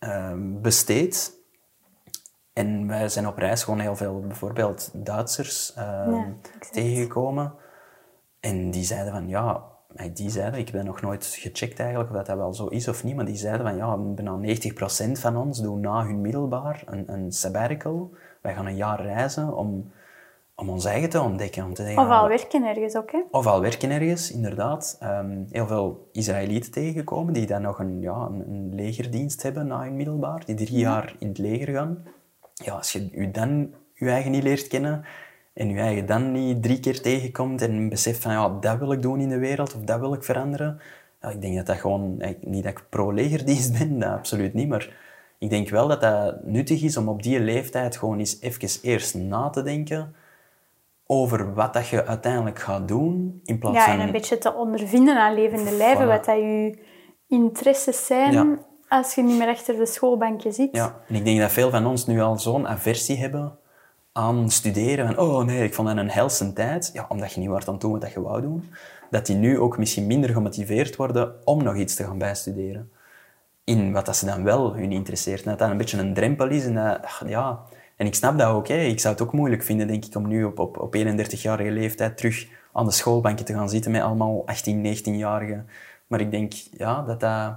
uh, 0.00 0.32
besteedt. 0.36 1.32
En 2.52 2.86
wij 2.86 3.08
zijn 3.08 3.26
op 3.26 3.38
reis 3.38 3.64
gewoon 3.64 3.80
heel 3.80 3.96
veel, 3.96 4.20
bijvoorbeeld 4.20 4.90
Duitsers, 4.92 5.72
ja, 5.76 6.24
tegengekomen. 6.70 7.52
En 8.40 8.70
die 8.70 8.84
zeiden 8.84 9.12
van, 9.12 9.28
ja, 9.28 9.62
die 10.12 10.30
zeiden, 10.30 10.60
ik 10.60 10.70
ben 10.72 10.84
nog 10.84 11.00
nooit 11.00 11.26
gecheckt 11.26 11.78
eigenlijk 11.78 12.10
of 12.10 12.22
dat 12.22 12.36
wel 12.36 12.54
zo 12.54 12.66
is 12.66 12.88
of 12.88 13.04
niet, 13.04 13.16
maar 13.16 13.24
die 13.24 13.36
zeiden 13.36 13.66
van 13.66 13.76
ja, 13.76 13.96
bijna 13.96 14.38
90% 15.08 15.20
van 15.20 15.36
ons 15.36 15.60
doen 15.60 15.80
na 15.80 16.04
hun 16.04 16.20
middelbaar 16.20 16.82
een, 16.86 17.12
een 17.12 17.32
sabbatical. 17.32 18.10
Wij 18.40 18.54
gaan 18.54 18.66
een 18.66 18.76
jaar 18.76 19.02
reizen 19.02 19.56
om, 19.56 19.92
om 20.54 20.68
ons 20.68 20.84
eigen 20.84 21.10
te 21.10 21.20
ontdekken. 21.20 21.64
Om 21.64 21.74
te 21.74 21.84
denken, 21.84 22.02
of 22.02 22.10
al 22.10 22.28
werken 22.28 22.64
ergens 22.64 22.96
ook, 22.96 23.12
hè? 23.12 23.22
Of 23.30 23.46
al 23.46 23.60
werken 23.60 23.90
ergens, 23.90 24.30
inderdaad. 24.30 24.98
Um, 25.02 25.46
heel 25.50 25.66
veel 25.66 26.08
Israëlieten 26.12 26.70
tegengekomen 26.72 27.32
die 27.32 27.46
dan 27.46 27.62
nog 27.62 27.78
een, 27.78 28.00
ja, 28.00 28.28
een, 28.30 28.44
een, 28.48 28.74
legerdienst 28.74 29.42
hebben 29.42 29.66
na 29.66 29.82
hun 29.82 29.96
middelbaar, 29.96 30.44
die 30.44 30.54
drie 30.54 30.78
jaar 30.78 31.16
in 31.18 31.28
het 31.28 31.38
leger 31.38 31.74
gaan. 31.74 32.04
Ja, 32.54 32.74
als 32.74 32.92
je 32.92 33.08
je 33.12 33.30
dan 33.30 33.74
je 33.94 34.10
eigen 34.10 34.30
niet 34.30 34.42
leert 34.42 34.68
kennen, 34.68 35.04
en 35.54 35.68
je 35.68 35.80
eigen 35.80 36.06
dan 36.06 36.32
niet 36.32 36.62
drie 36.62 36.80
keer 36.80 37.00
tegenkomt 37.00 37.62
en 37.62 37.88
beseft 37.88 38.22
van 38.22 38.32
ja, 38.32 38.48
dat 38.60 38.78
wil 38.78 38.92
ik 38.92 39.02
doen 39.02 39.20
in 39.20 39.28
de 39.28 39.38
wereld 39.38 39.74
of 39.74 39.80
dat 39.80 40.00
wil 40.00 40.14
ik 40.14 40.24
veranderen. 40.24 40.80
Ja, 41.20 41.28
ik 41.28 41.40
denk 41.40 41.56
dat 41.56 41.66
dat 41.66 41.76
gewoon, 41.76 42.22
niet 42.40 42.62
dat 42.62 42.72
ik 42.72 42.84
pro-legerdienst 42.88 43.72
ben, 43.78 43.98
dat 43.98 44.10
absoluut 44.10 44.54
niet, 44.54 44.68
maar 44.68 44.96
ik 45.38 45.50
denk 45.50 45.68
wel 45.68 45.88
dat 45.88 46.00
dat 46.00 46.44
nuttig 46.44 46.82
is 46.82 46.96
om 46.96 47.08
op 47.08 47.22
die 47.22 47.40
leeftijd 47.40 47.96
gewoon 47.96 48.18
eens 48.18 48.40
even 48.40 48.68
eerst 48.82 49.14
na 49.14 49.50
te 49.50 49.62
denken 49.62 50.14
over 51.06 51.54
wat 51.54 51.72
dat 51.72 51.88
je 51.88 52.06
uiteindelijk 52.06 52.58
gaat 52.58 52.88
doen. 52.88 53.40
In 53.44 53.58
plaats 53.58 53.76
ja, 53.76 53.92
en 53.92 54.00
een 54.00 54.12
beetje 54.12 54.38
te 54.38 54.54
ondervinden 54.54 55.16
aan 55.16 55.34
levende 55.34 55.70
lijven, 55.70 56.06
wat 56.06 56.24
dat 56.24 56.36
je 56.36 56.78
interesses 57.28 58.06
zijn 58.06 58.58
als 58.88 59.14
je 59.14 59.22
niet 59.22 59.38
meer 59.38 59.48
achter 59.48 59.76
de 59.76 59.86
schoolbankje 59.86 60.52
zit. 60.52 60.68
Ja, 60.72 61.00
en 61.08 61.14
ik 61.14 61.24
denk 61.24 61.40
dat 61.40 61.52
veel 61.52 61.70
van 61.70 61.86
ons 61.86 62.06
nu 62.06 62.20
al 62.20 62.38
zo'n 62.38 62.68
aversie 62.68 63.16
hebben 63.16 63.58
aan 64.16 64.50
studeren. 64.50 65.06
Van, 65.06 65.18
oh 65.18 65.44
nee, 65.44 65.64
ik 65.64 65.74
vond 65.74 65.88
dat 65.88 65.96
een 65.96 66.10
helse 66.10 66.52
tijd. 66.52 66.90
Ja, 66.92 67.06
omdat 67.08 67.32
je 67.32 67.40
niet 67.40 67.48
wordt 67.48 67.66
aan 67.66 67.72
het 67.72 67.82
doen 67.82 68.00
wat 68.00 68.12
je 68.12 68.22
wou 68.22 68.42
doen. 68.42 68.70
Dat 69.10 69.26
die 69.26 69.36
nu 69.36 69.58
ook 69.58 69.78
misschien 69.78 70.06
minder 70.06 70.30
gemotiveerd 70.30 70.96
worden 70.96 71.34
om 71.44 71.62
nog 71.62 71.76
iets 71.76 71.94
te 71.94 72.04
gaan 72.04 72.18
bijstuderen. 72.18 72.92
In 73.64 73.92
wat 73.92 74.06
dat 74.06 74.16
ze 74.16 74.26
dan 74.26 74.42
wel 74.42 74.74
hun 74.74 74.92
interesseert. 74.92 75.42
En 75.42 75.50
dat 75.50 75.58
dat 75.58 75.70
een 75.70 75.76
beetje 75.76 75.98
een 75.98 76.14
drempel 76.14 76.48
is. 76.48 76.64
En, 76.64 76.74
dat, 76.74 77.22
ja, 77.26 77.60
en 77.96 78.06
ik 78.06 78.14
snap 78.14 78.38
dat 78.38 78.48
ook. 78.48 78.68
Hè. 78.68 78.78
Ik 78.78 79.00
zou 79.00 79.14
het 79.14 79.22
ook 79.22 79.32
moeilijk 79.32 79.62
vinden, 79.62 79.86
denk 79.86 80.04
ik, 80.04 80.14
om 80.14 80.28
nu 80.28 80.44
op, 80.44 80.58
op, 80.58 80.78
op 80.78 80.96
31-jarige 80.96 81.70
leeftijd 81.70 82.16
terug 82.16 82.46
aan 82.72 82.84
de 82.84 82.92
schoolbankje 82.92 83.44
te 83.44 83.52
gaan 83.52 83.68
zitten 83.68 83.90
met 83.90 84.02
allemaal 84.02 84.42
18, 84.46 84.96
19-jarigen. 84.96 85.68
Maar 86.06 86.20
ik 86.20 86.30
denk 86.30 86.52
ja, 86.52 87.02
dat 87.02 87.20
dat, 87.20 87.54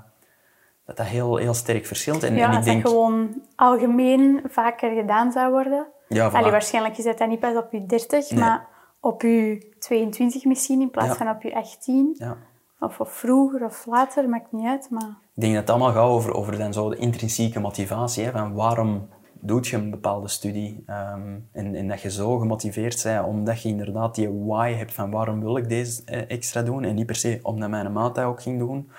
dat, 0.86 0.98
dat 0.98 1.06
heel, 1.06 1.36
heel 1.36 1.54
sterk 1.54 1.86
verschilt. 1.86 2.24
En, 2.24 2.36
ja, 2.36 2.52
en 2.52 2.58
ik 2.58 2.64
denk... 2.64 2.84
dat 2.84 2.92
gewoon 2.92 3.42
algemeen 3.56 4.42
vaker 4.48 4.96
gedaan 4.96 5.32
zou 5.32 5.52
worden. 5.52 5.88
Ja, 6.08 6.28
Allee, 6.28 6.52
waarschijnlijk 6.52 6.96
zit 6.96 7.18
dat 7.18 7.28
niet 7.28 7.40
pas 7.40 7.56
op 7.56 7.72
je 7.72 7.86
30, 7.86 8.32
maar 8.32 8.68
op 9.00 9.22
je 9.22 9.74
22 9.80 10.46
misschien 10.46 10.82
in 10.82 10.90
plaats 10.90 11.18
van 11.18 11.30
op 11.30 11.42
je 11.42 11.56
18. 11.56 12.16
Ja. 12.18 12.38
Of, 12.80 13.00
of, 13.00 13.12
vroeger 13.12 13.64
of 13.64 13.86
later, 13.86 14.30
maakt 14.30 14.52
niet 14.52 14.66
uit. 14.66 14.88
Maar... 14.90 15.18
Ik 15.36 15.42
denk 15.42 15.54
dat 15.54 15.62
het 15.62 15.70
allemaal 15.70 15.92
gaat 15.92 16.10
over, 16.10 16.34
over 16.34 16.58
dan 16.58 16.74
zo 16.74 16.90
de 16.90 16.96
intrinsieke 16.96 17.60
motivatie. 17.60 18.24
Hè, 18.24 18.32
van 18.32 18.54
waarom 18.54 19.10
doet 19.34 19.68
je 19.68 19.78
een 19.78 19.90
bepaalde 19.90 20.28
studie? 20.28 20.84
Um, 20.88 21.50
en, 21.52 21.76
en, 21.76 21.88
dat 21.88 22.02
je 22.02 22.12
zo 22.12 22.38
gemotiveerd 22.38 23.04
bent 23.04 23.26
omdat 23.26 23.62
je 23.62 23.70
inderdaad 23.70 24.16
die 24.16 24.30
why 24.30 24.74
hebt 24.74 24.94
van 24.94 25.12
waarom 25.12 25.40
wil 25.40 25.58
ik 25.58 25.70
deze 25.70 26.02
eh, 26.06 26.32
extra 26.32 26.62
doen 26.62 26.84
en 26.84 26.96
niet 26.96 27.06
per 27.06 27.16
se 27.16 27.40
omdat 27.44 27.70
mijn 27.70 27.92
maat 27.92 28.16
dat 28.16 28.26
ook 28.26 28.42
ging 28.42 28.60
doen. 28.60 28.90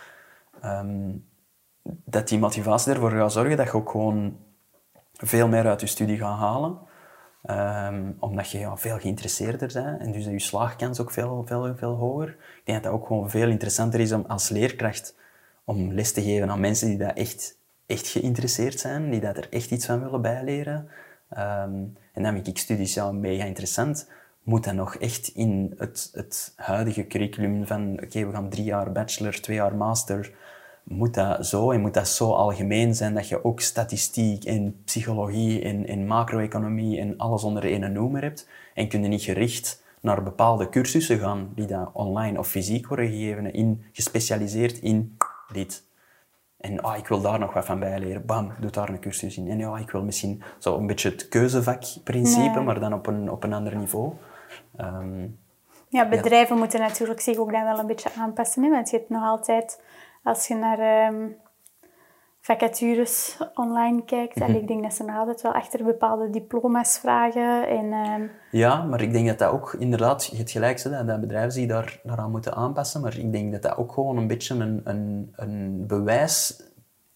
Um, 0.65 1.27
dat 2.05 2.29
die 2.29 2.39
motivatie 2.39 2.93
ervoor 2.93 3.11
gaat 3.11 3.33
zorgen 3.33 3.57
dat 3.57 3.67
je 3.67 3.73
ook 3.73 3.91
gewoon 3.91 4.37
veel 5.13 5.49
meer 5.49 5.67
uit 5.67 5.81
je 5.81 5.87
studie 5.87 6.19
gaat 6.19 6.39
halen. 6.39 6.79
Um, 7.51 8.16
omdat 8.18 8.51
je 8.51 8.59
ja, 8.59 8.76
veel 8.76 8.99
geïnteresseerder 8.99 9.70
bent 9.72 10.01
en 10.01 10.12
dus 10.12 10.24
je 10.24 10.38
slaagkans 10.38 11.01
ook 11.01 11.11
veel, 11.11 11.42
veel, 11.46 11.76
veel 11.76 11.94
hoger. 11.94 12.28
Ik 12.28 12.62
denk 12.64 12.82
dat 12.82 12.92
het 12.92 13.01
ook 13.01 13.07
gewoon 13.07 13.30
veel 13.30 13.49
interessanter 13.49 14.01
is 14.01 14.12
om 14.12 14.24
als 14.26 14.49
leerkracht 14.49 15.14
om 15.64 15.92
les 15.92 16.12
te 16.12 16.22
geven 16.22 16.51
aan 16.51 16.61
mensen 16.61 16.88
die 16.88 16.99
daar 16.99 17.14
echt, 17.14 17.59
echt 17.86 18.09
geïnteresseerd 18.09 18.80
zijn, 18.80 19.11
die 19.11 19.20
dat 19.20 19.36
er 19.36 19.46
echt 19.51 19.70
iets 19.70 19.86
van 19.86 20.01
willen 20.01 20.22
bijleren. 20.22 20.88
Um, 21.30 21.96
en 22.12 22.22
dan 22.22 22.32
vind 22.32 22.46
ik 22.46 22.59
studies 22.59 22.94
ja, 22.94 23.12
mega 23.12 23.44
interessant. 23.44 24.11
Moet 24.42 24.64
dat 24.64 24.74
nog 24.74 24.94
echt 24.94 25.28
in 25.28 25.74
het, 25.76 26.11
het 26.12 26.53
huidige 26.57 27.07
curriculum 27.07 27.66
van 27.66 28.01
oké, 28.03 28.26
we 28.26 28.32
gaan 28.32 28.49
drie 28.49 28.64
jaar 28.64 28.92
bachelor, 28.92 29.40
twee 29.40 29.57
jaar 29.57 29.76
master, 29.76 30.34
moet 30.89 31.14
dat 31.14 31.47
zo 31.47 31.70
en 31.70 31.80
moet 31.80 31.95
dat 31.95 32.09
zo 32.09 32.32
algemeen 32.32 32.95
zijn 32.95 33.14
dat 33.14 33.28
je 33.28 33.45
ook 33.45 33.61
statistiek 33.61 34.45
en 34.45 34.82
psychologie 34.84 35.62
en, 35.62 35.86
en 35.86 36.07
macro-economie 36.07 37.01
en 37.01 37.16
alles 37.16 37.45
onder 37.45 37.64
één 37.64 37.93
noemer 37.93 38.22
hebt. 38.22 38.49
En 38.74 38.89
kun 38.89 39.03
je 39.03 39.09
niet 39.09 39.22
gericht 39.22 39.82
naar 40.01 40.22
bepaalde 40.22 40.68
cursussen 40.68 41.18
gaan 41.18 41.53
die 41.55 41.66
dan 41.66 41.91
online 41.93 42.39
of 42.39 42.49
fysiek 42.49 42.86
worden 42.86 43.09
gegeven, 43.09 43.53
in, 43.53 43.84
gespecialiseerd 43.93 44.78
in 44.78 45.16
dit. 45.53 45.86
En 46.57 46.80
ah, 46.80 46.97
ik 46.97 47.07
wil 47.07 47.20
daar 47.20 47.39
nog 47.39 47.53
wat 47.53 47.64
van 47.64 47.78
bijleren. 47.78 48.26
Bam, 48.26 48.53
doe 48.61 48.70
daar 48.70 48.89
een 48.89 49.01
cursus 49.01 49.36
in. 49.36 49.49
En 49.49 49.59
ja, 49.59 49.76
ik 49.76 49.91
wil 49.91 50.03
misschien 50.03 50.43
zo 50.59 50.76
een 50.76 50.86
beetje 50.86 51.11
het 51.11 51.28
keuzevakprincipe, 51.28 52.61
maar 52.61 52.80
dan 52.80 52.93
op 52.93 53.07
een, 53.07 53.30
op 53.30 53.45
een 53.45 53.53
ander 53.53 53.76
niveau. 53.76 54.12
Um, 54.80 55.39
ja, 55.89 56.09
bedrijven 56.09 56.59
moeten 56.59 56.80
natuurlijk 56.80 57.20
zich 57.20 57.36
ook 57.36 57.53
dan 57.53 57.64
wel 57.64 57.78
een 57.78 57.86
beetje 57.86 58.11
aanpassen. 58.18 58.62
Hè? 58.62 58.70
Want 58.70 58.91
je 58.91 58.97
hebt 58.97 59.09
nog 59.09 59.22
altijd 59.22 59.80
als 60.29 60.47
je 60.47 60.55
naar 60.55 61.12
um, 61.12 61.37
vacatures 62.41 63.39
online 63.55 64.05
kijkt, 64.05 64.37
mm 64.37 64.55
ik 64.55 64.66
denk 64.68 64.83
dat 64.83 64.95
ze 64.95 65.05
nog 65.05 65.16
altijd 65.16 65.43
wel 65.43 65.53
achter 65.53 65.85
bepaalde 65.85 66.31
diploma's 66.31 66.99
vragen. 66.99 67.68
En, 67.68 67.93
ehm, 67.93 68.26
Ja, 68.51 68.83
maar 68.83 69.01
ik 69.01 69.12
denk 69.12 69.26
dat 69.26 69.39
dat 69.39 69.53
ook 69.53 69.72
inderdaad, 69.79 70.26
je 70.26 70.37
het 70.37 70.51
gelijk 70.51 70.79
zegt, 70.79 71.07
dat 71.07 71.20
bedrijven 71.20 71.53
zich 71.53 71.68
daar, 71.68 72.01
daaraan 72.03 72.31
moeten 72.31 72.55
aanpassen. 72.55 73.01
Maar 73.01 73.18
ik 73.18 73.33
denk 73.33 73.53
dat 73.53 73.62
dat 73.62 73.76
ook 73.76 73.93
gewoon 73.93 74.16
een 74.16 74.26
beetje 74.26 74.55
een, 74.55 74.81
een, 74.85 75.33
een 75.37 75.87
bewijs 75.87 76.62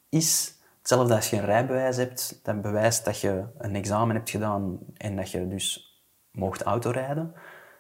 is. 0.09 0.61
Hetzelfde 0.79 1.15
als 1.15 1.31
je 1.31 1.37
een 1.37 1.45
rijbewijs 1.45 1.97
hebt, 1.97 2.41
dat 2.43 2.63
bewijst 2.63 3.05
dat 3.05 3.21
je 3.21 3.45
een 3.59 3.75
examen 3.75 4.17
hebt 4.17 4.31
gedaan 4.31 4.79
en 4.97 5.17
dat 5.17 5.31
je 5.31 5.49
dus 5.49 6.01
mocht 6.33 6.63
autorijden. 6.63 7.33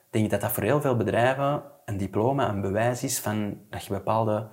Ik 0.06 0.18
denk 0.18 0.30
dat 0.30 0.40
dat 0.40 0.52
voor 0.52 0.62
heel 0.62 0.80
veel 0.80 0.96
bedrijven 0.96 1.62
een 1.84 1.96
diploma 1.96 2.48
een 2.48 2.60
bewijs 2.60 3.02
is 3.02 3.20
van 3.20 3.58
dat 3.70 3.84
je 3.84 3.92
bepaalde 3.92 4.48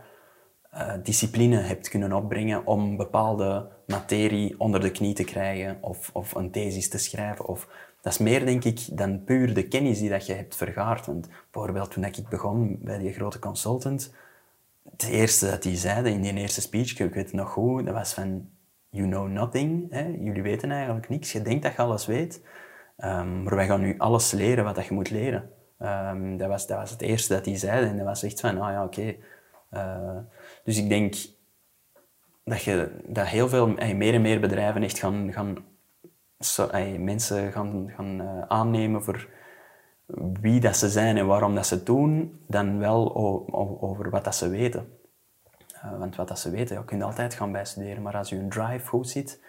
uh, 0.74 0.94
discipline 1.04 1.58
hebt 1.58 1.90
kunnen 1.90 2.14
opbrengen 2.14 2.66
om 2.66 2.98
bepaalde 2.98 3.68
materie 3.88 4.56
onder 4.60 4.82
de 4.82 4.92
knie 4.92 5.14
te 5.14 5.24
krijgen 5.24 5.78
of, 5.82 6.10
of 6.14 6.36
een 6.36 6.52
thesis 6.52 6.90
te 6.90 6.98
schrijven. 6.98 7.46
Of, 7.46 7.68
dat 8.02 8.14
is 8.14 8.20
meer, 8.20 8.46
denk 8.46 8.64
ik, 8.64 8.98
dan 8.98 9.24
puur 9.24 9.54
de 9.54 9.68
kennis 9.68 10.00
die 10.00 10.10
dat 10.10 10.26
je 10.26 10.34
hebt 10.34 10.56
vergaard. 10.56 11.06
Want 11.06 11.28
bijvoorbeeld 11.52 11.92
toen 11.92 12.04
ik 12.04 12.30
begon 12.30 12.80
bij 12.82 12.98
die 12.98 13.14
grote 13.14 13.40
consultant, 13.40 14.14
het 14.92 15.04
eerste 15.04 15.50
dat 15.50 15.64
die 15.64 15.78
zeiden 15.78 16.12
in 16.12 16.22
die 16.22 16.34
eerste 16.34 16.62
speech, 16.62 17.00
ik 17.00 17.14
weet 17.14 17.34
nog 17.34 17.50
goed, 17.50 17.86
dat 17.86 17.94
was 17.94 18.14
van, 18.14 18.50
you 18.90 19.08
know 19.08 19.28
nothing. 19.28 19.92
Hè? 19.92 20.16
Jullie 20.20 20.42
weten 20.42 20.72
eigenlijk 20.72 21.10
niks. 21.10 21.32
Je 21.32 21.42
denkt 21.42 21.64
dat 21.64 21.72
je 21.72 21.82
alles 21.82 22.06
weet. 22.06 22.42
Um, 22.98 23.44
maar 23.44 23.56
wij 23.56 23.66
gaan 23.66 23.82
nu 23.82 23.96
alles 23.98 24.32
leren 24.32 24.64
wat 24.64 24.76
dat 24.76 24.86
je 24.86 24.94
moet 24.94 25.10
leren. 25.10 25.50
Um, 25.80 26.38
dat, 26.38 26.48
was, 26.48 26.68
dat 26.68 26.78
was 26.78 26.90
het 26.90 27.02
eerste 27.02 27.34
dat 27.34 27.44
die 27.44 27.58
zeiden. 27.58 27.90
En 27.90 27.98
dat 27.98 28.06
was 28.06 28.24
echt 28.24 28.40
van, 28.40 28.62
ah 28.62 28.72
ja, 28.72 28.84
oké. 28.84 29.16
Uh, 29.74 30.18
dus 30.70 30.78
ik 30.78 30.90
denk 30.90 31.16
dat, 32.44 32.64
je, 32.64 33.02
dat 33.06 33.28
heel 33.28 33.50
veel, 33.50 33.68
meer 33.96 34.14
en 34.14 34.22
meer 34.22 34.40
bedrijven 34.40 34.84
echt 34.84 35.00
gaan, 35.00 35.34
gaan 35.34 35.58
mensen 37.00 37.52
gaan, 37.52 37.92
gaan 37.96 38.22
uh, 38.22 38.42
aannemen 38.48 39.04
voor 39.04 39.28
wie 40.42 40.60
dat 40.60 40.78
ze 40.78 40.90
zijn 40.90 41.18
en 41.18 41.26
waarom 41.26 41.56
dat 41.56 41.68
ze 41.68 41.74
het 41.74 41.86
doen, 41.86 42.40
dan 42.48 42.80
wel 42.80 43.16
over 43.82 44.10
wat 44.10 44.24
dat 44.24 44.36
ze 44.36 44.50
weten. 44.50 45.00
Uh, 45.76 46.00
want 46.00 46.16
wat 46.16 46.28
dat 46.28 46.40
ze 46.40 46.50
weten, 46.50 46.76
ja, 46.76 46.82
kun 46.82 46.98
je 46.98 47.04
altijd 47.04 47.34
gaan 47.34 47.52
bijstuderen, 47.52 48.02
maar 48.02 48.18
als 48.18 48.30
je 48.30 48.36
een 48.36 48.50
drive 48.50 48.88
goed 48.88 49.10
ziet, 49.10 49.44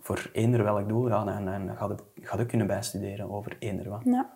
voor 0.00 0.30
eender 0.32 0.64
welk 0.64 0.88
doel, 0.88 1.08
ja, 1.08 1.24
dan, 1.24 1.44
dan 1.44 1.76
ga, 1.76 1.86
je, 1.86 2.24
ga 2.26 2.38
je 2.38 2.46
kunnen 2.46 2.66
bijstuderen 2.66 3.30
over 3.30 3.56
eender 3.58 3.88
wat. 3.88 4.02
Ja. 4.04 4.30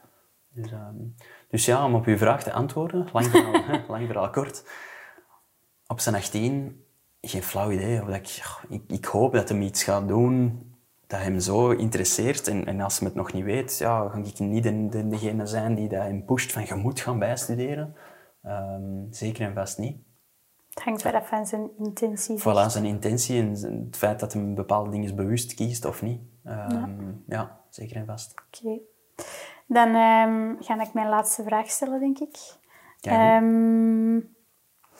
Dus, 0.48 0.72
um, 0.72 1.14
dus 1.48 1.64
ja, 1.64 1.84
om 1.84 1.94
op 1.94 2.06
uw 2.06 2.16
vraag 2.16 2.42
te 2.42 2.52
antwoorden, 2.52 3.08
lang 3.12 3.26
verhaal, 3.26 3.80
lang 3.88 4.06
verhaal 4.06 4.30
kort 4.30 4.64
op 5.92 6.00
zijn 6.00 6.14
18 6.14 6.84
geen 7.20 7.42
flauw 7.42 7.70
idee. 7.70 8.00
Of 8.00 8.06
dat 8.06 8.16
ik, 8.16 8.42
ik, 8.68 8.82
ik, 8.86 9.04
hoop 9.04 9.32
dat 9.32 9.48
hij 9.48 9.58
iets 9.58 9.84
gaat 9.84 10.08
doen 10.08 10.66
dat 11.06 11.20
hem 11.20 11.40
zo 11.40 11.70
interesseert. 11.70 12.48
En, 12.48 12.66
en 12.66 12.80
als 12.80 12.98
hij 12.98 13.08
het 13.08 13.16
nog 13.16 13.32
niet 13.32 13.44
weet, 13.44 13.78
ja, 13.78 14.08
ga 14.08 14.18
ik 14.18 14.38
niet 14.38 14.62
de, 14.62 14.88
de, 14.88 15.08
degene 15.08 15.46
zijn 15.46 15.74
die 15.74 15.88
dat 15.88 16.02
hem 16.02 16.24
pusht 16.24 16.52
van 16.52 16.64
je 16.66 16.74
moet 16.74 17.00
gaan 17.00 17.18
bijstuderen. 17.18 17.96
Ehm, 18.42 19.10
zeker 19.10 19.46
en 19.46 19.54
vast 19.54 19.78
niet. 19.78 19.96
Het 20.68 20.82
hangt 20.82 21.02
wel 21.02 21.12
af 21.12 21.28
van 21.28 21.46
zijn 21.46 21.70
intentie. 21.78 22.40
Voilà, 22.40 22.66
zijn 22.66 22.84
intentie 22.84 23.40
en 23.40 23.50
het 23.84 23.96
feit 23.96 24.20
dat 24.20 24.32
hij 24.32 24.52
bepaalde 24.52 24.90
dingen 24.90 25.16
bewust 25.16 25.54
kiest 25.54 25.84
of 25.84 26.02
niet. 26.02 26.20
Ehm, 26.44 27.12
ja. 27.26 27.60
zeker 27.68 27.96
en 27.96 28.06
vast. 28.06 28.34
Oké. 28.46 28.78
Dan 29.66 29.88
um, 29.88 30.56
ga 30.60 30.82
ik 30.82 30.92
mijn 30.92 31.08
laatste 31.08 31.42
vraag 31.42 31.70
stellen, 31.70 32.00
denk 32.00 32.18
ik. 32.18 32.36
Ja, 33.00 33.40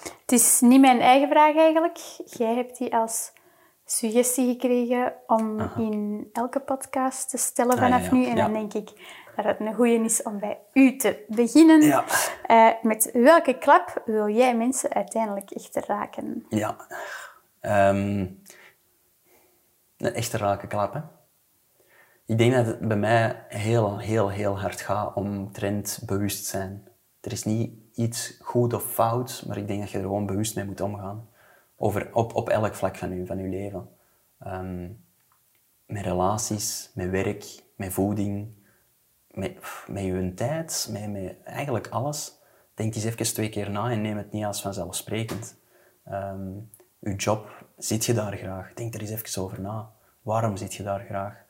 het 0.03 0.33
is 0.33 0.61
niet 0.61 0.81
mijn 0.81 1.01
eigen 1.01 1.29
vraag 1.29 1.57
eigenlijk. 1.57 1.99
Jij 2.25 2.55
hebt 2.55 2.79
die 2.79 2.97
als 2.97 3.33
suggestie 3.85 4.53
gekregen 4.53 5.15
om 5.27 5.61
in 5.77 6.29
elke 6.33 6.61
podcast 6.61 7.31
te 7.31 7.39
stellen 7.39 7.75
Ah, 7.75 7.83
vanaf 7.83 8.01
ja, 8.01 8.07
ja. 8.07 8.15
nu. 8.15 8.27
En 8.27 8.37
dan 8.37 8.53
denk 8.53 8.73
ik 8.73 8.91
dat 9.37 9.45
het 9.45 9.61
een 9.61 9.75
goeie 9.75 10.05
is 10.05 10.23
om 10.23 10.39
bij 10.39 10.59
u 10.73 10.97
te 10.97 11.25
beginnen. 11.29 12.05
Eh, 12.47 12.69
met 12.83 13.11
welke 13.13 13.59
klap 13.59 14.03
wil 14.05 14.29
jij 14.29 14.57
mensen 14.57 14.93
uiteindelijk 14.93 15.51
echt 15.51 15.77
raken? 15.77 16.47
Ja. 16.49 16.77
Ehm, 17.61 18.27
een 19.97 20.15
echte 20.15 20.37
rake 20.37 20.67
klap, 20.67 20.93
hè. 20.93 21.01
Ik 22.27 22.39
denk 22.39 22.55
dat 22.55 22.67
het 22.67 22.89
bij 22.89 22.97
mij 22.97 23.45
heel, 23.49 23.99
heel, 23.99 24.31
heel 24.31 24.61
hard 24.61 24.81
gaat 24.81 25.15
om 25.15 25.53
trendbewustzijn. 25.53 26.89
Er 27.21 27.33
is 27.33 27.45
niet 27.45 27.73
iets 27.95 28.39
goed 28.41 28.73
of 28.73 28.83
fout, 28.83 29.45
maar 29.47 29.57
ik 29.57 29.67
denk 29.67 29.81
dat 29.81 29.91
je 29.91 29.97
er 29.97 30.03
gewoon 30.03 30.27
bewust 30.27 30.57
mee 30.57 30.65
moet 30.65 30.81
omgaan. 30.81 31.29
Over, 31.77 32.15
op, 32.15 32.35
op 32.35 32.49
elk 32.49 32.75
vlak 32.75 32.97
van 32.97 33.17
je, 33.17 33.27
van 33.27 33.39
je 33.39 33.49
leven. 33.49 33.89
Ehm, 34.39 34.89
met 35.87 36.05
relaties, 36.05 36.91
met 36.95 37.11
werk, 37.11 37.63
met 37.77 37.93
voeding, 37.93 38.49
met, 39.31 39.59
met 39.87 40.03
je 40.03 40.33
tijd, 40.35 40.89
met, 40.93 41.11
met 41.11 41.43
eigenlijk 41.45 41.89
alles. 41.89 42.41
Denk 42.75 42.95
eens 42.95 43.05
even 43.05 43.35
twee 43.35 43.49
keer 43.49 43.71
na 43.71 43.91
en 43.91 44.01
neem 44.01 44.17
het 44.17 44.33
niet 44.33 44.45
als 44.45 44.63
vanzelfsprekend. 44.63 45.57
Ehm 46.05 46.51
je 47.03 47.15
job, 47.15 47.65
zit 47.77 48.05
je 48.05 48.15
daar 48.15 48.37
graag? 48.37 48.73
Denk 48.75 48.95
er 48.95 49.01
eens 49.01 49.11
even 49.11 49.43
over 49.43 49.61
na. 49.61 49.93
Waarom 50.23 50.57
zit 50.57 50.75
je 50.75 50.83
daar 50.83 51.05
graag? 51.05 51.42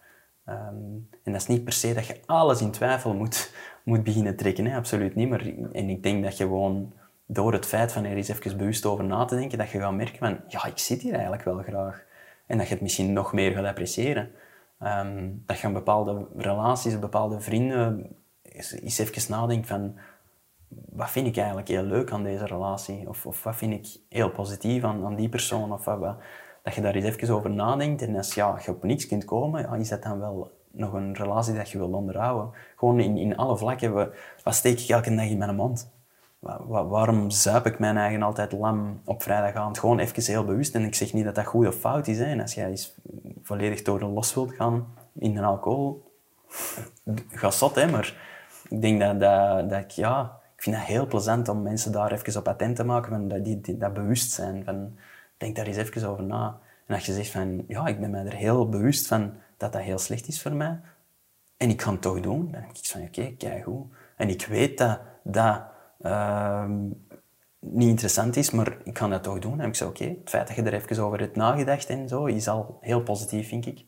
Ehm, 0.44 0.74
en 1.22 1.32
dat 1.32 1.34
is 1.34 1.46
niet 1.46 1.64
per 1.64 1.72
se 1.72 1.94
dat 1.94 2.06
je 2.06 2.20
alles 2.26 2.60
in 2.60 2.70
twijfel 2.70 3.14
moet, 3.14 3.54
moet 3.84 4.04
beginnen 4.04 4.36
trekken, 4.36 4.66
hè? 4.66 4.76
absoluut 4.76 5.14
niet. 5.14 5.28
Maar, 5.28 5.46
en 5.72 5.88
ik 5.88 6.02
denk 6.02 6.24
dat 6.24 6.36
je 6.36 6.44
gewoon 6.44 6.92
door 7.26 7.52
het 7.52 7.66
feit 7.66 7.92
van 7.92 8.04
er 8.04 8.16
eens 8.16 8.28
even 8.28 8.56
bewust 8.56 8.86
over 8.86 9.04
na 9.04 9.24
te 9.24 9.36
denken, 9.36 9.58
dat 9.58 9.70
je 9.70 9.78
gaat 9.78 9.94
merken 9.94 10.18
van, 10.18 10.40
ja, 10.48 10.64
ik 10.64 10.78
zit 10.78 11.02
hier 11.02 11.12
eigenlijk 11.12 11.42
wel 11.44 11.62
graag. 11.62 12.04
En 12.46 12.58
dat 12.58 12.66
je 12.66 12.72
het 12.72 12.82
misschien 12.82 13.12
nog 13.12 13.32
meer 13.32 13.52
gaat 13.52 13.64
appreciëren. 13.64 14.30
Ehm, 14.78 15.30
dat 15.46 15.58
je 15.58 15.66
aan 15.66 15.72
bepaalde 15.72 16.26
relaties, 16.36 16.98
bepaalde 16.98 17.40
vrienden, 17.40 18.16
eens, 18.42 18.72
eens 18.72 18.98
even 18.98 19.30
nadenkt 19.30 19.66
van, 19.66 19.98
wat 20.68 21.10
vind 21.10 21.26
ik 21.26 21.36
eigenlijk 21.36 21.68
heel 21.68 21.82
leuk 21.82 22.10
aan 22.10 22.22
deze 22.22 22.46
relatie? 22.46 23.08
Of, 23.08 23.26
of 23.26 23.42
wat 23.42 23.56
vind 23.56 23.72
ik 23.72 24.00
heel 24.08 24.30
positief 24.30 24.84
aan, 24.84 25.04
aan 25.04 25.16
die 25.16 25.28
persoon? 25.28 25.72
Of 25.72 25.84
wat- 25.84 26.16
dat 26.62 26.74
je 26.74 26.80
daar 26.80 26.94
eens 26.94 27.04
even 27.04 27.34
over 27.34 27.50
nadenkt. 27.50 28.02
En 28.02 28.16
als 28.16 28.34
ja, 28.34 28.58
je 28.64 28.70
op 28.70 28.82
niks 28.84 29.06
kunt 29.06 29.24
komen, 29.24 29.60
ja, 29.62 29.74
is 29.74 29.88
dat 29.88 30.02
dan 30.02 30.18
wel 30.18 30.50
nog 30.70 30.92
een 30.92 31.14
relatie 31.14 31.54
dat 31.54 31.70
je 31.70 31.78
wil 31.78 31.92
onderhouden? 31.92 32.50
Gewoon 32.76 33.00
in, 33.00 33.16
in 33.16 33.36
alle 33.36 33.56
vlakken. 33.56 33.92
wa- 33.92 34.08
Wat 34.44 34.54
steek 34.54 34.80
ik 34.80 34.88
elke 34.88 35.14
dag 35.14 35.24
in 35.26 35.38
mijn 35.38 35.54
mond? 35.54 35.90
Wa- 36.38 36.60
wa- 36.66 36.86
waarom 36.86 37.30
zuip 37.30 37.66
ik 37.66 37.78
mijn 37.78 37.96
eigen 37.96 38.22
altijd 38.22 38.52
lam 38.52 39.00
op 39.04 39.22
vrijdagavond? 39.22 39.78
Gewoon 39.78 39.98
even 39.98 40.22
heel 40.32 40.44
bewust. 40.44 40.74
En 40.74 40.84
ik 40.84 40.94
zeg 40.94 41.12
niet 41.12 41.24
dat 41.24 41.34
dat 41.34 41.44
goed 41.46 41.66
of 41.66 41.74
fout 41.74 42.06
is. 42.06 42.18
Hè. 42.18 42.24
En 42.24 42.40
als 42.40 42.54
jij 42.54 42.68
eens 42.68 42.94
volledig 43.42 43.82
door 43.82 43.98
de 43.98 44.06
los 44.06 44.34
wilt 44.34 44.52
gaan 44.52 44.86
in 45.18 45.36
een 45.36 45.44
alcohol, 45.44 46.10
ga 47.30 47.50
zot, 47.50 47.74
hè, 47.74 47.90
maar 47.90 48.14
ik 48.68 48.80
denk 48.82 49.00
dat, 49.00 49.20
dat, 49.20 49.70
dat 49.70 49.80
ik, 49.80 49.90
ja, 49.90 50.38
ik 50.56 50.62
vind 50.62 50.76
het 50.76 50.84
heel 50.84 51.06
plezant 51.06 51.48
om 51.48 51.62
mensen 51.62 51.92
daar 51.92 52.12
even 52.12 52.38
op 52.40 52.48
attent 52.48 52.76
te 52.76 52.84
maken, 52.84 53.10
van 53.12 53.28
dat, 53.28 53.44
die, 53.44 53.60
die- 53.60 53.76
dat 53.78 53.94
bewustzijn. 53.94 54.64
Van, 54.64 54.96
denk 55.42 55.56
daar 55.56 55.66
eens 55.66 55.76
even 55.76 56.08
over 56.08 56.24
na. 56.24 56.58
En 56.86 56.94
als 56.94 57.06
je 57.06 57.12
zegt 57.12 57.30
van, 57.30 57.64
ja, 57.68 57.86
ik 57.86 58.00
ben 58.00 58.10
me 58.10 58.18
er 58.18 58.34
heel 58.34 58.68
bewust 58.68 59.06
van 59.06 59.32
dat 59.56 59.72
dat 59.72 59.82
heel 59.82 59.98
slecht 59.98 60.28
is 60.28 60.42
voor 60.42 60.52
mij, 60.52 60.80
en 61.56 61.70
ik 61.70 61.82
ga 61.82 61.90
het 61.92 62.02
toch 62.02 62.20
doen, 62.20 62.50
dan 62.50 62.60
denk 62.60 62.76
ik 62.76 62.86
van, 62.86 63.02
oké, 63.02 63.32
kijk 63.36 63.64
goed. 63.64 63.86
En 64.16 64.28
ik 64.28 64.46
weet 64.46 64.78
dat 64.78 65.00
dat 65.22 65.62
ehm, 66.00 66.88
niet 67.58 67.88
interessant 67.88 68.36
is, 68.36 68.50
maar 68.50 68.76
ik 68.84 68.98
ga 68.98 69.08
dat 69.08 69.22
toch 69.22 69.38
doen. 69.38 69.60
En 69.60 69.68
ik 69.68 69.74
zei, 69.74 69.90
oké, 69.90 70.04
het 70.04 70.30
feit 70.30 70.46
dat 70.46 70.56
je 70.56 70.62
er 70.62 70.74
even 70.74 71.04
over 71.04 71.20
hebt 71.20 71.36
nagedacht 71.36 71.86
en 71.86 72.08
zo, 72.08 72.24
is 72.24 72.48
al 72.48 72.78
heel 72.80 73.02
positief, 73.02 73.48
vind 73.48 73.66
ik. 73.66 73.84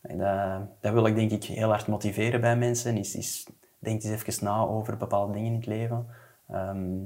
En 0.00 0.18
dat, 0.18 0.82
dat 0.82 0.92
wil 0.92 1.06
ik 1.06 1.14
denk 1.14 1.30
ik 1.30 1.44
heel 1.44 1.68
hard 1.68 1.86
motiveren 1.86 2.40
bij 2.40 2.56
mensen. 2.56 2.96
Is, 2.96 3.14
is, 3.14 3.46
denk 3.78 4.02
eens 4.02 4.22
even 4.24 4.44
na 4.44 4.58
over 4.58 4.96
bepaalde 4.96 5.32
dingen 5.32 5.48
in 5.48 5.56
het 5.56 5.66
leven. 5.66 6.06
Ehm, 6.48 7.02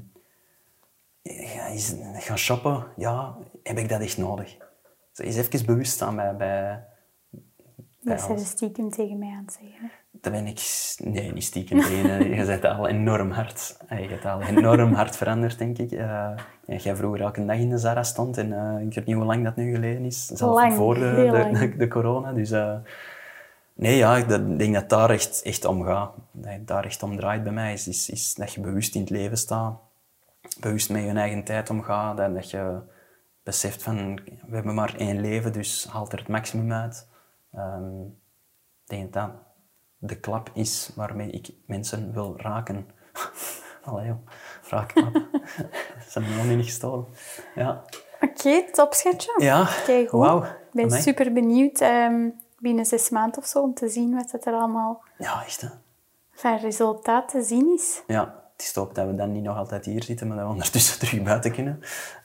gaan 2.14 2.38
shoppen, 2.38 2.86
ja, 2.96 3.36
heb 3.62 3.78
ik 3.78 3.88
dat 3.88 4.00
echt 4.00 4.18
nodig? 4.18 4.56
Is 5.14 5.36
even 5.36 5.66
bewust 5.66 5.92
staan 5.92 6.16
bij, 6.16 6.36
bij, 6.36 6.84
Dat 8.00 8.40
stiekem 8.40 8.90
tegen 8.90 9.18
mij 9.18 9.30
aan 9.30 9.44
het 9.44 9.58
zeggen. 9.60 9.90
Dat 10.10 10.32
ben 10.32 10.46
ik... 10.46 10.60
Nee, 10.96 11.32
niet 11.32 11.44
stiekem 11.44 11.80
tegen. 11.80 12.36
Je 12.36 12.46
bent 12.46 12.64
al 12.64 12.88
enorm 12.88 13.30
hard. 13.30 13.76
Je 13.88 13.94
hebt 13.94 14.24
al 14.24 14.42
enorm 14.42 14.92
hard 14.92 15.16
veranderd, 15.16 15.58
denk 15.58 15.78
ik. 15.78 15.90
Ja, 15.90 16.34
jij 16.66 16.96
vroeger 16.96 17.20
elke 17.20 17.44
dag 17.44 17.56
in 17.56 17.70
de 17.70 17.78
Zara 17.78 18.02
stond 18.02 18.38
en 18.38 18.52
eh, 18.52 18.86
ik 18.86 18.94
weet 18.94 19.06
niet 19.06 19.16
hoe 19.16 19.24
lang 19.24 19.44
dat 19.44 19.56
nu 19.56 19.74
geleden 19.74 20.04
is. 20.04 20.26
Zelfs 20.26 20.60
Lang, 20.60 20.74
voor 20.74 20.94
de, 20.94 21.00
de, 21.00 21.30
lang. 21.30 21.58
de, 21.58 21.76
de 21.76 21.88
corona. 21.88 22.32
Dus 22.32 22.50
eh, 22.50 22.74
nee, 23.74 23.96
ja, 23.96 24.16
ik 24.16 24.58
denk 24.58 24.74
dat 24.74 24.88
daar 24.88 25.10
echt, 25.10 25.42
echt 25.42 25.64
om 25.64 25.84
gaat. 25.84 26.12
Dat 26.32 26.52
het 26.52 26.66
daar 26.66 26.84
echt 26.84 27.02
om 27.02 27.16
draait 27.16 27.42
bij 27.42 27.52
mij. 27.52 27.72
Is, 27.72 27.88
is, 27.88 28.10
is 28.10 28.34
dat 28.34 28.52
je 28.52 28.60
bewust 28.60 28.94
in 28.94 29.00
het 29.00 29.10
leven 29.10 29.36
staat. 29.36 29.80
Bewust 30.61 30.91
met 30.91 31.03
je 31.03 31.12
eigen 31.12 31.45
tijd 31.45 31.70
omgaat. 31.70 32.16
Dat, 32.16 32.34
dat 32.34 32.51
je 32.51 32.80
beseft 33.43 33.82
van, 33.82 34.14
we 34.47 34.55
hebben 34.55 34.74
maar 34.74 34.95
één 34.97 35.20
leven, 35.20 35.53
dus 35.53 35.86
haal 35.91 36.09
er 36.11 36.18
het 36.18 36.28
maximum 36.28 36.72
uit. 36.72 37.09
Ehm, 37.53 38.01
ik 38.84 38.86
denk 38.86 39.12
dat 39.12 39.22
dat 39.30 39.30
de 39.99 40.20
klap 40.20 40.51
is 40.55 40.91
waarmee 40.95 41.30
ik 41.30 41.51
mensen 41.66 42.12
wil 42.12 42.34
raken. 42.41 42.86
Allee 43.84 44.07
joh, 44.07 44.26
raakklap. 44.68 45.12
Ze 46.09 46.18
hebben 46.18 46.36
nog 46.36 46.45
niet 46.57 46.64
gestolen. 46.64 47.07
Ja, 47.55 47.84
Oké, 48.20 48.70
top 48.72 48.95
schatje. 48.95 49.32
ja. 49.36 49.68
Kijk 49.84 50.11
wauw. 50.11 50.43
Ik 50.43 50.51
ben 50.72 50.84
Amai. 50.84 51.01
super 51.03 51.32
benieuwd 51.32 51.80
ehm, 51.80 52.28
binnen 52.59 52.86
zes 52.86 53.11
maanden 53.11 53.38
of 53.38 53.47
zo 53.47 53.62
om 53.62 53.74
te 53.74 53.88
zien 53.88 54.14
wat 54.14 54.30
het 54.30 54.47
er 54.47 54.53
allemaal 54.53 55.03
Ja, 55.18 55.45
echt 55.45 55.61
hè. 55.61 55.68
van 56.32 56.57
resultaat 56.57 57.28
te 57.28 57.43
zien 57.43 57.72
is. 57.74 58.03
Ja, 58.07 58.39
het 58.61 58.68
is 58.68 58.74
top 58.74 58.94
dat 58.94 59.06
we 59.06 59.14
dan 59.14 59.32
niet 59.32 59.42
nog 59.42 59.56
altijd 59.56 59.84
hier 59.84 60.02
zitten, 60.02 60.26
maar 60.28 60.36
dat 60.36 60.46
we 60.46 60.52
ondertussen 60.52 60.98
terug 60.98 61.22
buiten 61.22 61.52
kunnen. 61.52 61.80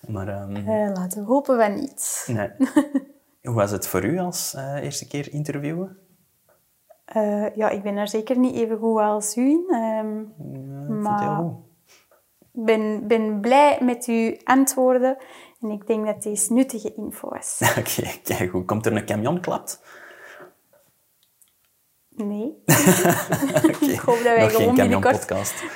Maar 0.07 0.27
ehm, 0.27 0.55
Eh, 0.55 0.91
laten 0.93 1.21
we 1.21 1.27
hopen 1.27 1.57
van 1.59 1.73
niet. 1.73 2.25
nee. 2.27 2.49
Hoe 3.43 3.53
was 3.53 3.71
het 3.71 3.87
voor 3.87 4.03
u 4.05 4.19
als 4.19 4.53
eh, 4.53 4.83
eerste 4.83 5.07
keer 5.07 5.33
interviewen? 5.33 5.97
Eh, 7.05 7.55
ja, 7.55 7.69
ik 7.69 7.83
ben 7.83 7.97
er 7.97 8.07
zeker 8.07 8.37
niet 8.37 8.55
even 8.55 8.77
goed 8.77 8.99
als 8.99 9.37
u 9.37 9.49
in. 9.49 9.65
Ehm, 9.69 10.17
Ja, 10.87 10.93
Maar-. 11.01 11.43
Ik 12.53 12.65
ben, 12.65 13.07
ben 13.07 13.39
blij 13.39 13.77
met 13.81 14.05
uw 14.05 14.35
antwoorden 14.43 15.17
en 15.61 15.69
ik 15.69 15.87
denk 15.87 16.05
dat 16.05 16.21
deze 16.23 16.53
nuttige 16.53 16.93
info 16.95 17.29
was. 17.29 17.61
Oké, 17.79 18.17
kijk 18.23 18.49
goed. 18.49 18.65
Komt 18.65 18.85
er 18.85 18.95
een 18.95 19.05
camion 19.05 19.39
klapt? 19.41 19.81
Nee. 22.15 22.53
Ik 23.95 23.99
hoop 23.99 24.15
dat 24.15 24.23
wij 24.23 24.41
Nog 24.41 24.51
gewoon 24.51 24.75
binnenkort 24.75 25.27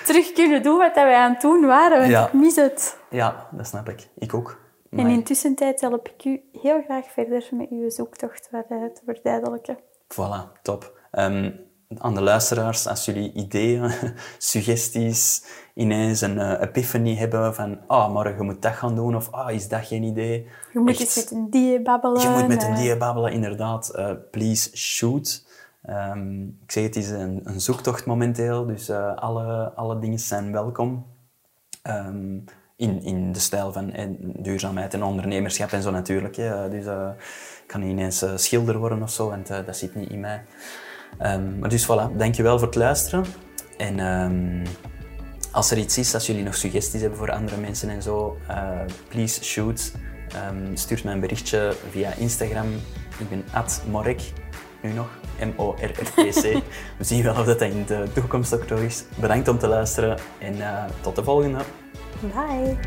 terug 0.06 0.32
kunnen 0.32 0.64
doen 0.64 0.78
wat 0.78 0.94
wij 0.94 1.16
aan 1.16 1.32
het 1.32 1.42
doen 1.42 1.66
waren, 1.66 1.98
want 1.98 2.10
Ja. 2.12 2.28
ik 2.28 2.34
mis 2.34 2.56
het. 2.56 2.98
Ja, 3.10 3.48
dat 3.52 3.68
snap 3.68 3.90
ik. 3.90 4.08
Ik 4.18 4.34
ook. 4.34 4.58
En 4.90 5.08
intussen 5.08 5.56
tijd 5.56 5.82
help 5.82 6.10
ik 6.10 6.26
u 6.26 6.42
heel 6.62 6.82
graag 6.84 7.06
verder 7.12 7.48
met 7.52 7.68
uw 7.70 7.90
zoektocht 7.90 8.48
wat 8.52 8.68
te 8.68 9.02
verduidelijken. 9.06 9.78
Voilà, 10.14 10.62
top. 10.62 11.00
Ehm, 11.12 11.52
aan 11.98 12.14
de 12.16 12.22
luisteraars, 12.22 12.88
als 12.88 13.06
jullie 13.06 13.34
ideeën, 13.34 13.92
suggesties, 14.38 15.44
ineens 15.74 16.22
een 16.22 16.40
eh, 16.40 16.62
epiphany 16.62 17.16
hebben 17.16 17.56
van 17.56 17.80
ah, 17.88 18.14
maar 18.14 18.36
je 18.36 18.42
moet 18.44 18.62
dat 18.62 18.74
gaan 18.74 18.96
doen 18.96 19.16
of 19.16 19.32
ah, 19.32 19.52
is 19.52 19.68
dat 19.68 19.86
geen 19.86 20.04
idee? 20.04 20.48
Je 20.74 20.80
moet 20.80 20.90
Echt, 20.90 21.00
eens 21.00 21.16
met 21.16 21.32
een 21.32 21.50
die 21.50 21.82
babbelen. 21.82 22.22
je 22.22 22.30
moet 22.30 22.48
met 22.48 22.64
een 22.64 22.70
eh, 22.74 22.78
die 22.78 22.98
babbelen, 22.98 23.32
inderdaad. 23.32 23.90
Eh, 23.90 24.12
please 24.32 24.78
shoot. 24.78 25.46
Ehm, 25.82 26.42
ik 26.42 26.72
zeg 26.72 26.84
het 26.84 26.96
is 26.96 27.10
een, 27.10 27.42
een 27.44 27.62
zoektocht 27.62 28.06
momenteel, 28.06 28.66
dus 28.66 28.90
eh, 28.90 29.16
alle, 29.16 29.74
alle 29.74 30.00
dingen 30.00 30.20
zijn 30.20 30.52
welkom. 30.52 31.06
Ehm, 31.82 32.38
in, 32.80 33.04
in 33.04 33.32
de 33.32 33.40
stijl 33.40 33.74
van 33.74 33.92
eh, 33.92 34.08
duurzaamheid 34.20 34.94
en 34.94 35.04
ondernemerschap 35.04 35.72
en 35.72 35.82
zo 35.82 35.92
natuurlijk. 35.92 36.36
hè. 36.36 36.70
Dus 36.70 36.86
eh, 36.86 37.10
ik 37.62 37.68
kan 37.68 37.80
niet 37.80 37.90
ineens 37.90 38.22
eh, 38.22 38.32
schilder 38.36 38.78
worden 38.78 39.02
of 39.02 39.12
zo, 39.12 39.30
want 39.30 39.48
dat 39.48 39.78
zit 39.78 39.96
niet 39.96 40.10
in 40.10 40.20
mij. 40.20 40.44
Ehm, 41.18 41.60
maar 41.60 41.70
dus 41.70 41.86
voilà, 41.86 42.18
dankjewel 42.18 42.58
voor 42.58 42.68
het 42.68 42.76
luisteren. 42.76 43.26
En 43.78 44.66
als 45.52 45.72
er 45.72 45.78
iets 45.78 45.98
is, 45.98 46.14
als 46.14 46.26
jullie 46.26 46.44
nog 46.44 46.56
suggesties 46.56 47.02
hebben 47.02 47.20
voor 47.20 47.32
andere 47.32 47.58
mensen 47.58 47.90
en 47.90 48.02
zo, 48.02 48.38
please 49.10 49.44
shoot. 49.44 49.92
Stuur 50.74 51.02
mij 51.04 51.14
een 51.14 51.20
berichtje 51.20 51.76
via 51.90 52.14
Instagram. 52.14 52.68
Ik 53.20 53.30
ben 53.30 53.44
@morek. 53.92 54.22
nu 54.82 54.94
nog. 54.94 55.19
M-O-R-R-T-C. 55.46 56.44
We 56.98 57.04
zien 57.04 57.24
wel 57.24 57.34
of 57.34 57.46
dat 57.46 57.62
in 57.62 57.84
de 57.88 58.06
toekomst 58.14 58.54
ook 58.54 58.70
nog 58.70 58.80
is. 58.80 59.04
Bedankt 59.16 59.48
om 59.48 59.58
te 59.58 59.68
luisteren 59.68 60.18
en 60.38 60.56
uh, 60.56 60.84
tot 61.02 61.16
de 61.16 61.24
volgende. 61.24 61.60
Bye. 62.22 62.78